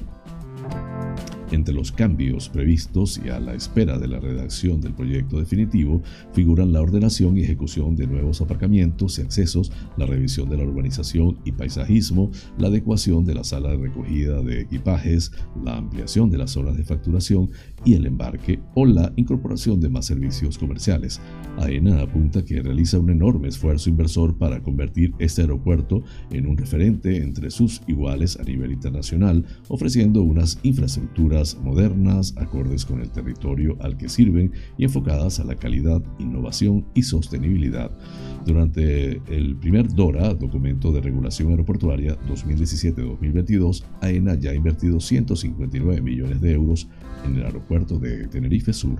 Entre 1.52 1.74
los 1.74 1.92
cambios 1.92 2.48
previstos 2.48 3.20
y 3.22 3.28
a 3.28 3.38
la 3.38 3.52
espera 3.52 3.98
de 3.98 4.08
la 4.08 4.18
redacción 4.18 4.80
del 4.80 4.94
proyecto 4.94 5.38
definitivo 5.38 6.00
figuran 6.32 6.72
la 6.72 6.80
ordenación 6.80 7.36
y 7.36 7.42
ejecución 7.42 7.94
de 7.94 8.06
nuevos 8.06 8.40
aparcamientos 8.40 9.18
y 9.18 9.22
accesos, 9.22 9.70
la 9.98 10.06
revisión 10.06 10.48
de 10.48 10.56
la 10.56 10.64
urbanización 10.64 11.38
y 11.44 11.52
paisajismo, 11.52 12.30
la 12.56 12.68
adecuación 12.68 13.26
de 13.26 13.34
la 13.34 13.44
sala 13.44 13.68
de 13.68 13.76
recogida 13.76 14.40
de 14.40 14.62
equipajes, 14.62 15.30
la 15.62 15.76
ampliación 15.76 16.30
de 16.30 16.38
las 16.38 16.52
zonas 16.52 16.74
de 16.78 16.84
facturación 16.84 17.50
y 17.84 17.94
el 17.94 18.06
embarque 18.06 18.58
o 18.74 18.86
la 18.86 19.12
incorporación 19.16 19.78
de 19.78 19.90
más 19.90 20.06
servicios 20.06 20.56
comerciales. 20.56 21.20
AENA 21.58 22.00
apunta 22.00 22.42
que 22.42 22.62
realiza 22.62 22.98
un 22.98 23.10
enorme 23.10 23.48
esfuerzo 23.48 23.90
inversor 23.90 24.38
para 24.38 24.62
convertir 24.62 25.12
este 25.18 25.42
aeropuerto 25.42 26.02
en 26.30 26.46
un 26.46 26.56
referente 26.56 27.18
entre 27.18 27.50
sus 27.50 27.82
iguales 27.86 28.38
a 28.40 28.42
nivel 28.42 28.72
internacional, 28.72 29.44
ofreciendo 29.68 30.22
unas 30.22 30.58
infraestructuras 30.62 31.41
modernas, 31.60 32.34
acordes 32.36 32.84
con 32.84 33.00
el 33.00 33.10
territorio 33.10 33.76
al 33.80 33.96
que 33.96 34.08
sirven 34.08 34.52
y 34.78 34.84
enfocadas 34.84 35.40
a 35.40 35.44
la 35.44 35.56
calidad, 35.56 36.02
innovación 36.18 36.86
y 36.94 37.02
sostenibilidad. 37.02 37.90
Durante 38.46 39.20
el 39.26 39.56
primer 39.56 39.88
DORA, 39.92 40.34
documento 40.34 40.92
de 40.92 41.00
regulación 41.00 41.50
aeroportuaria 41.50 42.18
2017-2022, 42.28 43.84
AENA 44.00 44.34
ya 44.34 44.50
ha 44.50 44.54
invertido 44.54 45.00
159 45.00 46.00
millones 46.00 46.40
de 46.40 46.52
euros 46.52 46.88
en 47.24 47.36
el 47.36 47.44
aeropuerto 47.44 47.98
de 47.98 48.28
Tenerife 48.28 48.72
Sur. 48.72 48.98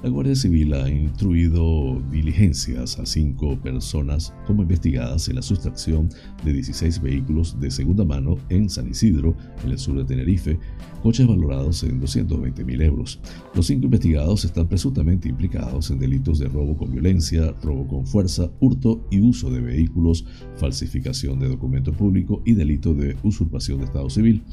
La 0.00 0.10
Guardia 0.10 0.36
Civil 0.36 0.74
ha 0.74 0.88
instruido 0.88 2.00
diligencias 2.12 3.00
a 3.00 3.04
cinco 3.04 3.58
personas 3.60 4.32
como 4.46 4.62
investigadas 4.62 5.28
en 5.28 5.34
la 5.34 5.42
sustracción 5.42 6.08
de 6.44 6.52
16 6.52 7.02
vehículos 7.02 7.58
de 7.58 7.68
segunda 7.68 8.04
mano 8.04 8.36
en 8.48 8.70
San 8.70 8.88
Isidro, 8.88 9.34
en 9.64 9.72
el 9.72 9.78
sur 9.78 9.98
de 9.98 10.04
Tenerife, 10.04 10.56
coches 11.02 11.26
valorados 11.26 11.82
en 11.82 11.98
220 11.98 12.64
mil 12.64 12.80
euros. 12.80 13.20
Los 13.56 13.66
cinco 13.66 13.86
investigados 13.86 14.44
están 14.44 14.68
presuntamente 14.68 15.28
implicados 15.28 15.90
en 15.90 15.98
delitos 15.98 16.38
de 16.38 16.46
robo 16.46 16.76
con 16.76 16.92
violencia, 16.92 17.52
robo 17.60 17.88
con 17.88 18.06
fuerza, 18.06 18.48
hurto 18.60 19.04
y 19.10 19.20
uso 19.20 19.50
de 19.50 19.60
vehículos, 19.60 20.24
falsificación 20.58 21.40
de 21.40 21.48
documento 21.48 21.92
público 21.92 22.40
y 22.46 22.54
delito 22.54 22.94
de 22.94 23.16
usurpación 23.24 23.78
de 23.78 23.86
Estado 23.86 24.08
civil. 24.10 24.44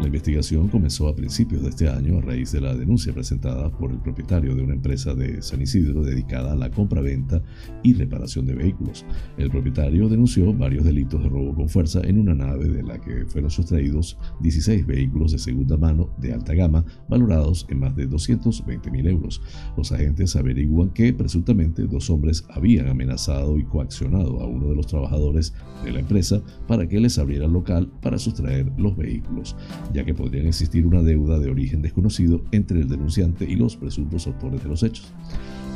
La 0.00 0.06
investigación 0.06 0.68
comenzó 0.68 1.08
a 1.08 1.14
principios 1.14 1.62
de 1.62 1.68
este 1.68 1.90
año 1.90 2.16
a 2.16 2.22
raíz 2.22 2.52
de 2.52 2.62
la 2.62 2.74
denuncia 2.74 3.12
presentada 3.12 3.70
por 3.70 3.90
el 3.90 3.98
propietario 3.98 4.54
de 4.54 4.62
una 4.62 4.72
empresa 4.72 4.93
de 4.94 5.42
San 5.42 5.60
Isidro 5.60 6.04
dedicada 6.04 6.52
a 6.52 6.56
la 6.56 6.70
compra-venta 6.70 7.42
y 7.82 7.94
reparación 7.94 8.46
de 8.46 8.54
vehículos. 8.54 9.04
El 9.36 9.50
propietario 9.50 10.08
denunció 10.08 10.54
varios 10.54 10.84
delitos 10.84 11.20
de 11.20 11.28
robo 11.28 11.52
con 11.52 11.68
fuerza 11.68 12.00
en 12.04 12.20
una 12.20 12.34
nave 12.34 12.68
de 12.68 12.82
la 12.84 13.00
que 13.00 13.26
fueron 13.26 13.50
sustraídos 13.50 14.16
16 14.40 14.86
vehículos 14.86 15.32
de 15.32 15.38
segunda 15.38 15.76
mano 15.76 16.10
de 16.18 16.32
alta 16.32 16.54
gama 16.54 16.84
valorados 17.08 17.66
en 17.70 17.80
más 17.80 17.96
de 17.96 18.06
220 18.06 18.88
mil 18.92 19.08
euros. 19.08 19.42
Los 19.76 19.90
agentes 19.90 20.36
averiguan 20.36 20.90
que 20.90 21.12
presuntamente 21.12 21.82
dos 21.82 22.08
hombres 22.08 22.44
habían 22.50 22.86
amenazado 22.86 23.58
y 23.58 23.64
coaccionado 23.64 24.40
a 24.40 24.46
uno 24.46 24.68
de 24.68 24.76
los 24.76 24.86
trabajadores 24.86 25.54
de 25.84 25.90
la 25.90 26.00
empresa 26.00 26.40
para 26.68 26.86
que 26.88 27.00
les 27.00 27.18
abriera 27.18 27.46
el 27.46 27.52
local 27.52 27.90
para 28.00 28.16
sustraer 28.16 28.70
los 28.78 28.96
vehículos, 28.96 29.56
ya 29.92 30.04
que 30.04 30.14
podrían 30.14 30.46
existir 30.46 30.86
una 30.86 31.02
deuda 31.02 31.40
de 31.40 31.50
origen 31.50 31.82
desconocido 31.82 32.44
entre 32.52 32.80
el 32.80 32.88
denunciante 32.88 33.44
y 33.44 33.56
los 33.56 33.76
presuntos 33.76 34.26
autores 34.26 34.62
de 34.62 34.68
los 34.68 34.83
hechos. 34.84 35.12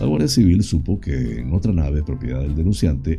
La 0.01 0.07
Guardia 0.07 0.29
Civil 0.29 0.63
supo 0.63 1.01
que 1.01 1.41
en 1.41 1.53
otra 1.53 1.73
nave 1.73 2.05
propiedad 2.05 2.41
del 2.41 2.55
denunciante, 2.55 3.19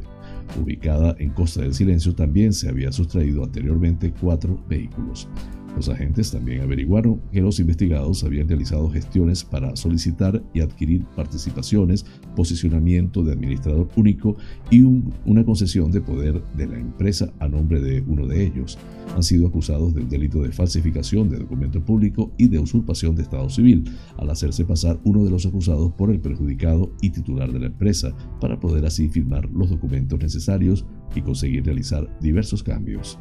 ubicada 0.61 1.15
en 1.19 1.31
Costa 1.31 1.61
del 1.61 1.73
Silencio, 1.73 2.15
también 2.15 2.53
se 2.53 2.69
había 2.69 2.91
sustraído 2.91 3.43
anteriormente 3.43 4.13
cuatro 4.19 4.63
vehículos. 4.69 5.27
Los 5.75 5.89
agentes 5.89 6.31
también 6.31 6.61
averiguaron 6.61 7.21
que 7.31 7.41
los 7.41 7.59
investigados 7.59 8.23
habían 8.23 8.47
realizado 8.47 8.89
gestiones 8.89 9.43
para 9.43 9.75
solicitar 9.75 10.43
y 10.53 10.61
adquirir 10.61 11.05
participaciones, 11.15 12.05
posicionamiento 12.35 13.23
de 13.23 13.33
administrador 13.33 13.87
único 13.95 14.35
y 14.69 14.81
una 14.81 15.43
concesión 15.45 15.91
de 15.91 16.01
poder 16.01 16.43
de 16.55 16.67
la 16.67 16.77
empresa 16.77 17.31
a 17.39 17.47
nombre 17.47 17.81
de 17.81 18.01
uno 18.01 18.27
de 18.27 18.45
ellos. 18.45 18.77
Han 19.15 19.23
sido 19.23 19.47
acusados 19.47 19.93
del 19.93 20.09
delito 20.09 20.41
de 20.41 20.51
falsificación 20.51 21.29
de 21.29 21.39
documento 21.39 21.83
público 21.83 22.31
y 22.37 22.47
de 22.47 22.59
usurpación 22.59 23.15
de 23.15 23.23
Estado 23.23 23.49
civil, 23.49 23.85
al 24.17 24.29
hacerse 24.29 24.65
pasar 24.65 24.99
uno 25.03 25.23
de 25.23 25.31
los 25.31 25.45
acusados 25.45 25.93
por 25.93 26.11
el 26.11 26.19
perjudicado 26.19 26.91
y 27.01 27.09
titular 27.09 27.51
de 27.51 27.59
la 27.59 27.67
empresa, 27.67 28.15
para 28.39 28.59
poder 28.59 28.85
así 28.85 29.09
firmar 29.09 29.49
los 29.49 29.69
documentos 29.69 30.19
necesarios 30.19 30.85
y 31.15 31.21
conseguir 31.21 31.65
realizar 31.65 32.07
diversos 32.19 32.63
cambios. 32.63 33.17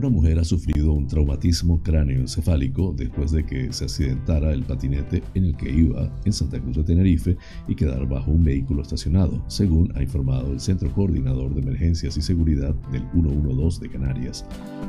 Una 0.00 0.08
mujer 0.08 0.38
ha 0.38 0.44
sufrido 0.44 0.94
un 0.94 1.06
traumatismo 1.06 1.82
cráneoencefálico 1.82 2.94
después 2.96 3.32
de 3.32 3.44
que 3.44 3.70
se 3.70 3.84
accidentara 3.84 4.54
el 4.54 4.62
patinete 4.62 5.22
en 5.34 5.44
el 5.44 5.56
que 5.58 5.70
iba 5.70 6.10
en 6.24 6.32
Santa 6.32 6.58
Cruz 6.58 6.78
de 6.78 6.84
Tenerife 6.84 7.36
y 7.68 7.74
quedar 7.74 8.08
bajo 8.08 8.30
un 8.30 8.42
vehículo 8.42 8.80
estacionado, 8.80 9.44
según 9.46 9.92
ha 9.94 10.02
informado 10.02 10.54
el 10.54 10.60
Centro 10.60 10.90
Coordinador 10.90 11.54
de 11.54 11.60
Emergencias 11.60 12.16
y 12.16 12.22
Seguridad 12.22 12.74
del 12.90 13.02
112 13.12 13.82
de 13.82 13.90
Canarias. 13.90 14.46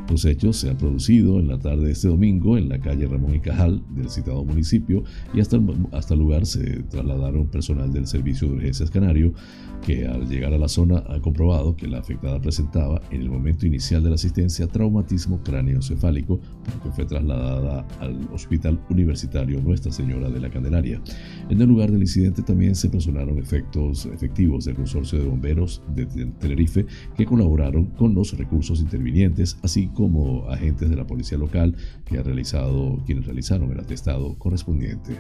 Los 0.09 0.23
hechos 0.23 0.55
se 0.55 0.69
han 0.69 0.77
producido 0.77 1.41
en 1.41 1.49
la 1.49 1.59
tarde 1.59 1.87
de 1.87 1.91
este 1.91 2.07
domingo 2.07 2.57
en 2.57 2.69
la 2.69 2.79
calle 2.79 3.05
Ramón 3.05 3.35
y 3.35 3.41
Cajal 3.41 3.83
del 3.89 4.09
citado 4.09 4.45
municipio 4.45 5.03
y 5.33 5.41
hasta 5.41 5.57
el, 5.57 5.87
hasta 5.91 6.13
el 6.13 6.21
lugar 6.21 6.45
se 6.45 6.83
trasladaron 6.83 7.47
personal 7.47 7.91
del 7.91 8.07
Servicio 8.07 8.47
de 8.47 8.53
Urgencias 8.55 8.89
Canario 8.89 9.33
que 9.81 10.07
al 10.07 10.29
llegar 10.29 10.53
a 10.53 10.57
la 10.57 10.67
zona 10.67 11.03
ha 11.09 11.19
comprobado 11.19 11.75
que 11.75 11.87
la 11.87 11.99
afectada 11.99 12.39
presentaba 12.39 13.01
en 13.11 13.21
el 13.21 13.29
momento 13.29 13.65
inicial 13.65 14.03
de 14.03 14.09
la 14.09 14.15
asistencia 14.15 14.67
trauma 14.67 15.00
traumatismo 15.01 15.41
cráneoencefálico, 15.43 16.39
por 16.39 16.81
que 16.83 16.91
fue 16.91 17.05
trasladada 17.05 17.85
al 17.99 18.17
Hospital 18.31 18.79
Universitario 18.89 19.61
Nuestra 19.61 19.91
Señora 19.91 20.29
de 20.29 20.39
la 20.39 20.49
Candelaria. 20.49 21.01
En 21.49 21.61
el 21.61 21.67
lugar 21.67 21.91
del 21.91 22.01
incidente 22.01 22.41
también 22.41 22.75
se 22.75 22.89
personaron 22.89 23.37
efectos 23.37 24.05
efectivos 24.05 24.65
del 24.65 24.75
Consorcio 24.75 25.19
de 25.19 25.25
Bomberos 25.25 25.81
de 25.95 26.05
Tenerife 26.05 26.85
que 27.17 27.25
colaboraron 27.25 27.85
con 27.85 28.13
los 28.13 28.37
recursos 28.37 28.79
intervinientes, 28.79 29.57
así 29.63 29.87
como 29.87 30.47
agentes 30.49 30.89
de 30.89 30.95
la 30.95 31.07
policía 31.07 31.37
local 31.37 31.75
que 32.05 32.17
ha 32.17 32.23
realizado, 32.23 33.01
quienes 33.05 33.25
realizaron 33.25 33.71
el 33.71 33.79
atestado 33.79 34.37
correspondiente. 34.37 35.15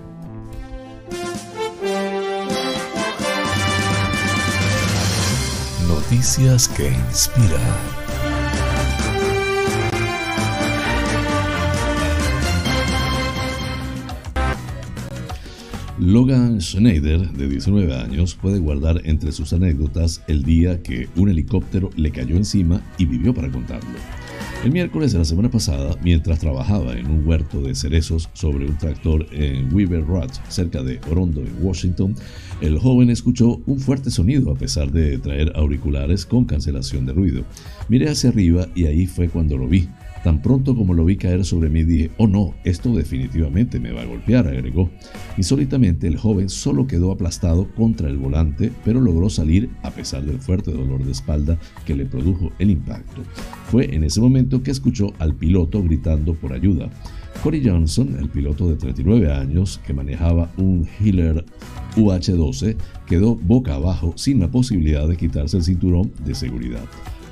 Noticias 5.87 6.67
que 6.67 6.89
inspiran. 7.09 8.00
Logan 16.01 16.59
Schneider, 16.59 17.31
de 17.31 17.47
19 17.47 17.93
años, 17.93 18.33
puede 18.33 18.57
guardar 18.57 19.03
entre 19.05 19.31
sus 19.31 19.53
anécdotas 19.53 20.23
el 20.27 20.41
día 20.41 20.81
que 20.81 21.07
un 21.15 21.29
helicóptero 21.29 21.91
le 21.95 22.09
cayó 22.09 22.37
encima 22.37 22.81
y 22.97 23.05
vivió 23.05 23.35
para 23.35 23.51
contarlo. 23.51 23.99
El 24.63 24.71
miércoles 24.71 25.11
de 25.11 25.19
la 25.19 25.25
semana 25.25 25.51
pasada, 25.51 25.95
mientras 26.03 26.39
trabajaba 26.39 26.97
en 26.97 27.05
un 27.05 27.27
huerto 27.27 27.61
de 27.61 27.75
cerezos 27.75 28.31
sobre 28.33 28.65
un 28.65 28.79
tractor 28.79 29.27
en 29.31 29.71
Weaver 29.71 30.03
Road, 30.03 30.31
cerca 30.49 30.81
de 30.81 30.99
Orondo, 31.07 31.41
en 31.41 31.53
Washington, 31.61 32.15
el 32.61 32.79
joven 32.79 33.11
escuchó 33.11 33.61
un 33.67 33.79
fuerte 33.79 34.09
sonido 34.09 34.51
a 34.51 34.55
pesar 34.55 34.91
de 34.91 35.19
traer 35.19 35.51
auriculares 35.55 36.25
con 36.25 36.45
cancelación 36.45 37.05
de 37.05 37.13
ruido. 37.13 37.43
Miré 37.89 38.09
hacia 38.09 38.31
arriba 38.31 38.67
y 38.73 38.85
ahí 38.85 39.05
fue 39.05 39.29
cuando 39.29 39.55
lo 39.55 39.67
vi. 39.67 39.87
Tan 40.23 40.41
pronto 40.41 40.75
como 40.75 40.93
lo 40.93 41.03
vi 41.03 41.17
caer 41.17 41.45
sobre 41.45 41.69
mí 41.69 41.83
dije, 41.83 42.11
oh 42.17 42.27
no, 42.27 42.53
esto 42.63 42.93
definitivamente 42.93 43.79
me 43.79 43.91
va 43.91 44.01
a 44.01 44.05
golpear, 44.05 44.47
agregó. 44.47 44.91
Insólitamente 45.37 46.07
el 46.07 46.17
joven 46.17 46.49
solo 46.49 46.85
quedó 46.85 47.11
aplastado 47.11 47.67
contra 47.73 48.07
el 48.07 48.17
volante, 48.17 48.71
pero 48.85 49.01
logró 49.01 49.29
salir 49.29 49.69
a 49.81 49.89
pesar 49.89 50.23
del 50.23 50.39
fuerte 50.39 50.71
dolor 50.71 51.03
de 51.03 51.11
espalda 51.11 51.57
que 51.85 51.95
le 51.95 52.05
produjo 52.05 52.51
el 52.59 52.69
impacto. 52.69 53.23
Fue 53.69 53.95
en 53.95 54.03
ese 54.03 54.21
momento 54.21 54.61
que 54.61 54.71
escuchó 54.71 55.13
al 55.17 55.33
piloto 55.35 55.81
gritando 55.81 56.35
por 56.35 56.53
ayuda. 56.53 56.89
Corey 57.41 57.67
Johnson, 57.67 58.17
el 58.19 58.29
piloto 58.29 58.69
de 58.69 58.75
39 58.75 59.31
años 59.31 59.81
que 59.87 59.93
manejaba 59.93 60.51
un 60.57 60.87
Hiller 60.99 61.43
UH-12, 61.95 62.75
quedó 63.07 63.35
boca 63.35 63.73
abajo 63.73 64.13
sin 64.15 64.39
la 64.39 64.51
posibilidad 64.51 65.07
de 65.07 65.17
quitarse 65.17 65.57
el 65.57 65.63
cinturón 65.63 66.11
de 66.23 66.35
seguridad. 66.35 66.83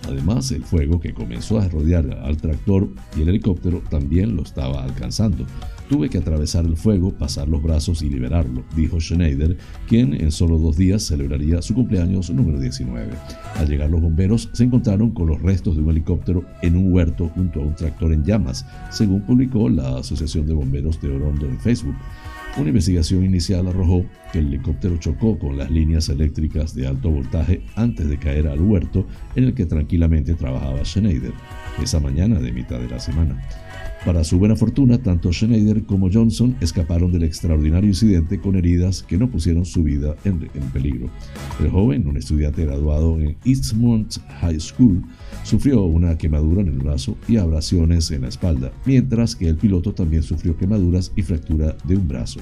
Además, 0.08 0.52
el 0.52 0.64
fuego 0.64 1.00
que 1.00 1.14
comenzó 1.14 1.60
a 1.60 1.68
rodear 1.68 2.20
al 2.24 2.38
tractor 2.38 2.89
y 3.16 3.22
el 3.22 3.30
helicóptero 3.30 3.82
también 3.89 4.36
lo 4.36 4.43
estaba 4.43 4.84
alcanzando. 4.84 5.45
Tuve 5.89 6.10
que 6.10 6.20
atravesar 6.20 6.66
el 6.66 6.78
fuego, 6.78 7.12
pasar 7.12 7.47
los 7.47 7.64
brazos 7.64 8.04
y 8.04 8.10
liberarlo, 8.10 8.64
dijo 8.76 9.00
Schneider, 9.00 9.58
quien 9.88 10.14
en 10.14 10.32
solo 10.32 10.60
dos 10.60 10.78
días 10.78 11.02
celebraría 11.02 11.64
su 11.64 11.74
cumpleaños 11.74 12.30
número 12.30 12.60
19. 12.60 13.10
Al 13.56 13.68
llegar 13.68 13.89
los 13.89 14.02
bomberos, 14.02 14.50
se 14.54 14.66
encontraron 14.66 15.12
con 15.12 15.28
los 15.28 15.41
restos 15.41 15.76
de 15.76 15.82
un 15.82 15.89
helicóptero 15.89 16.45
en 16.62 16.78
un 16.78 16.93
huerto 16.93 17.30
junto 17.30 17.60
a 17.60 17.64
un 17.64 17.76
tractor 17.76 18.14
en 18.14 18.24
llamas, 18.24 18.66
según 18.91 19.22
publicó 19.22 19.68
la 19.68 19.97
Asociación 19.97 20.45
de 20.45 20.54
Bomberos 20.54 21.02
de 21.02 21.10
Orondo 21.10 21.47
en 21.47 21.60
Facebook. 21.60 21.95
Una 22.58 22.70
investigación 22.70 23.24
inicial 23.24 23.68
arrojó 23.68 24.06
que 24.34 24.39
el 24.39 24.47
helicóptero 24.47 24.97
chocó 24.97 25.38
con 25.38 25.58
las 25.58 25.70
líneas 25.70 26.10
eléctricas 26.10 26.76
de 26.76 26.88
alto 26.88 27.10
voltaje 27.10 27.62
antes 27.76 28.10
de 28.10 28.18
caer 28.18 28.47
al 28.47 28.60
huerto 28.60 29.06
en 29.36 29.45
el 29.45 29.54
que 29.54 29.66
tranquilamente 29.66 30.34
trabajaba 30.34 30.84
Schneider 30.84 31.32
esa 31.84 31.99
mañana 31.99 32.39
de 32.39 32.51
mitad 32.51 32.80
de 32.80 32.89
la 32.89 32.99
semana. 32.99 33.41
Para 34.05 34.23
su 34.23 34.39
buena 34.39 34.55
fortuna, 34.55 34.97
tanto 34.97 35.34
Schneider 35.34 35.84
como 35.84 36.09
Johnson 36.11 36.55
escaparon 36.61 37.11
del 37.11 37.23
extraordinario 37.23 37.89
incidente 37.89 38.39
con 38.39 38.55
heridas 38.55 39.03
que 39.03 39.17
no 39.17 39.30
pusieron 39.30 39.65
su 39.65 39.84
vida 39.84 40.15
en, 40.23 40.39
peligro. 40.71 41.09
El 41.59 41.69
joven, 41.69 42.07
un 42.07 42.15
estudiante 42.15 42.65
graduado 42.65 43.19
en 43.19 43.36
Eastmont 43.43 44.17
High 44.39 44.59
School, 44.61 45.03
sufrió 45.43 45.84
una 45.84 46.17
quemadura 46.17 46.61
en 46.61 46.69
el 46.69 46.77
brazo 46.77 47.17
y 47.27 47.38
abrasiones 47.38 48.09
en 48.11 48.21
la 48.21 48.30
espalda, 48.30 48.71
mientras 48.86 49.36
que 49.36 49.49
el 49.49 49.57
piloto 49.57 49.93
también 49.93 50.23
sufrió 50.23 50.55
quemaduras 50.55 51.11
y 51.17 51.21
fractura 51.21 51.75
de 51.84 51.97
un 51.97 52.07
brazo. 52.07 52.39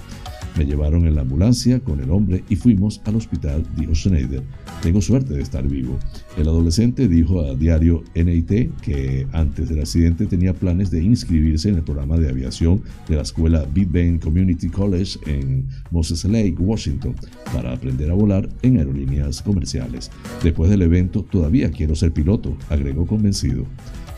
Me 0.56 0.66
llevaron 0.66 1.06
en 1.06 1.16
la 1.16 1.22
ambulancia 1.22 1.80
con 1.80 2.00
el 2.00 2.10
hombre 2.10 2.44
y 2.50 2.56
fuimos 2.56 3.02
al 3.06 3.16
hospital, 3.16 3.64
dijo 3.76 3.94
Schneider. 3.94 4.44
Tengo 4.82 5.02
suerte 5.02 5.34
de 5.34 5.42
estar 5.42 5.68
vivo. 5.68 5.98
El 6.38 6.48
adolescente 6.48 7.08
dijo 7.08 7.42
a 7.42 7.56
diario 7.56 8.04
NIT 8.16 8.72
que 8.82 9.28
antes 9.34 9.70
del 9.70 9.80
accidente 9.80 10.26
tenía 10.26 10.54
planes 10.54 10.92
de 10.92 11.04
inscribirse 11.04 11.70
en 11.70 11.76
el 11.76 11.84
programa 11.84 12.18
de 12.18 12.30
aviación 12.30 12.82
de 13.08 13.16
la 13.16 13.22
escuela 13.22 13.66
Big 13.74 13.90
Bend 13.90 14.22
Community 14.22 14.70
College 14.70 15.20
en 15.26 15.68
Moses 15.92 16.26
Lake, 16.26 16.56
Washington, 16.60 17.16
para 17.54 17.74
aprender 17.74 18.10
a 18.10 18.16
volar 18.16 18.50
en 18.62 18.78
aerolíneas 18.78 19.42
comerciales. 19.42 20.12
Después 20.44 20.70
del 20.70 20.82
evento, 20.82 21.24
todavía 21.24 21.72
quiero 21.72 21.96
ser 21.96 22.12
piloto, 22.12 22.58
agregó 22.70 23.06
convencido. 23.06 23.66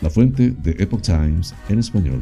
La 0.01 0.09
fuente 0.09 0.51
de 0.63 0.71
Epoch 0.79 1.01
Times 1.01 1.53
en 1.67 1.79
español. 1.79 2.21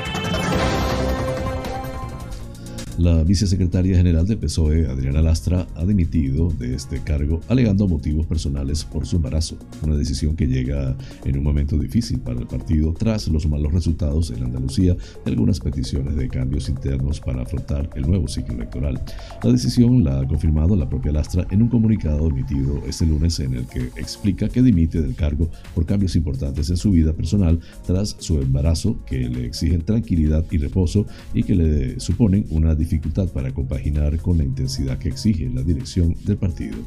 La 3.01 3.23
vicesecretaria 3.23 3.97
general 3.97 4.27
del 4.27 4.37
PSOE, 4.37 4.85
Adriana 4.85 5.23
Lastra, 5.23 5.65
ha 5.75 5.85
dimitido 5.87 6.49
de 6.51 6.75
este 6.75 6.99
cargo 6.99 7.41
alegando 7.47 7.87
motivos 7.87 8.27
personales 8.27 8.85
por 8.85 9.07
su 9.07 9.15
embarazo, 9.15 9.57
una 9.81 9.95
decisión 9.95 10.35
que 10.35 10.45
llega 10.45 10.95
en 11.25 11.35
un 11.35 11.43
momento 11.43 11.79
difícil 11.79 12.19
para 12.19 12.39
el 12.39 12.45
partido 12.45 12.93
tras 12.93 13.27
los 13.27 13.47
malos 13.47 13.73
resultados 13.73 14.29
en 14.29 14.43
Andalucía 14.43 14.95
de 15.25 15.31
algunas 15.31 15.59
peticiones 15.59 16.15
de 16.15 16.29
cambios 16.29 16.69
internos 16.69 17.19
para 17.19 17.41
afrontar 17.41 17.89
el 17.95 18.03
nuevo 18.03 18.27
ciclo 18.27 18.53
electoral. 18.53 19.01
La 19.41 19.51
decisión 19.51 20.03
la 20.03 20.19
ha 20.19 20.27
confirmado 20.27 20.75
la 20.75 20.87
propia 20.87 21.11
Lastra 21.11 21.47
en 21.49 21.63
un 21.63 21.69
comunicado 21.69 22.27
emitido 22.27 22.83
este 22.87 23.07
lunes 23.07 23.39
en 23.39 23.55
el 23.55 23.65
que 23.65 23.79
explica 23.99 24.47
que 24.47 24.61
dimite 24.61 25.01
del 25.01 25.15
cargo 25.15 25.49
por 25.73 25.87
cambios 25.87 26.15
importantes 26.15 26.69
en 26.69 26.77
su 26.77 26.91
vida 26.91 27.13
personal 27.13 27.59
tras 27.83 28.15
su 28.19 28.39
embarazo 28.39 29.03
que 29.07 29.27
le 29.27 29.47
exigen 29.47 29.81
tranquilidad 29.81 30.45
y 30.51 30.59
reposo 30.59 31.07
y 31.33 31.41
que 31.41 31.55
le 31.55 31.99
suponen 31.99 32.45
una 32.51 32.75
dificultad 32.75 32.90
para 33.33 33.53
compaginar 33.53 34.17
con 34.19 34.37
la 34.37 34.43
intensidad 34.43 34.97
que 34.97 35.09
exige 35.09 35.49
la 35.49 35.61
dirección 35.61 36.15
del 36.25 36.37
partido. 36.37 36.77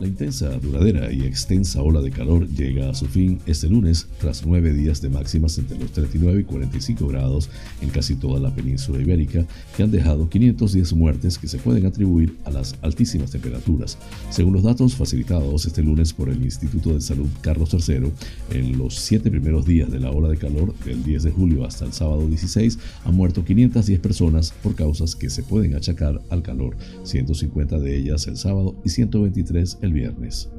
La 0.00 0.06
intensa, 0.06 0.48
duradera 0.56 1.12
y 1.12 1.26
extensa 1.26 1.82
ola 1.82 2.00
de 2.00 2.10
calor 2.10 2.48
llega 2.48 2.88
a 2.88 2.94
su 2.94 3.04
fin 3.04 3.38
este 3.44 3.68
lunes 3.68 4.06
tras 4.18 4.46
nueve 4.46 4.72
días 4.72 5.02
de 5.02 5.10
máximas 5.10 5.58
entre 5.58 5.78
los 5.78 5.92
39 5.92 6.40
y 6.40 6.44
45 6.44 7.06
grados 7.06 7.50
en 7.82 7.90
casi 7.90 8.16
toda 8.16 8.40
la 8.40 8.54
península 8.54 8.98
ibérica 8.98 9.44
que 9.76 9.82
han 9.82 9.90
dejado 9.90 10.30
510 10.30 10.94
muertes 10.94 11.36
que 11.36 11.48
se 11.48 11.58
pueden 11.58 11.84
atribuir 11.84 12.34
a 12.46 12.50
las 12.50 12.76
altísimas 12.80 13.30
temperaturas. 13.30 13.98
Según 14.30 14.54
los 14.54 14.62
datos 14.62 14.94
facilitados 14.94 15.66
este 15.66 15.82
lunes 15.82 16.14
por 16.14 16.30
el 16.30 16.42
Instituto 16.42 16.94
de 16.94 17.02
Salud 17.02 17.28
Carlos 17.42 17.74
III, 17.74 18.10
en 18.52 18.78
los 18.78 18.94
siete 18.94 19.30
primeros 19.30 19.66
días 19.66 19.90
de 19.90 20.00
la 20.00 20.10
ola 20.10 20.30
de 20.30 20.38
calor, 20.38 20.72
del 20.86 21.04
10 21.04 21.24
de 21.24 21.30
julio 21.30 21.66
hasta 21.66 21.84
el 21.84 21.92
sábado 21.92 22.26
16, 22.26 22.78
han 23.04 23.14
muerto 23.14 23.44
510 23.44 24.00
personas 24.00 24.54
por 24.62 24.74
causas 24.74 25.14
que 25.14 25.28
se 25.28 25.42
pueden 25.42 25.74
achacar 25.74 26.22
al 26.30 26.42
calor, 26.42 26.74
150 27.04 27.78
de 27.78 27.98
ellas 27.98 28.26
el 28.28 28.38
sábado 28.38 28.74
y 28.82 28.88
123 28.88 29.76
el 29.82 29.89
viernes. 29.92 30.50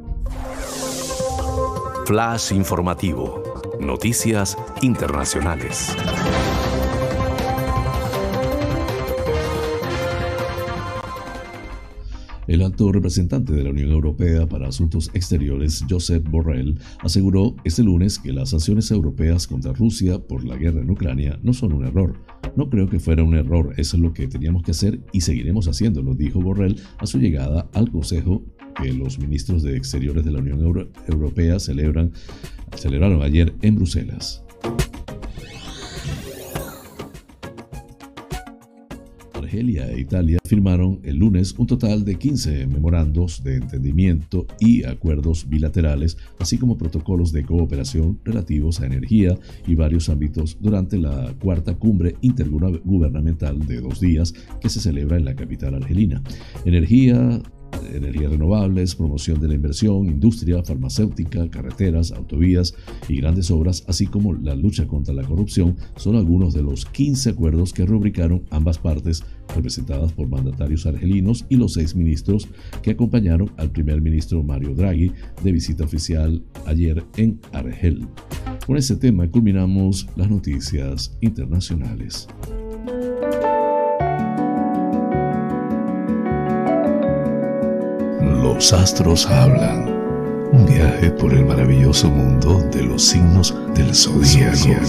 Flash 2.05 2.51
informativo. 2.51 3.43
Noticias 3.79 4.57
internacionales. 4.81 5.95
El 12.51 12.63
alto 12.63 12.91
representante 12.91 13.53
de 13.53 13.63
la 13.63 13.69
Unión 13.69 13.91
Europea 13.91 14.45
para 14.45 14.67
Asuntos 14.67 15.09
Exteriores, 15.13 15.85
Josep 15.89 16.27
Borrell, 16.27 16.77
aseguró 16.99 17.55
este 17.63 17.81
lunes 17.81 18.19
que 18.19 18.33
las 18.33 18.49
sanciones 18.49 18.91
europeas 18.91 19.47
contra 19.47 19.71
Rusia 19.71 20.19
por 20.19 20.43
la 20.43 20.57
guerra 20.57 20.81
en 20.81 20.89
Ucrania 20.89 21.39
no 21.43 21.53
son 21.53 21.71
un 21.71 21.85
error. 21.85 22.19
No 22.57 22.69
creo 22.69 22.89
que 22.89 22.99
fuera 22.99 23.23
un 23.23 23.35
error, 23.35 23.73
eso 23.77 23.95
es 23.95 24.03
lo 24.03 24.11
que 24.11 24.27
teníamos 24.27 24.63
que 24.63 24.71
hacer 24.71 24.99
y 25.13 25.21
seguiremos 25.21 25.69
haciéndolo, 25.69 26.13
dijo 26.13 26.41
Borrell 26.41 26.81
a 26.97 27.05
su 27.05 27.19
llegada 27.19 27.69
al 27.73 27.89
Consejo 27.89 28.43
que 28.73 28.93
los 28.93 29.19
ministros 29.19 29.63
de 29.63 29.77
Exteriores 29.77 30.25
de 30.25 30.31
la 30.31 30.39
Unión 30.39 30.91
Europea 31.07 31.59
celebran, 31.59 32.11
celebraron 32.75 33.21
ayer 33.21 33.53
en 33.61 33.75
Bruselas. 33.75 34.43
Argelia 39.51 39.91
e 39.91 39.99
Italia 39.99 40.39
firmaron 40.45 41.01
el 41.03 41.17
lunes 41.17 41.53
un 41.57 41.67
total 41.67 42.05
de 42.05 42.15
15 42.15 42.67
memorandos 42.67 43.43
de 43.43 43.55
entendimiento 43.55 44.47
y 44.61 44.85
acuerdos 44.85 45.49
bilaterales, 45.49 46.17
así 46.39 46.57
como 46.57 46.77
protocolos 46.77 47.33
de 47.33 47.43
cooperación 47.43 48.17
relativos 48.23 48.79
a 48.79 48.85
energía 48.85 49.37
y 49.67 49.75
varios 49.75 50.07
ámbitos 50.07 50.57
durante 50.61 50.97
la 50.97 51.33
cuarta 51.41 51.75
cumbre 51.75 52.15
intergubernamental 52.21 53.67
de 53.67 53.81
dos 53.81 53.99
días 53.99 54.33
que 54.61 54.69
se 54.69 54.79
celebra 54.79 55.17
en 55.17 55.25
la 55.25 55.35
capital 55.35 55.75
argelina. 55.75 56.23
Energía, 56.63 57.41
energías 57.93 58.31
renovables, 58.31 58.95
promoción 58.95 59.39
de 59.39 59.47
la 59.47 59.55
inversión, 59.55 60.07
industria, 60.07 60.63
farmacéutica, 60.63 61.49
carreteras, 61.49 62.11
autovías 62.11 62.73
y 63.07 63.17
grandes 63.17 63.51
obras, 63.51 63.83
así 63.87 64.07
como 64.07 64.33
la 64.33 64.55
lucha 64.55 64.87
contra 64.87 65.13
la 65.13 65.23
corrupción, 65.23 65.75
son 65.95 66.15
algunos 66.15 66.53
de 66.53 66.63
los 66.63 66.85
15 66.85 67.31
acuerdos 67.31 67.73
que 67.73 67.85
rubricaron 67.85 68.43
ambas 68.49 68.77
partes, 68.77 69.23
representadas 69.55 70.13
por 70.13 70.29
mandatarios 70.29 70.85
argelinos 70.85 71.45
y 71.49 71.57
los 71.57 71.73
seis 71.73 71.95
ministros 71.95 72.47
que 72.81 72.91
acompañaron 72.91 73.51
al 73.57 73.69
primer 73.71 74.01
ministro 74.01 74.43
Mario 74.43 74.73
Draghi 74.73 75.11
de 75.43 75.51
visita 75.51 75.83
oficial 75.83 76.41
ayer 76.65 77.03
en 77.17 77.39
Argel. 77.51 78.07
Con 78.65 78.77
este 78.77 78.95
tema 78.95 79.29
culminamos 79.29 80.07
las 80.15 80.29
noticias 80.29 81.17
internacionales. 81.21 82.27
Los 88.41 88.73
astros 88.73 89.27
hablan. 89.27 89.85
Un 90.51 90.65
viaje 90.65 91.11
por 91.11 91.31
el 91.31 91.45
maravilloso 91.45 92.09
mundo 92.09 92.59
de 92.73 92.81
los 92.83 93.03
signos 93.03 93.55
del 93.75 93.93
zodíaco. 93.93 94.81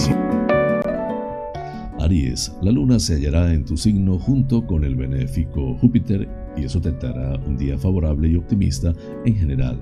Aries, 1.99 2.51
la 2.63 2.71
luna 2.71 2.97
se 2.97 3.13
hallará 3.13 3.53
en 3.53 3.63
tu 3.63 3.77
signo 3.77 4.17
junto 4.17 4.65
con 4.65 4.83
el 4.83 4.95
benéfico 4.95 5.75
Júpiter 5.75 6.27
y 6.57 6.65
eso 6.65 6.81
te 6.81 6.91
dará 6.93 7.39
un 7.45 7.55
día 7.55 7.77
favorable 7.77 8.27
y 8.27 8.35
optimista 8.35 8.91
en 9.23 9.35
general. 9.35 9.79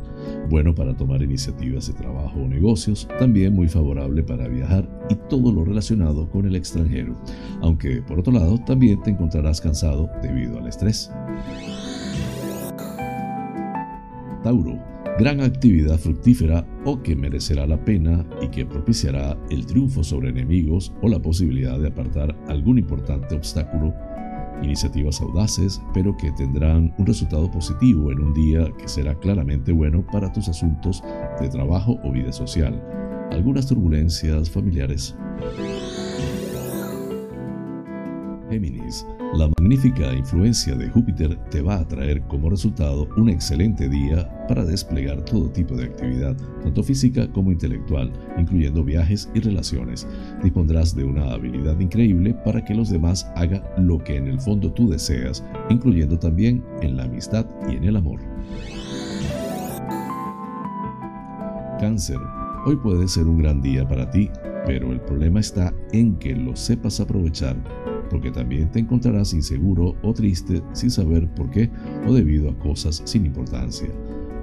Bueno 0.49 0.75
para 0.75 0.93
tomar 0.93 1.21
iniciativas 1.21 1.87
de 1.87 1.93
trabajo 1.93 2.41
o 2.41 2.47
negocios, 2.49 3.07
también 3.19 3.53
muy 3.53 3.69
favorable 3.69 4.21
para 4.21 4.49
viajar 4.49 4.85
y 5.09 5.15
todo 5.29 5.49
lo 5.49 5.63
relacionado 5.63 6.29
con 6.29 6.45
el 6.45 6.57
extranjero. 6.57 7.15
Aunque 7.61 8.01
por 8.01 8.19
otro 8.19 8.33
lado 8.33 8.57
también 8.65 9.01
te 9.01 9.11
encontrarás 9.11 9.61
cansado 9.61 10.09
debido 10.21 10.59
al 10.59 10.67
estrés. 10.67 11.09
Tauro, 14.43 14.79
gran 15.19 15.39
actividad 15.39 15.99
fructífera 15.99 16.65
o 16.83 17.01
que 17.03 17.15
merecerá 17.15 17.67
la 17.67 17.83
pena 17.83 18.25
y 18.41 18.47
que 18.47 18.65
propiciará 18.65 19.37
el 19.51 19.67
triunfo 19.67 20.03
sobre 20.03 20.29
enemigos 20.29 20.91
o 21.01 21.09
la 21.09 21.19
posibilidad 21.19 21.79
de 21.79 21.89
apartar 21.89 22.35
algún 22.47 22.79
importante 22.79 23.35
obstáculo. 23.35 23.93
Iniciativas 24.63 25.21
audaces, 25.21 25.79
pero 25.93 26.15
que 26.17 26.31
tendrán 26.31 26.93
un 26.97 27.05
resultado 27.05 27.49
positivo 27.51 28.11
en 28.11 28.19
un 28.19 28.33
día 28.33 28.67
que 28.79 28.87
será 28.87 29.13
claramente 29.15 29.71
bueno 29.71 30.05
para 30.11 30.31
tus 30.31 30.49
asuntos 30.49 31.03
de 31.39 31.49
trabajo 31.49 31.99
o 32.03 32.11
vida 32.11 32.31
social. 32.31 32.83
Algunas 33.31 33.67
turbulencias 33.67 34.49
familiares. 34.49 35.15
Géminis, 38.49 39.05
la 39.33 39.47
magnífica 39.47 40.13
influencia 40.13 40.75
de 40.75 40.89
Júpiter 40.89 41.37
te 41.49 41.61
va 41.61 41.79
a 41.79 41.87
traer 41.87 42.21
como 42.23 42.49
resultado 42.49 43.07
un 43.15 43.29
excelente 43.29 43.87
día 43.87 44.29
para 44.47 44.65
desplegar 44.65 45.23
todo 45.23 45.49
tipo 45.49 45.75
de 45.75 45.85
actividad, 45.85 46.35
tanto 46.61 46.83
física 46.83 47.31
como 47.31 47.51
intelectual, 47.51 48.11
incluyendo 48.37 48.83
viajes 48.83 49.29
y 49.33 49.39
relaciones. 49.39 50.05
Dispondrás 50.43 50.95
de 50.95 51.05
una 51.05 51.31
habilidad 51.31 51.79
increíble 51.79 52.33
para 52.45 52.63
que 52.63 52.75
los 52.75 52.89
demás 52.89 53.31
hagan 53.35 53.63
lo 53.77 53.99
que 53.99 54.17
en 54.17 54.27
el 54.27 54.39
fondo 54.39 54.71
tú 54.71 54.89
deseas, 54.89 55.45
incluyendo 55.69 56.19
también 56.19 56.63
en 56.81 56.97
la 56.97 57.03
amistad 57.03 57.45
y 57.69 57.77
en 57.77 57.85
el 57.85 57.95
amor. 57.95 58.19
Cáncer. 61.79 62.19
Hoy 62.65 62.75
puede 62.75 63.07
ser 63.07 63.25
un 63.25 63.37
gran 63.37 63.61
día 63.61 63.87
para 63.87 64.09
ti, 64.11 64.29
pero 64.65 64.91
el 64.91 64.99
problema 64.99 65.39
está 65.39 65.73
en 65.93 66.15
que 66.17 66.35
lo 66.35 66.55
sepas 66.55 66.99
aprovechar, 66.99 67.55
porque 68.11 68.29
también 68.29 68.69
te 68.69 68.79
encontrarás 68.79 69.33
inseguro 69.33 69.95
o 70.03 70.13
triste 70.13 70.61
sin 70.73 70.91
saber 70.91 71.27
por 71.33 71.49
qué 71.49 71.71
o 72.05 72.13
debido 72.13 72.49
a 72.49 72.59
cosas 72.59 73.01
sin 73.05 73.25
importancia. 73.25 73.87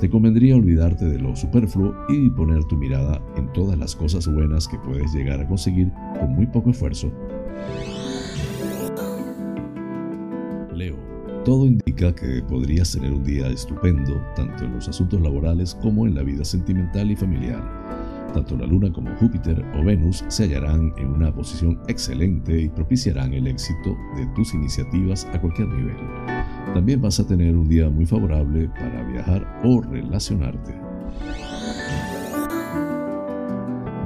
Te 0.00 0.08
convendría 0.08 0.56
olvidarte 0.56 1.04
de 1.04 1.18
lo 1.18 1.36
superfluo 1.36 1.94
y 2.08 2.30
poner 2.30 2.64
tu 2.64 2.76
mirada 2.76 3.20
en 3.36 3.52
todas 3.52 3.78
las 3.78 3.94
cosas 3.94 4.26
buenas 4.32 4.66
que 4.66 4.78
puedes 4.78 5.12
llegar 5.12 5.40
a 5.40 5.46
conseguir 5.46 5.92
con 6.18 6.34
muy 6.34 6.46
poco 6.46 6.70
esfuerzo. 6.70 7.12
Leo. 10.74 10.96
Todo 11.44 11.66
indica 11.66 12.14
que 12.14 12.42
podrías 12.42 12.92
tener 12.92 13.12
un 13.12 13.24
día 13.24 13.48
estupendo, 13.48 14.20
tanto 14.36 14.64
en 14.64 14.74
los 14.74 14.88
asuntos 14.88 15.20
laborales 15.20 15.74
como 15.74 16.06
en 16.06 16.14
la 16.14 16.22
vida 16.22 16.44
sentimental 16.44 17.10
y 17.10 17.16
familiar. 17.16 17.97
Tanto 18.34 18.56
la 18.56 18.66
Luna 18.66 18.92
como 18.92 19.14
Júpiter 19.16 19.64
o 19.74 19.84
Venus 19.84 20.24
se 20.28 20.44
hallarán 20.44 20.92
en 20.98 21.08
una 21.08 21.32
posición 21.34 21.80
excelente 21.88 22.62
y 22.62 22.68
propiciarán 22.68 23.32
el 23.32 23.46
éxito 23.46 23.96
de 24.16 24.26
tus 24.34 24.54
iniciativas 24.54 25.26
a 25.32 25.40
cualquier 25.40 25.68
nivel. 25.68 25.96
También 26.74 27.00
vas 27.00 27.18
a 27.18 27.26
tener 27.26 27.56
un 27.56 27.68
día 27.68 27.88
muy 27.88 28.06
favorable 28.06 28.68
para 28.78 29.02
viajar 29.04 29.60
o 29.64 29.80
relacionarte. 29.80 30.74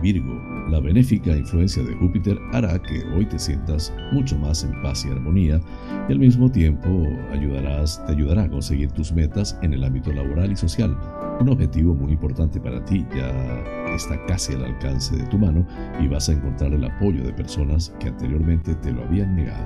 Virgo, 0.01 0.41
la 0.68 0.81
benéfica 0.81 1.37
influencia 1.37 1.83
de 1.83 1.95
Júpiter 1.95 2.39
hará 2.53 2.81
que 2.81 3.05
hoy 3.14 3.27
te 3.27 3.39
sientas 3.39 3.93
mucho 4.12 4.39
más 4.39 4.64
en 4.64 4.81
paz 4.83 5.05
y 5.05 5.11
armonía 5.11 5.61
y 6.09 6.12
al 6.12 6.18
mismo 6.18 6.51
tiempo 6.51 6.89
ayudarás, 7.31 8.05
te 8.07 8.12
ayudará 8.12 8.45
a 8.45 8.51
conseguir 8.51 8.91
tus 8.93 9.12
metas 9.12 9.59
en 9.62 9.75
el 9.75 9.85
ámbito 9.85 10.12
laboral 10.12 10.51
y 10.51 10.57
social. 10.57 10.97
Un 11.41 11.49
objetivo 11.49 11.95
muy 11.95 12.12
importante 12.12 12.61
para 12.61 12.85
ti 12.85 13.05
ya 13.14 13.82
está 13.95 14.24
casi 14.26 14.55
al 14.55 14.64
alcance 14.64 15.16
de 15.16 15.24
tu 15.24 15.38
mano 15.38 15.66
y 16.01 16.09
vas 16.09 16.28
a 16.28 16.32
encontrar 16.32 16.72
el 16.72 16.84
apoyo 16.84 17.22
de 17.24 17.32
personas 17.32 17.95
que 18.01 18.09
anteriormente 18.09 18.74
te 18.76 18.93
lo 18.93 19.03
habían 19.03 19.34
negado. 19.36 19.64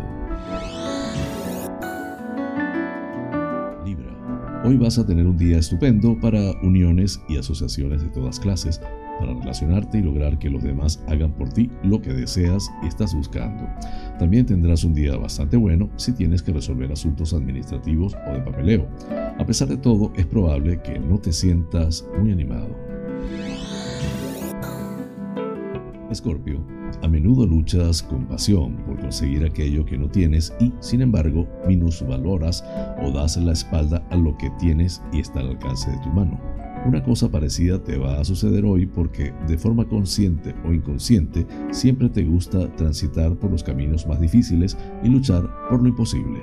Libra, 3.84 4.62
hoy 4.64 4.76
vas 4.76 4.98
a 4.98 5.06
tener 5.06 5.26
un 5.26 5.36
día 5.36 5.58
estupendo 5.58 6.18
para 6.20 6.52
uniones 6.62 7.20
y 7.28 7.38
asociaciones 7.38 8.02
de 8.02 8.08
todas 8.08 8.40
clases 8.40 8.80
para 9.18 9.34
relacionarte 9.34 9.98
y 9.98 10.02
lograr 10.02 10.38
que 10.38 10.50
los 10.50 10.62
demás 10.62 11.02
hagan 11.08 11.32
por 11.32 11.48
ti 11.50 11.70
lo 11.82 12.00
que 12.00 12.12
deseas 12.12 12.70
y 12.82 12.86
estás 12.86 13.14
buscando. 13.14 13.66
También 14.18 14.46
tendrás 14.46 14.84
un 14.84 14.94
día 14.94 15.16
bastante 15.16 15.56
bueno 15.56 15.88
si 15.96 16.12
tienes 16.12 16.42
que 16.42 16.52
resolver 16.52 16.92
asuntos 16.92 17.32
administrativos 17.32 18.14
o 18.28 18.32
de 18.32 18.40
papeleo. 18.40 18.88
A 19.38 19.46
pesar 19.46 19.68
de 19.68 19.76
todo, 19.76 20.12
es 20.16 20.26
probable 20.26 20.80
que 20.82 20.98
no 20.98 21.18
te 21.18 21.32
sientas 21.32 22.06
muy 22.18 22.32
animado. 22.32 22.85
Escorpio, 26.10 26.64
a 27.02 27.08
menudo 27.08 27.46
luchas 27.46 28.02
con 28.02 28.26
pasión 28.26 28.76
por 28.86 28.98
conseguir 29.00 29.44
aquello 29.44 29.84
que 29.84 29.98
no 29.98 30.08
tienes 30.08 30.54
y, 30.60 30.72
sin 30.80 31.02
embargo, 31.02 31.48
minusvaloras 31.66 32.64
o 33.02 33.10
das 33.10 33.36
la 33.36 33.52
espalda 33.52 34.06
a 34.10 34.16
lo 34.16 34.36
que 34.36 34.50
tienes 34.58 35.02
y 35.12 35.20
está 35.20 35.40
al 35.40 35.48
alcance 35.48 35.90
de 35.90 35.98
tu 35.98 36.08
mano. 36.10 36.40
Una 36.86 37.02
cosa 37.02 37.28
parecida 37.28 37.82
te 37.82 37.98
va 37.98 38.20
a 38.20 38.24
suceder 38.24 38.64
hoy 38.64 38.86
porque 38.86 39.34
de 39.48 39.58
forma 39.58 39.84
consciente 39.86 40.54
o 40.64 40.72
inconsciente 40.72 41.44
siempre 41.72 42.08
te 42.08 42.22
gusta 42.22 42.72
transitar 42.76 43.34
por 43.34 43.50
los 43.50 43.64
caminos 43.64 44.06
más 44.06 44.20
difíciles 44.20 44.78
y 45.02 45.08
luchar 45.08 45.48
por 45.68 45.82
lo 45.82 45.88
imposible. 45.88 46.40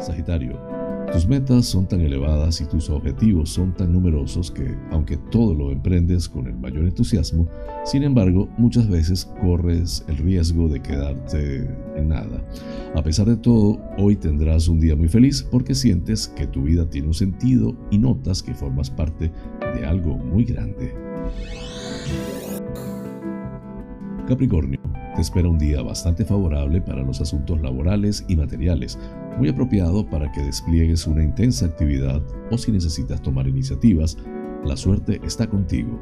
Sagitario, 0.00 0.73
tus 1.14 1.28
metas 1.28 1.66
son 1.66 1.86
tan 1.86 2.00
elevadas 2.00 2.60
y 2.60 2.66
tus 2.66 2.90
objetivos 2.90 3.48
son 3.48 3.72
tan 3.72 3.92
numerosos 3.92 4.50
que, 4.50 4.76
aunque 4.90 5.16
todo 5.16 5.54
lo 5.54 5.70
emprendes 5.70 6.28
con 6.28 6.48
el 6.48 6.56
mayor 6.56 6.86
entusiasmo, 6.86 7.46
sin 7.84 8.02
embargo, 8.02 8.48
muchas 8.58 8.88
veces 8.88 9.24
corres 9.40 10.04
el 10.08 10.16
riesgo 10.16 10.68
de 10.68 10.82
quedarte 10.82 11.70
en 11.94 12.08
nada. 12.08 12.44
A 12.96 13.02
pesar 13.04 13.28
de 13.28 13.36
todo, 13.36 13.80
hoy 13.96 14.16
tendrás 14.16 14.66
un 14.66 14.80
día 14.80 14.96
muy 14.96 15.06
feliz 15.06 15.46
porque 15.48 15.76
sientes 15.76 16.26
que 16.26 16.48
tu 16.48 16.64
vida 16.64 16.84
tiene 16.90 17.06
un 17.06 17.14
sentido 17.14 17.76
y 17.92 17.98
notas 17.98 18.42
que 18.42 18.52
formas 18.52 18.90
parte 18.90 19.30
de 19.76 19.86
algo 19.86 20.16
muy 20.16 20.44
grande. 20.44 20.92
Capricornio, 24.26 24.80
te 25.14 25.20
espera 25.20 25.48
un 25.48 25.58
día 25.58 25.80
bastante 25.80 26.24
favorable 26.24 26.80
para 26.80 27.02
los 27.02 27.20
asuntos 27.20 27.60
laborales 27.60 28.24
y 28.28 28.36
materiales, 28.36 28.98
muy 29.38 29.48
apropiado 29.48 30.04
para 30.04 30.30
que 30.32 30.42
despliegues 30.42 31.06
una 31.06 31.22
intensa 31.22 31.66
actividad 31.66 32.20
o 32.50 32.58
si 32.58 32.72
necesitas 32.72 33.22
tomar 33.22 33.46
iniciativas, 33.46 34.18
la 34.64 34.76
suerte 34.76 35.20
está 35.24 35.46
contigo. 35.46 36.00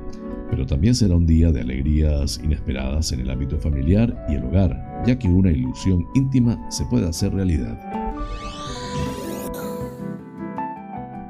Pero 0.51 0.67
también 0.67 0.95
será 0.95 1.17
un 1.17 1.27
día 1.27 1.51
de 1.53 1.61
alegrías 1.61 2.41
inesperadas 2.43 3.13
en 3.13 3.21
el 3.21 3.31
ámbito 3.31 3.59
familiar 3.59 4.27
y 4.29 4.35
el 4.35 4.45
hogar, 4.45 5.03
ya 5.07 5.19
que 5.19 5.29
una 5.29 5.51
ilusión 5.51 6.07
íntima 6.15 6.59
se 6.71 6.85
puede 6.87 7.09
hacer 7.09 7.35
realidad. 7.35 7.79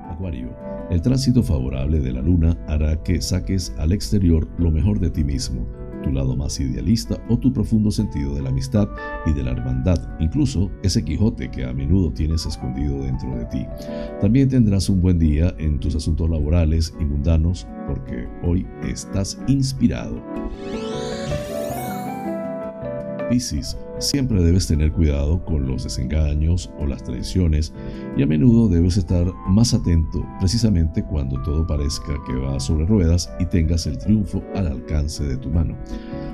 Acuario, 0.09 0.55
el 0.91 1.03
tránsito 1.03 1.43
favorable 1.43 2.01
de 2.01 2.13
la 2.13 2.23
luna 2.23 2.57
hará 2.69 3.03
que 3.03 3.21
saques 3.21 3.75
al 3.79 3.93
exterior 3.93 4.49
lo 4.59 4.71
mejor 4.71 5.01
de 5.01 5.11
ti 5.11 5.25
mismo 5.25 5.82
tu 6.03 6.13
lado 6.13 6.37
más 6.37 6.59
idealista 6.61 7.19
o 7.29 7.39
tu 7.39 7.53
profundo 7.53 7.91
sentido 7.91 8.35
de 8.35 8.43
la 8.43 8.51
amistad 8.51 8.89
y 9.27 9.33
de 9.33 9.43
la 9.43 9.53
hermandad, 9.53 9.99
incluso 10.21 10.71
ese 10.83 11.05
Quijote 11.05 11.51
que 11.51 11.65
a 11.65 11.73
menudo 11.73 12.13
tienes 12.13 12.47
escondido 12.47 13.03
dentro 13.03 13.37
de 13.37 13.45
ti. 13.47 13.67
También 14.21 14.49
tendrás 14.49 14.89
un 14.89 15.01
buen 15.01 15.19
día 15.19 15.55
en 15.59 15.81
tus 15.81 15.95
asuntos 15.95 16.29
laborales 16.29 16.95
y 17.01 17.05
mundanos 17.05 17.67
porque 17.87 18.29
hoy 18.43 18.67
estás 18.85 19.39
inspirado. 19.47 20.23
Siempre 23.99 24.43
debes 24.43 24.67
tener 24.67 24.93
cuidado 24.93 25.43
con 25.45 25.67
los 25.67 25.85
desengaños 25.85 26.71
o 26.79 26.87
las 26.87 27.03
traiciones 27.03 27.73
y 28.17 28.23
a 28.23 28.27
menudo 28.27 28.69
debes 28.69 28.97
estar 28.97 29.27
más 29.49 29.73
atento 29.73 30.27
precisamente 30.39 31.03
cuando 31.05 31.41
todo 31.43 31.67
parezca 31.67 32.13
que 32.27 32.35
va 32.35 32.61
sobre 32.61 32.85
ruedas 32.85 33.33
y 33.39 33.47
tengas 33.47 33.87
el 33.87 33.97
triunfo 33.97 34.43
al 34.55 34.67
alcance 34.67 35.25
de 35.25 35.37
tu 35.37 35.49
mano. 35.49 35.77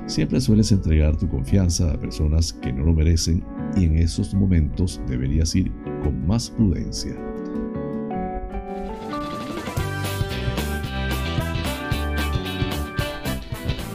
Siempre 0.07 0.41
sueles 0.41 0.71
entregar 0.71 1.15
tu 1.15 1.29
confianza 1.29 1.91
a 1.91 1.99
personas 1.99 2.51
que 2.51 2.73
no 2.73 2.83
lo 2.83 2.93
merecen 2.93 3.45
y 3.77 3.85
en 3.85 3.97
esos 3.97 4.33
momentos 4.33 4.99
deberías 5.07 5.55
ir 5.55 5.71
con 6.03 6.27
más 6.27 6.49
prudencia. 6.49 7.28